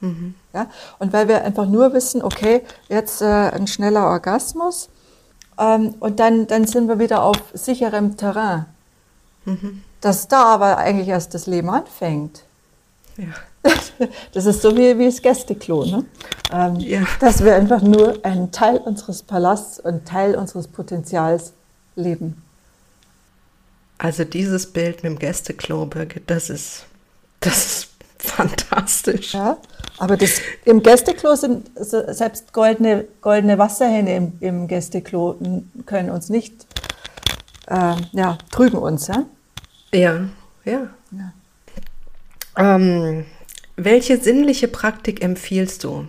Mhm. 0.00 0.34
Ja? 0.52 0.66
Und 0.98 1.12
weil 1.12 1.28
wir 1.28 1.44
einfach 1.44 1.66
nur 1.66 1.92
wissen, 1.92 2.22
okay, 2.22 2.62
jetzt 2.88 3.22
äh, 3.22 3.26
ein 3.26 3.66
schneller 3.66 4.06
Orgasmus, 4.06 4.88
ähm, 5.60 5.94
und 6.00 6.18
dann, 6.18 6.46
dann 6.46 6.66
sind 6.66 6.88
wir 6.88 6.98
wieder 6.98 7.22
auf 7.22 7.36
sicherem 7.52 8.16
Terrain. 8.16 8.66
Mhm. 9.44 9.82
Dass 10.00 10.26
da 10.26 10.44
aber 10.44 10.78
eigentlich 10.78 11.08
erst 11.08 11.34
das 11.34 11.46
Leben 11.46 11.70
anfängt. 11.70 12.44
Ja. 13.16 13.26
Das 14.32 14.46
ist 14.46 14.62
so 14.62 14.74
wie, 14.74 14.98
wie 14.98 15.04
das 15.04 15.20
Gästeklo. 15.20 15.84
Ne? 15.84 16.06
Ähm, 16.50 16.76
ja. 16.76 17.02
Dass 17.20 17.44
wir 17.44 17.54
einfach 17.54 17.82
nur 17.82 18.24
einen 18.24 18.50
Teil 18.50 18.78
unseres 18.78 19.22
Palasts 19.22 19.78
und 19.78 20.06
Teil 20.06 20.36
unseres 20.36 20.66
Potenzials 20.66 21.52
leben. 21.96 22.42
Also 23.98 24.24
dieses 24.24 24.72
Bild 24.72 25.02
mit 25.02 25.12
dem 25.12 25.18
Gästeklo, 25.18 25.84
Birgit, 25.84 26.30
das 26.30 26.48
ist, 26.48 26.86
das 27.40 27.66
ist 27.66 27.89
fantastisch. 28.20 29.34
Ja, 29.34 29.58
aber 29.98 30.16
das, 30.16 30.40
im 30.64 30.82
Gästeklo 30.82 31.34
sind 31.34 31.70
selbst 31.76 32.52
goldene, 32.52 33.06
goldene 33.20 33.58
Wasserhähne 33.58 34.16
im, 34.16 34.32
im 34.40 34.68
Gästeklo 34.68 35.38
können 35.86 36.10
uns 36.10 36.28
nicht, 36.28 36.66
äh, 37.66 37.96
ja, 38.12 38.38
trügen 38.50 38.78
uns. 38.78 39.08
Ja, 39.08 39.24
ja. 39.92 40.28
ja. 40.64 40.90
ja. 41.10 41.32
Ähm, 42.56 43.24
welche 43.76 44.18
sinnliche 44.18 44.68
Praktik 44.68 45.22
empfiehlst 45.22 45.84
du? 45.84 46.08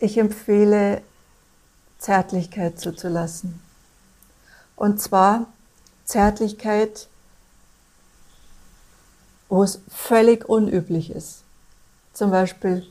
Ich 0.00 0.18
empfehle, 0.18 1.02
Zärtlichkeit 1.98 2.78
zuzulassen. 2.78 3.60
Und 4.76 5.00
zwar 5.00 5.46
Zärtlichkeit, 6.04 7.08
wo 9.48 9.62
es 9.62 9.80
völlig 9.88 10.48
unüblich 10.48 11.10
ist. 11.10 11.42
Zum 12.12 12.30
Beispiel 12.30 12.86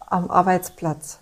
am 0.00 0.30
Arbeitsplatz. 0.30 1.18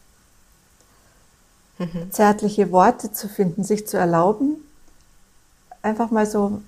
Mhm. 1.78 2.10
Zärtliche 2.10 2.70
Worte 2.70 3.12
zu 3.12 3.28
finden, 3.28 3.64
sich 3.64 3.86
zu 3.86 3.96
erlauben, 3.96 4.56
einfach 5.82 6.10
mal 6.10 6.26
so, 6.26 6.62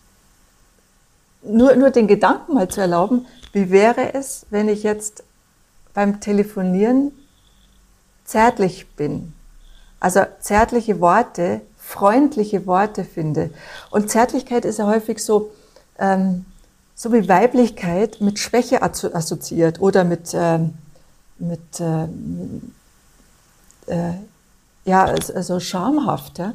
nur, 1.43 1.77
nur 1.77 1.91
den 1.91 2.09
Gedanken 2.09 2.55
mal 2.55 2.69
zu 2.69 2.81
erlauben, 2.81 3.27
wie 3.53 3.71
wäre 3.71 4.15
es, 4.15 4.47
wenn 4.51 4.69
ich 4.69 4.83
jetzt 4.83 5.23
beim 5.93 6.21
Telefonieren 6.21 7.13
zärtlich 8.25 8.89
bin. 8.97 9.33
Also 10.01 10.23
zärtliche 10.41 11.01
Worte, 11.01 11.61
freundliche 11.79 12.67
Worte 12.67 13.05
finde. 13.05 13.51
Und 13.91 14.11
Zärtlichkeit 14.11 14.65
ist 14.65 14.79
ja 14.79 14.87
häufig 14.87 15.23
so, 15.23 15.51
ähm, 15.99 16.47
so 16.95 17.13
wie 17.13 17.29
Weiblichkeit 17.29 18.21
mit 18.21 18.39
Schwäche 18.39 18.83
assoziiert 18.83 19.81
oder 19.81 20.05
mit, 20.05 20.31
ähm, 20.33 20.75
mit 21.39 21.81
äh, 21.81 22.05
äh, 23.87 24.15
ja, 24.85 25.05
also 25.05 25.61
schamhaft. 25.61 26.39
Ja? 26.39 26.55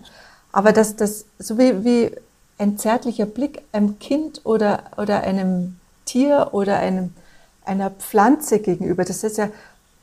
Aber 0.51 0.71
das, 0.71 0.95
das 0.95 1.25
so 1.37 1.57
wie, 1.57 1.83
wie 1.83 2.11
ein 2.57 2.77
zärtlicher 2.77 3.25
Blick 3.25 3.63
einem 3.71 3.99
Kind 3.99 4.41
oder, 4.45 4.83
oder 4.97 5.21
einem 5.21 5.77
Tier 6.05 6.49
oder 6.51 6.77
einem, 6.77 7.13
einer 7.65 7.89
Pflanze 7.91 8.59
gegenüber, 8.59 9.05
das 9.05 9.23
ist 9.23 9.37
ja 9.37 9.49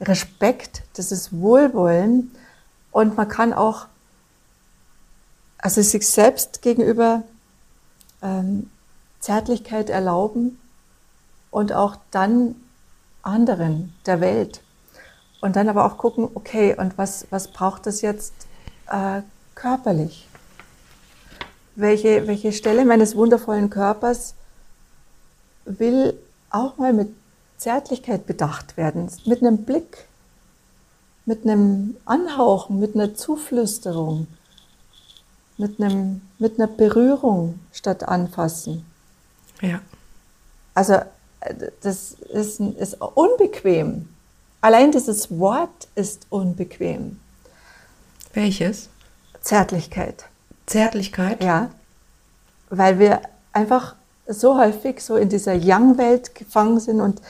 Respekt, 0.00 0.82
das 0.94 1.12
ist 1.12 1.38
Wohlwollen 1.40 2.30
und 2.92 3.16
man 3.16 3.28
kann 3.28 3.52
auch 3.52 3.86
also 5.58 5.82
sich 5.82 6.06
selbst 6.06 6.62
gegenüber 6.62 7.22
ähm, 8.22 8.70
Zärtlichkeit 9.26 9.90
erlauben 9.90 10.56
und 11.50 11.72
auch 11.72 11.96
dann 12.12 12.54
anderen, 13.22 13.92
der 14.06 14.20
Welt. 14.20 14.60
Und 15.40 15.56
dann 15.56 15.68
aber 15.68 15.84
auch 15.84 15.98
gucken, 15.98 16.28
okay, 16.34 16.76
und 16.78 16.96
was, 16.96 17.26
was 17.30 17.48
braucht 17.48 17.86
das 17.86 18.02
jetzt 18.02 18.32
äh, 18.88 19.22
körperlich? 19.56 20.28
Welche, 21.74 22.28
welche 22.28 22.52
Stelle 22.52 22.84
meines 22.84 23.16
wundervollen 23.16 23.68
Körpers 23.68 24.34
will 25.64 26.16
auch 26.50 26.76
mal 26.76 26.92
mit 26.92 27.08
Zärtlichkeit 27.56 28.26
bedacht 28.26 28.76
werden, 28.76 29.10
mit 29.24 29.42
einem 29.42 29.64
Blick, 29.64 30.06
mit 31.24 31.42
einem 31.42 31.96
Anhauchen, 32.04 32.78
mit 32.78 32.94
einer 32.94 33.16
Zuflüsterung, 33.16 34.28
mit, 35.56 35.80
einem, 35.80 36.20
mit 36.38 36.60
einer 36.60 36.68
Berührung 36.68 37.58
statt 37.72 38.04
anfassen. 38.04 38.84
Ja. 39.60 39.80
Also 40.74 40.94
äh, 41.40 41.54
das 41.82 42.12
ist, 42.12 42.60
ist 42.60 43.00
unbequem. 43.00 44.08
Allein 44.60 44.92
dieses 44.92 45.30
Wort 45.38 45.88
ist 45.94 46.26
unbequem. 46.30 47.20
Welches? 48.32 48.88
Zärtlichkeit. 49.40 50.26
Zärtlichkeit? 50.66 51.42
Ja. 51.42 51.70
Weil 52.68 52.98
wir 52.98 53.22
einfach 53.52 53.94
so 54.26 54.58
häufig 54.58 55.02
so 55.02 55.16
in 55.16 55.28
dieser 55.28 55.54
Young-Welt 55.54 56.34
gefangen 56.34 56.80
sind 56.80 57.00
und 57.00 57.22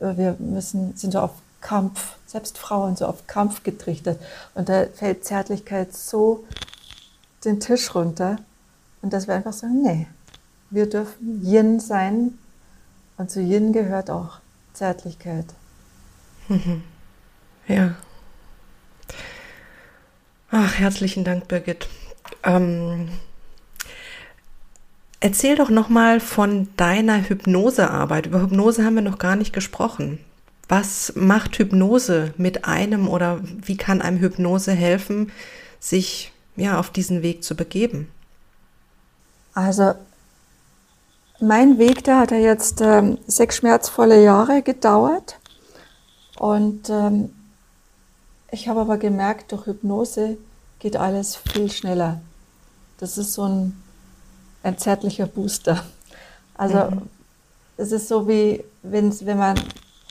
wir 0.00 0.36
müssen, 0.38 0.96
sind 0.96 1.12
so 1.12 1.20
auf 1.20 1.32
Kampf, 1.60 2.16
selbst 2.26 2.58
Frauen 2.58 2.96
so 2.96 3.06
auf 3.06 3.26
Kampf 3.26 3.62
getrichtert. 3.62 4.20
Und 4.54 4.68
da 4.68 4.86
fällt 4.86 5.24
Zärtlichkeit 5.24 5.94
so 5.94 6.44
den 7.44 7.60
Tisch 7.60 7.94
runter. 7.94 8.36
Und 9.02 9.12
dass 9.12 9.26
wir 9.26 9.34
einfach 9.34 9.52
sagen, 9.52 9.82
nee, 9.82 10.06
wir 10.74 10.88
dürfen 10.88 11.42
Yin 11.44 11.80
sein. 11.80 12.38
Und 13.16 13.30
zu 13.30 13.40
Yin 13.40 13.72
gehört 13.72 14.10
auch 14.10 14.40
Zärtlichkeit. 14.72 15.46
Mhm. 16.48 16.82
Ja. 17.66 17.94
Ach, 20.50 20.78
herzlichen 20.78 21.24
Dank, 21.24 21.48
Birgit. 21.48 21.88
Ähm, 22.42 23.08
erzähl 25.20 25.56
doch 25.56 25.70
nochmal 25.70 26.20
von 26.20 26.68
deiner 26.76 27.26
Hypnosearbeit. 27.26 28.26
Über 28.26 28.42
Hypnose 28.42 28.84
haben 28.84 28.96
wir 28.96 29.02
noch 29.02 29.16
gar 29.16 29.34
nicht 29.34 29.54
gesprochen. 29.54 30.18
Was 30.68 31.14
macht 31.16 31.58
Hypnose 31.58 32.34
mit 32.36 32.66
einem 32.66 33.08
oder 33.08 33.40
wie 33.42 33.78
kann 33.78 34.02
einem 34.02 34.18
Hypnose 34.18 34.72
helfen, 34.72 35.32
sich 35.80 36.32
ja, 36.56 36.78
auf 36.78 36.90
diesen 36.90 37.22
Weg 37.22 37.44
zu 37.44 37.56
begeben? 37.56 38.08
Also 39.54 39.94
mein 41.46 41.78
Weg, 41.78 42.04
der 42.04 42.18
hat 42.18 42.30
ja 42.30 42.38
jetzt 42.38 42.80
ähm, 42.80 43.18
sechs 43.26 43.56
schmerzvolle 43.56 44.22
Jahre 44.22 44.62
gedauert. 44.62 45.38
Und 46.38 46.90
ähm, 46.90 47.34
ich 48.50 48.68
habe 48.68 48.80
aber 48.80 48.98
gemerkt, 48.98 49.52
durch 49.52 49.66
Hypnose 49.66 50.36
geht 50.78 50.96
alles 50.96 51.36
viel 51.36 51.70
schneller. 51.70 52.20
Das 52.98 53.18
ist 53.18 53.32
so 53.34 53.44
ein, 53.44 53.82
ein 54.62 54.78
zärtlicher 54.78 55.26
Booster. 55.26 55.84
Also 56.56 56.90
mhm. 56.90 57.02
es 57.76 57.92
ist 57.92 58.08
so 58.08 58.28
wie, 58.28 58.64
wenn, 58.82 59.12
wenn 59.26 59.38
man 59.38 59.58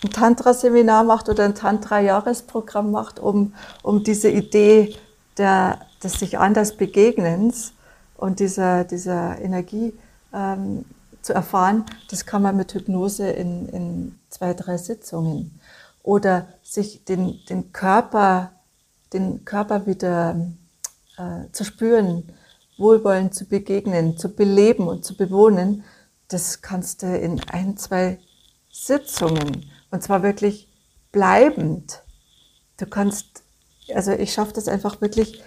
ein 0.03 0.09
Tantra-Seminar 0.09 1.03
macht 1.03 1.29
oder 1.29 1.45
ein 1.45 1.55
Tantra-Jahresprogramm 1.55 2.91
macht, 2.91 3.19
um, 3.19 3.53
um 3.81 4.03
diese 4.03 4.29
Idee 4.29 4.95
der 5.37 5.79
des 6.03 6.19
sich 6.19 6.37
anders 6.37 6.75
Begegnens 6.75 7.73
und 8.17 8.39
dieser, 8.39 8.83
dieser 8.83 9.39
Energie 9.39 9.93
ähm, 10.33 10.85
zu 11.23 11.33
erfahren, 11.33 11.85
das 12.09 12.25
kann 12.25 12.41
man 12.41 12.55
mit 12.55 12.73
Hypnose 12.73 13.29
in, 13.29 13.67
in 13.69 14.19
zwei, 14.29 14.53
drei 14.53 14.77
Sitzungen. 14.77 15.59
Oder 16.03 16.47
sich 16.61 17.05
den, 17.05 17.39
den 17.49 17.71
Körper, 17.71 18.51
den 19.13 19.45
Körper 19.45 19.87
wieder 19.87 20.35
äh, 21.17 21.49
zu 21.51 21.63
spüren, 21.63 22.31
wohlwollend 22.77 23.33
zu 23.33 23.45
begegnen, 23.45 24.17
zu 24.17 24.29
beleben 24.29 24.87
und 24.87 25.05
zu 25.05 25.15
bewohnen, 25.15 25.83
das 26.27 26.61
kannst 26.61 27.03
du 27.03 27.17
in 27.17 27.39
ein, 27.49 27.77
zwei 27.77 28.19
Sitzungen 28.71 29.71
und 29.91 30.03
zwar 30.03 30.23
wirklich 30.23 30.67
bleibend. 31.11 32.03
Du 32.77 32.85
kannst, 32.85 33.43
also 33.93 34.11
ich 34.11 34.33
schaffe 34.33 34.53
das 34.53 34.67
einfach 34.67 34.99
wirklich 34.99 35.41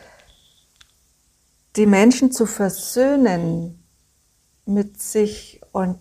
die 1.75 1.87
Menschen 1.87 2.33
zu 2.33 2.47
versöhnen 2.47 3.83
mit 4.65 5.03
sich 5.03 5.61
und 5.77 5.99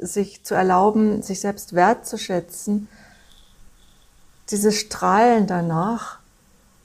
sich 0.00 0.44
zu 0.44 0.54
erlauben, 0.54 1.20
sich 1.20 1.40
selbst 1.40 1.74
wertzuschätzen, 1.74 2.88
dieses 4.50 4.76
Strahlen 4.76 5.46
danach, 5.46 6.20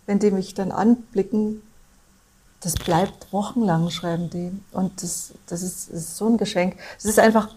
wenn 0.05 0.19
die 0.19 0.31
mich 0.31 0.53
dann 0.53 0.73
anblicken, 0.73 1.61
das 2.59 2.73
bleibt 2.73 3.31
wochenlang, 3.31 3.89
schreiben 3.89 4.29
die. 4.29 4.51
Und 4.73 5.01
das, 5.01 5.31
das, 5.47 5.61
ist, 5.61 5.87
das 5.89 5.95
ist 5.95 6.17
so 6.17 6.27
ein 6.27 6.35
Geschenk. 6.37 6.75
Es 6.97 7.05
ist 7.05 7.19
einfach, 7.19 7.55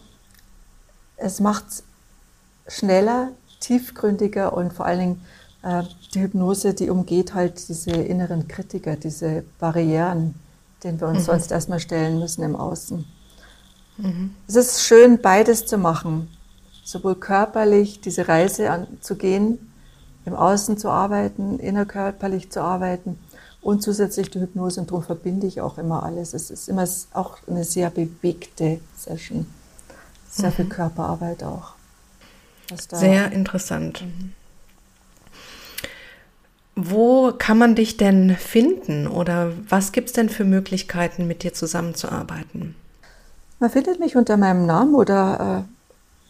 es 1.17 1.41
macht 1.41 1.65
schneller, 2.69 3.31
tiefgründiger 3.59 4.53
und 4.53 4.73
vor 4.73 4.87
allen 4.87 5.01
Dingen 5.01 5.27
äh, 5.63 5.83
die 6.15 6.21
Hypnose, 6.21 6.73
die 6.73 6.89
umgeht 6.89 7.35
halt 7.35 7.69
diese 7.69 7.91
inneren 7.91 8.47
Kritiker, 8.47 8.95
diese 8.95 9.43
Barrieren, 9.59 10.37
den 10.85 11.01
wir 11.01 11.09
uns 11.09 11.23
mhm. 11.23 11.33
sonst 11.33 11.51
erstmal 11.51 11.81
stellen 11.81 12.21
müssen 12.21 12.45
im 12.45 12.55
Außen. 12.55 13.05
Mhm. 13.99 14.35
Es 14.47 14.57
ist 14.57 14.83
schön, 14.83 15.21
beides 15.21 15.67
zu 15.67 15.79
machen, 15.79 16.29
sowohl 16.85 17.15
körperlich 17.17 18.01
diese 18.01 18.29
Reise 18.29 18.71
anzugehen, 18.71 19.73
im 20.25 20.35
Außen 20.35 20.79
zu 20.79 20.89
arbeiten, 20.89 21.59
innerkörperlich 21.59 22.51
zu 22.51 22.63
arbeiten 22.63 23.19
und 23.61 23.83
zusätzlich 23.83 24.31
die 24.31 24.41
Hypnose 24.41 24.81
und 24.81 24.91
darum 24.91 25.05
verbinde 25.05 25.47
ich 25.47 25.61
auch 25.61 25.79
immer 25.79 26.03
alles. 26.03 26.35
Es 26.35 26.51
ist 26.51 26.69
immer 26.69 26.87
auch 27.13 27.39
eine 27.47 27.65
sehr 27.65 27.91
bewegte 27.91 28.81
Session, 28.97 29.47
sehr 30.29 30.51
mhm. 30.51 30.55
viel 30.55 30.67
Körperarbeit 30.67 31.45
auch. 31.45 31.75
Sehr 32.91 33.33
interessant. 33.33 34.03
Mhm. 34.03 34.33
Wo 36.75 37.33
kann 37.33 37.59
man 37.59 37.75
dich 37.75 37.99
denn 37.99 38.35
finden 38.35 39.07
oder 39.07 39.53
was 39.69 39.93
gibt 39.93 40.09
es 40.09 40.15
denn 40.15 40.31
für 40.31 40.45
Möglichkeiten, 40.45 41.27
mit 41.27 41.43
dir 41.43 41.53
zusammenzuarbeiten? 41.53 42.75
Man 43.63 43.71
findet 43.71 44.01
mich 44.01 44.17
unter 44.17 44.37
meinem 44.37 44.67
Namen 44.67 44.97
oder 44.97 45.65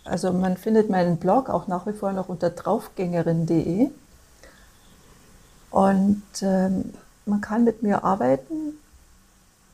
äh, 0.04 0.08
also 0.10 0.34
man 0.34 0.58
findet 0.58 0.90
meinen 0.90 1.16
Blog 1.16 1.48
auch 1.48 1.66
nach 1.66 1.86
wie 1.86 1.94
vor 1.94 2.12
noch 2.12 2.28
unter 2.28 2.50
draufgängerin.de 2.50 3.88
und 5.70 6.22
ähm, 6.42 6.92
man 7.24 7.40
kann 7.40 7.64
mit 7.64 7.82
mir 7.82 8.04
arbeiten, 8.04 8.74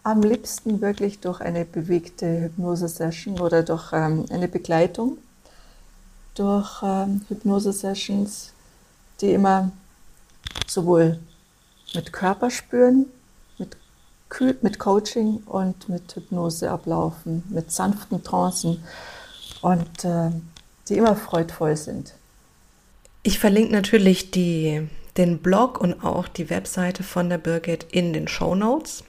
am 0.05 0.23
liebsten 0.23 0.81
wirklich 0.81 1.19
durch 1.19 1.41
eine 1.41 1.65
bewegte 1.65 2.43
Hypnose-Session 2.43 3.41
oder 3.41 3.65
durch 3.65 3.93
ähm, 3.93 4.27
eine 4.31 4.47
Begleitung, 4.47 5.19
durch 6.37 6.81
ähm, 6.85 7.23
Hypnose-Sessions, 7.29 8.53
die 9.21 9.33
immer 9.33 9.73
sowohl 10.69 11.19
mit 11.93 12.13
Körperspüren, 12.13 13.07
mit 14.29 14.31
kühl 14.31 14.59
mit 14.61 14.79
Coaching 14.79 15.43
und 15.47 15.89
mit 15.89 16.15
Hypnose 16.15 16.71
ablaufen, 16.71 17.43
mit 17.49 17.71
sanften 17.73 18.23
Trancen 18.23 18.83
und 19.63 20.05
äh, 20.05 20.31
die 20.89 20.95
immer 20.95 21.17
freudvoll 21.17 21.77
sind. 21.77 22.15
Ich 23.23 23.39
verlinke 23.39 23.73
natürlich 23.73 24.31
die, 24.31 24.89
den 25.17 25.39
Blog 25.39 25.81
und 25.81 26.05
auch 26.05 26.29
die 26.29 26.51
Webseite 26.51 27.03
von 27.03 27.29
der 27.29 27.39
Birgit 27.39 27.87
in 27.91 28.13
den 28.13 28.29
Show 28.29 28.55
Notes, 28.55 29.05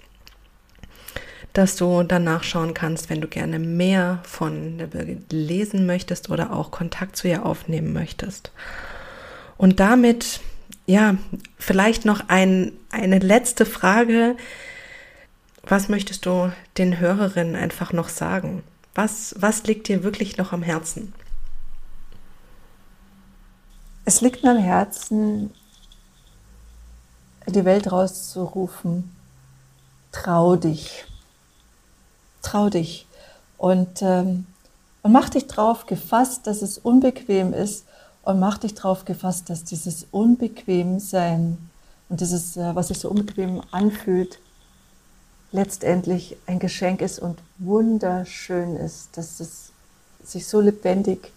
dass 1.54 1.76
du 1.76 2.04
dann 2.04 2.24
nachschauen 2.24 2.74
kannst, 2.74 3.10
wenn 3.10 3.22
du 3.22 3.28
gerne 3.28 3.60
mehr 3.60 4.20
von 4.24 4.78
der 4.78 4.88
Birgit 4.88 5.32
lesen 5.32 5.86
möchtest 5.86 6.30
oder 6.30 6.54
auch 6.54 6.72
Kontakt 6.72 7.16
zu 7.16 7.28
ihr 7.28 7.46
aufnehmen 7.46 7.94
möchtest. 7.94 8.52
Und 9.58 9.80
damit, 9.80 10.40
ja, 10.86 11.18
vielleicht 11.58 12.06
noch 12.06 12.30
ein, 12.30 12.72
eine 12.92 13.20
letzte 13.20 13.66
Frage. 13.66 14.36
Was 15.64 15.90
möchtest 15.90 16.26
du 16.26 16.52
den 16.78 17.00
Hörerinnen 17.00 17.56
einfach 17.56 17.94
noch 17.94 18.10
sagen? 18.10 18.64
Was, 18.96 19.36
was 19.38 19.64
liegt 19.64 19.88
dir 19.88 20.04
wirklich 20.04 20.38
noch 20.38 20.52
am 20.52 20.64
Herzen? 20.64 21.14
Es 24.06 24.22
liegt 24.22 24.44
mir 24.44 24.52
am 24.52 24.58
Herzen, 24.58 25.52
die 27.48 27.66
Welt 27.66 27.92
rauszurufen, 27.92 29.16
trau 30.12 30.56
dich, 30.56 31.06
trau 32.42 32.70
dich 32.70 33.08
und, 33.58 34.02
ähm, 34.02 34.48
und 35.04 35.12
mach 35.12 35.30
dich 35.30 35.48
drauf 35.48 35.86
gefasst, 35.86 36.48
dass 36.48 36.62
es 36.62 36.78
unbequem 36.78 37.54
ist 37.54 37.86
und 38.24 38.40
mach 38.40 38.58
dich 38.58 38.74
drauf 38.74 39.06
gefasst, 39.06 39.50
dass 39.50 39.64
dieses 39.64 40.08
Unbequemsein 40.12 41.58
und 42.10 42.22
dieses, 42.22 42.58
äh, 42.58 42.76
was 42.76 42.88
sich 42.88 43.00
so 43.00 43.10
unbequem 43.10 43.62
anfühlt, 43.72 44.40
letztendlich 45.52 46.38
ein 46.46 46.60
Geschenk 46.60 47.02
ist 47.02 47.20
und 47.20 47.40
wunderschön 47.58 48.76
ist, 48.76 49.18
dass 49.18 49.40
es 49.40 49.72
sich 50.24 50.48
so 50.48 50.62
lebendig 50.62 51.32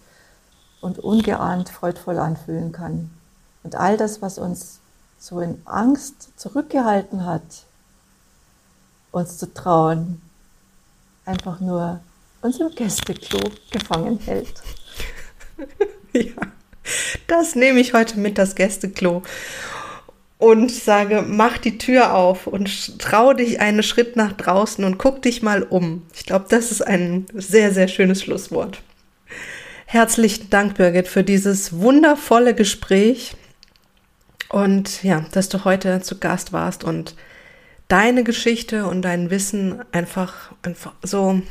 und 0.81 0.99
ungeahnt 0.99 1.69
freudvoll 1.69 2.19
anfühlen 2.19 2.71
kann. 2.71 3.09
Und 3.63 3.75
all 3.75 3.97
das, 3.97 4.21
was 4.21 4.37
uns 4.37 4.79
so 5.17 5.39
in 5.39 5.61
Angst 5.65 6.37
zurückgehalten 6.37 7.25
hat, 7.25 7.41
uns 9.11 9.37
zu 9.37 9.53
trauen, 9.53 10.21
einfach 11.25 11.59
nur 11.59 12.01
uns 12.41 12.59
im 12.59 12.69
Gästeklo 12.69 13.39
gefangen 13.71 14.19
hält. 14.19 14.61
ja, 16.13 16.41
das 17.27 17.55
nehme 17.55 17.79
ich 17.79 17.93
heute 17.93 18.19
mit, 18.19 18.37
das 18.37 18.55
Gästeklo 18.55 19.23
und 20.37 20.71
sage, 20.71 21.23
mach 21.27 21.57
die 21.57 21.77
Tür 21.77 22.13
auf 22.13 22.47
und 22.47 22.99
trau 22.99 23.33
dich 23.33 23.59
einen 23.59 23.83
Schritt 23.83 24.15
nach 24.15 24.33
draußen 24.33 24.83
und 24.83 24.97
guck 24.97 25.21
dich 25.21 25.41
mal 25.41 25.63
um. 25.63 26.03
Ich 26.13 26.25
glaube, 26.25 26.45
das 26.49 26.71
ist 26.71 26.81
ein 26.81 27.25
sehr, 27.33 27.71
sehr 27.71 27.87
schönes 27.87 28.21
Schlusswort. 28.21 28.81
Herzlichen 29.85 30.49
Dank, 30.49 30.75
Birgit, 30.75 31.07
für 31.07 31.23
dieses 31.23 31.79
wundervolle 31.79 32.55
Gespräch 32.55 33.35
und 34.49 35.03
ja, 35.03 35.25
dass 35.31 35.49
du 35.49 35.65
heute 35.65 36.01
zu 36.01 36.19
Gast 36.19 36.51
warst 36.51 36.83
und 36.83 37.15
deine 37.87 38.23
Geschichte 38.23 38.85
und 38.85 39.01
dein 39.03 39.29
Wissen 39.29 39.83
einfach, 39.91 40.51
einfach 40.63 40.93
so 41.03 41.41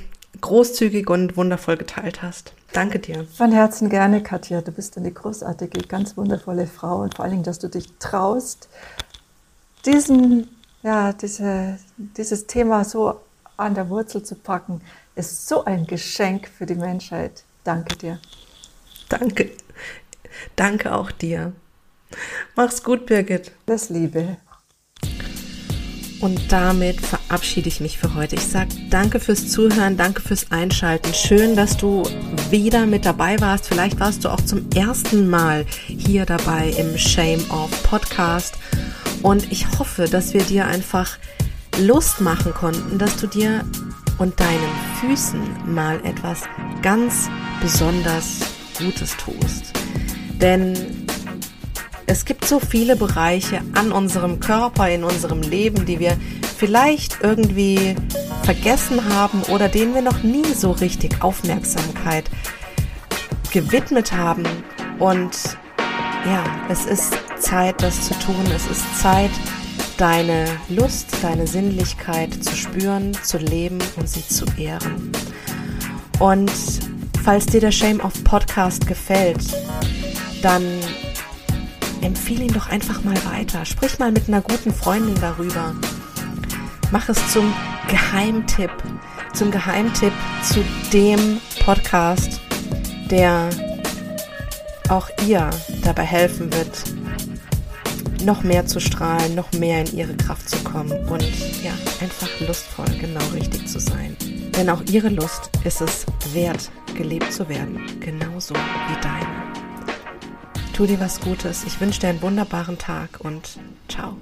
großzügig 0.42 1.08
und 1.08 1.36
wundervoll 1.36 1.78
geteilt 1.78 2.20
hast. 2.20 2.52
Danke 2.72 2.98
dir. 2.98 3.26
Von 3.36 3.52
Herzen 3.52 3.88
gerne, 3.88 4.22
Katja. 4.22 4.60
Du 4.60 4.72
bist 4.72 4.96
eine 4.98 5.10
großartige, 5.10 5.80
ganz 5.88 6.16
wundervolle 6.16 6.66
Frau 6.66 7.00
und 7.02 7.14
vor 7.14 7.24
allen 7.24 7.32
Dingen, 7.32 7.44
dass 7.44 7.58
du 7.58 7.68
dich 7.68 7.92
traust, 7.98 8.68
diesen, 9.86 10.48
ja, 10.82 11.12
diese, 11.12 11.78
dieses 11.96 12.46
Thema 12.46 12.84
so 12.84 13.20
an 13.56 13.74
der 13.74 13.88
Wurzel 13.88 14.22
zu 14.22 14.34
packen, 14.34 14.80
ist 15.14 15.48
so 15.48 15.64
ein 15.64 15.86
Geschenk 15.86 16.48
für 16.48 16.66
die 16.66 16.74
Menschheit. 16.74 17.44
Danke 17.64 17.96
dir. 17.96 18.18
Danke. 19.08 19.50
Danke 20.56 20.94
auch 20.94 21.10
dir. 21.10 21.52
Mach's 22.56 22.82
gut, 22.82 23.06
Birgit. 23.06 23.52
Das 23.66 23.90
Liebe. 23.90 24.36
Und 26.22 26.52
damit 26.52 27.00
verabschiede 27.00 27.66
ich 27.68 27.80
mich 27.80 27.98
für 27.98 28.14
heute. 28.14 28.36
Ich 28.36 28.46
sage 28.46 28.70
danke 28.90 29.18
fürs 29.18 29.48
Zuhören, 29.48 29.96
danke 29.96 30.22
fürs 30.22 30.52
Einschalten. 30.52 31.12
Schön, 31.12 31.56
dass 31.56 31.76
du 31.76 32.04
wieder 32.48 32.86
mit 32.86 33.04
dabei 33.04 33.40
warst. 33.40 33.66
Vielleicht 33.66 33.98
warst 33.98 34.24
du 34.24 34.28
auch 34.28 34.40
zum 34.40 34.70
ersten 34.70 35.28
Mal 35.28 35.66
hier 35.88 36.24
dabei 36.24 36.72
im 36.78 36.96
Shame 36.96 37.44
Off 37.50 37.82
Podcast. 37.82 38.54
Und 39.22 39.50
ich 39.50 39.66
hoffe, 39.80 40.04
dass 40.08 40.32
wir 40.32 40.44
dir 40.44 40.66
einfach 40.66 41.18
Lust 41.80 42.20
machen 42.20 42.54
konnten, 42.54 42.98
dass 42.98 43.16
du 43.16 43.26
dir 43.26 43.64
und 44.18 44.38
deinen 44.38 44.72
Füßen 45.00 45.74
mal 45.74 45.98
etwas 46.04 46.42
ganz 46.82 47.28
besonders 47.60 48.38
Gutes 48.78 49.16
tust. 49.16 49.72
Denn 50.40 51.01
es 52.12 52.26
gibt 52.26 52.44
so 52.44 52.60
viele 52.60 52.94
Bereiche 52.94 53.62
an 53.72 53.90
unserem 53.90 54.38
Körper, 54.38 54.86
in 54.90 55.02
unserem 55.02 55.40
Leben, 55.40 55.86
die 55.86 55.98
wir 55.98 56.18
vielleicht 56.58 57.22
irgendwie 57.22 57.96
vergessen 58.42 59.02
haben 59.14 59.42
oder 59.44 59.70
denen 59.70 59.94
wir 59.94 60.02
noch 60.02 60.22
nie 60.22 60.44
so 60.52 60.72
richtig 60.72 61.22
Aufmerksamkeit 61.22 62.24
gewidmet 63.50 64.12
haben. 64.12 64.44
Und 64.98 65.56
ja, 66.26 66.44
es 66.68 66.84
ist 66.84 67.14
Zeit, 67.38 67.82
das 67.82 68.08
zu 68.08 68.14
tun. 68.18 68.44
Es 68.54 68.66
ist 68.66 69.00
Zeit, 69.00 69.30
deine 69.96 70.44
Lust, 70.68 71.06
deine 71.22 71.46
Sinnlichkeit 71.46 72.44
zu 72.44 72.54
spüren, 72.54 73.16
zu 73.22 73.38
leben 73.38 73.78
und 73.96 74.06
sie 74.06 74.26
zu 74.28 74.44
ehren. 74.58 75.12
Und 76.18 76.52
falls 77.24 77.46
dir 77.46 77.62
der 77.62 77.72
Shame 77.72 78.00
of 78.00 78.12
Podcast 78.22 78.86
gefällt, 78.86 79.40
dann 80.42 80.62
empfehle 82.02 82.44
ihn 82.44 82.52
doch 82.52 82.68
einfach 82.68 83.02
mal 83.04 83.16
weiter. 83.24 83.64
Sprich 83.64 83.98
mal 83.98 84.12
mit 84.12 84.28
einer 84.28 84.40
guten 84.40 84.72
Freundin 84.72 85.14
darüber. 85.20 85.74
Mach 86.90 87.08
es 87.08 87.32
zum 87.32 87.52
Geheimtipp, 87.88 88.70
zum 89.32 89.50
Geheimtipp 89.50 90.12
zu 90.42 90.62
dem 90.92 91.40
Podcast, 91.64 92.40
der 93.10 93.48
auch 94.88 95.08
ihr 95.26 95.48
dabei 95.84 96.02
helfen 96.02 96.52
wird, 96.52 96.84
noch 98.24 98.42
mehr 98.42 98.66
zu 98.66 98.78
strahlen, 98.80 99.34
noch 99.34 99.50
mehr 99.52 99.80
in 99.80 99.96
ihre 99.96 100.16
Kraft 100.16 100.48
zu 100.48 100.56
kommen 100.58 100.92
und 101.08 101.22
ja, 101.62 101.72
einfach 102.00 102.28
lustvoll, 102.46 102.90
genau 103.00 103.24
richtig 103.34 103.66
zu 103.66 103.80
sein. 103.80 104.16
Denn 104.56 104.68
auch 104.68 104.82
ihre 104.90 105.08
Lust 105.08 105.50
ist 105.64 105.80
es 105.80 106.06
wert, 106.32 106.70
gelebt 106.94 107.32
zu 107.32 107.48
werden, 107.48 107.80
genauso 108.00 108.54
wie 108.54 109.00
deine. 109.00 109.41
Tu 110.72 110.86
dir 110.86 110.98
was 111.00 111.20
Gutes. 111.20 111.64
Ich 111.64 111.80
wünsche 111.80 112.00
dir 112.00 112.08
einen 112.08 112.22
wunderbaren 112.22 112.78
Tag 112.78 113.20
und 113.20 113.58
ciao. 113.88 114.16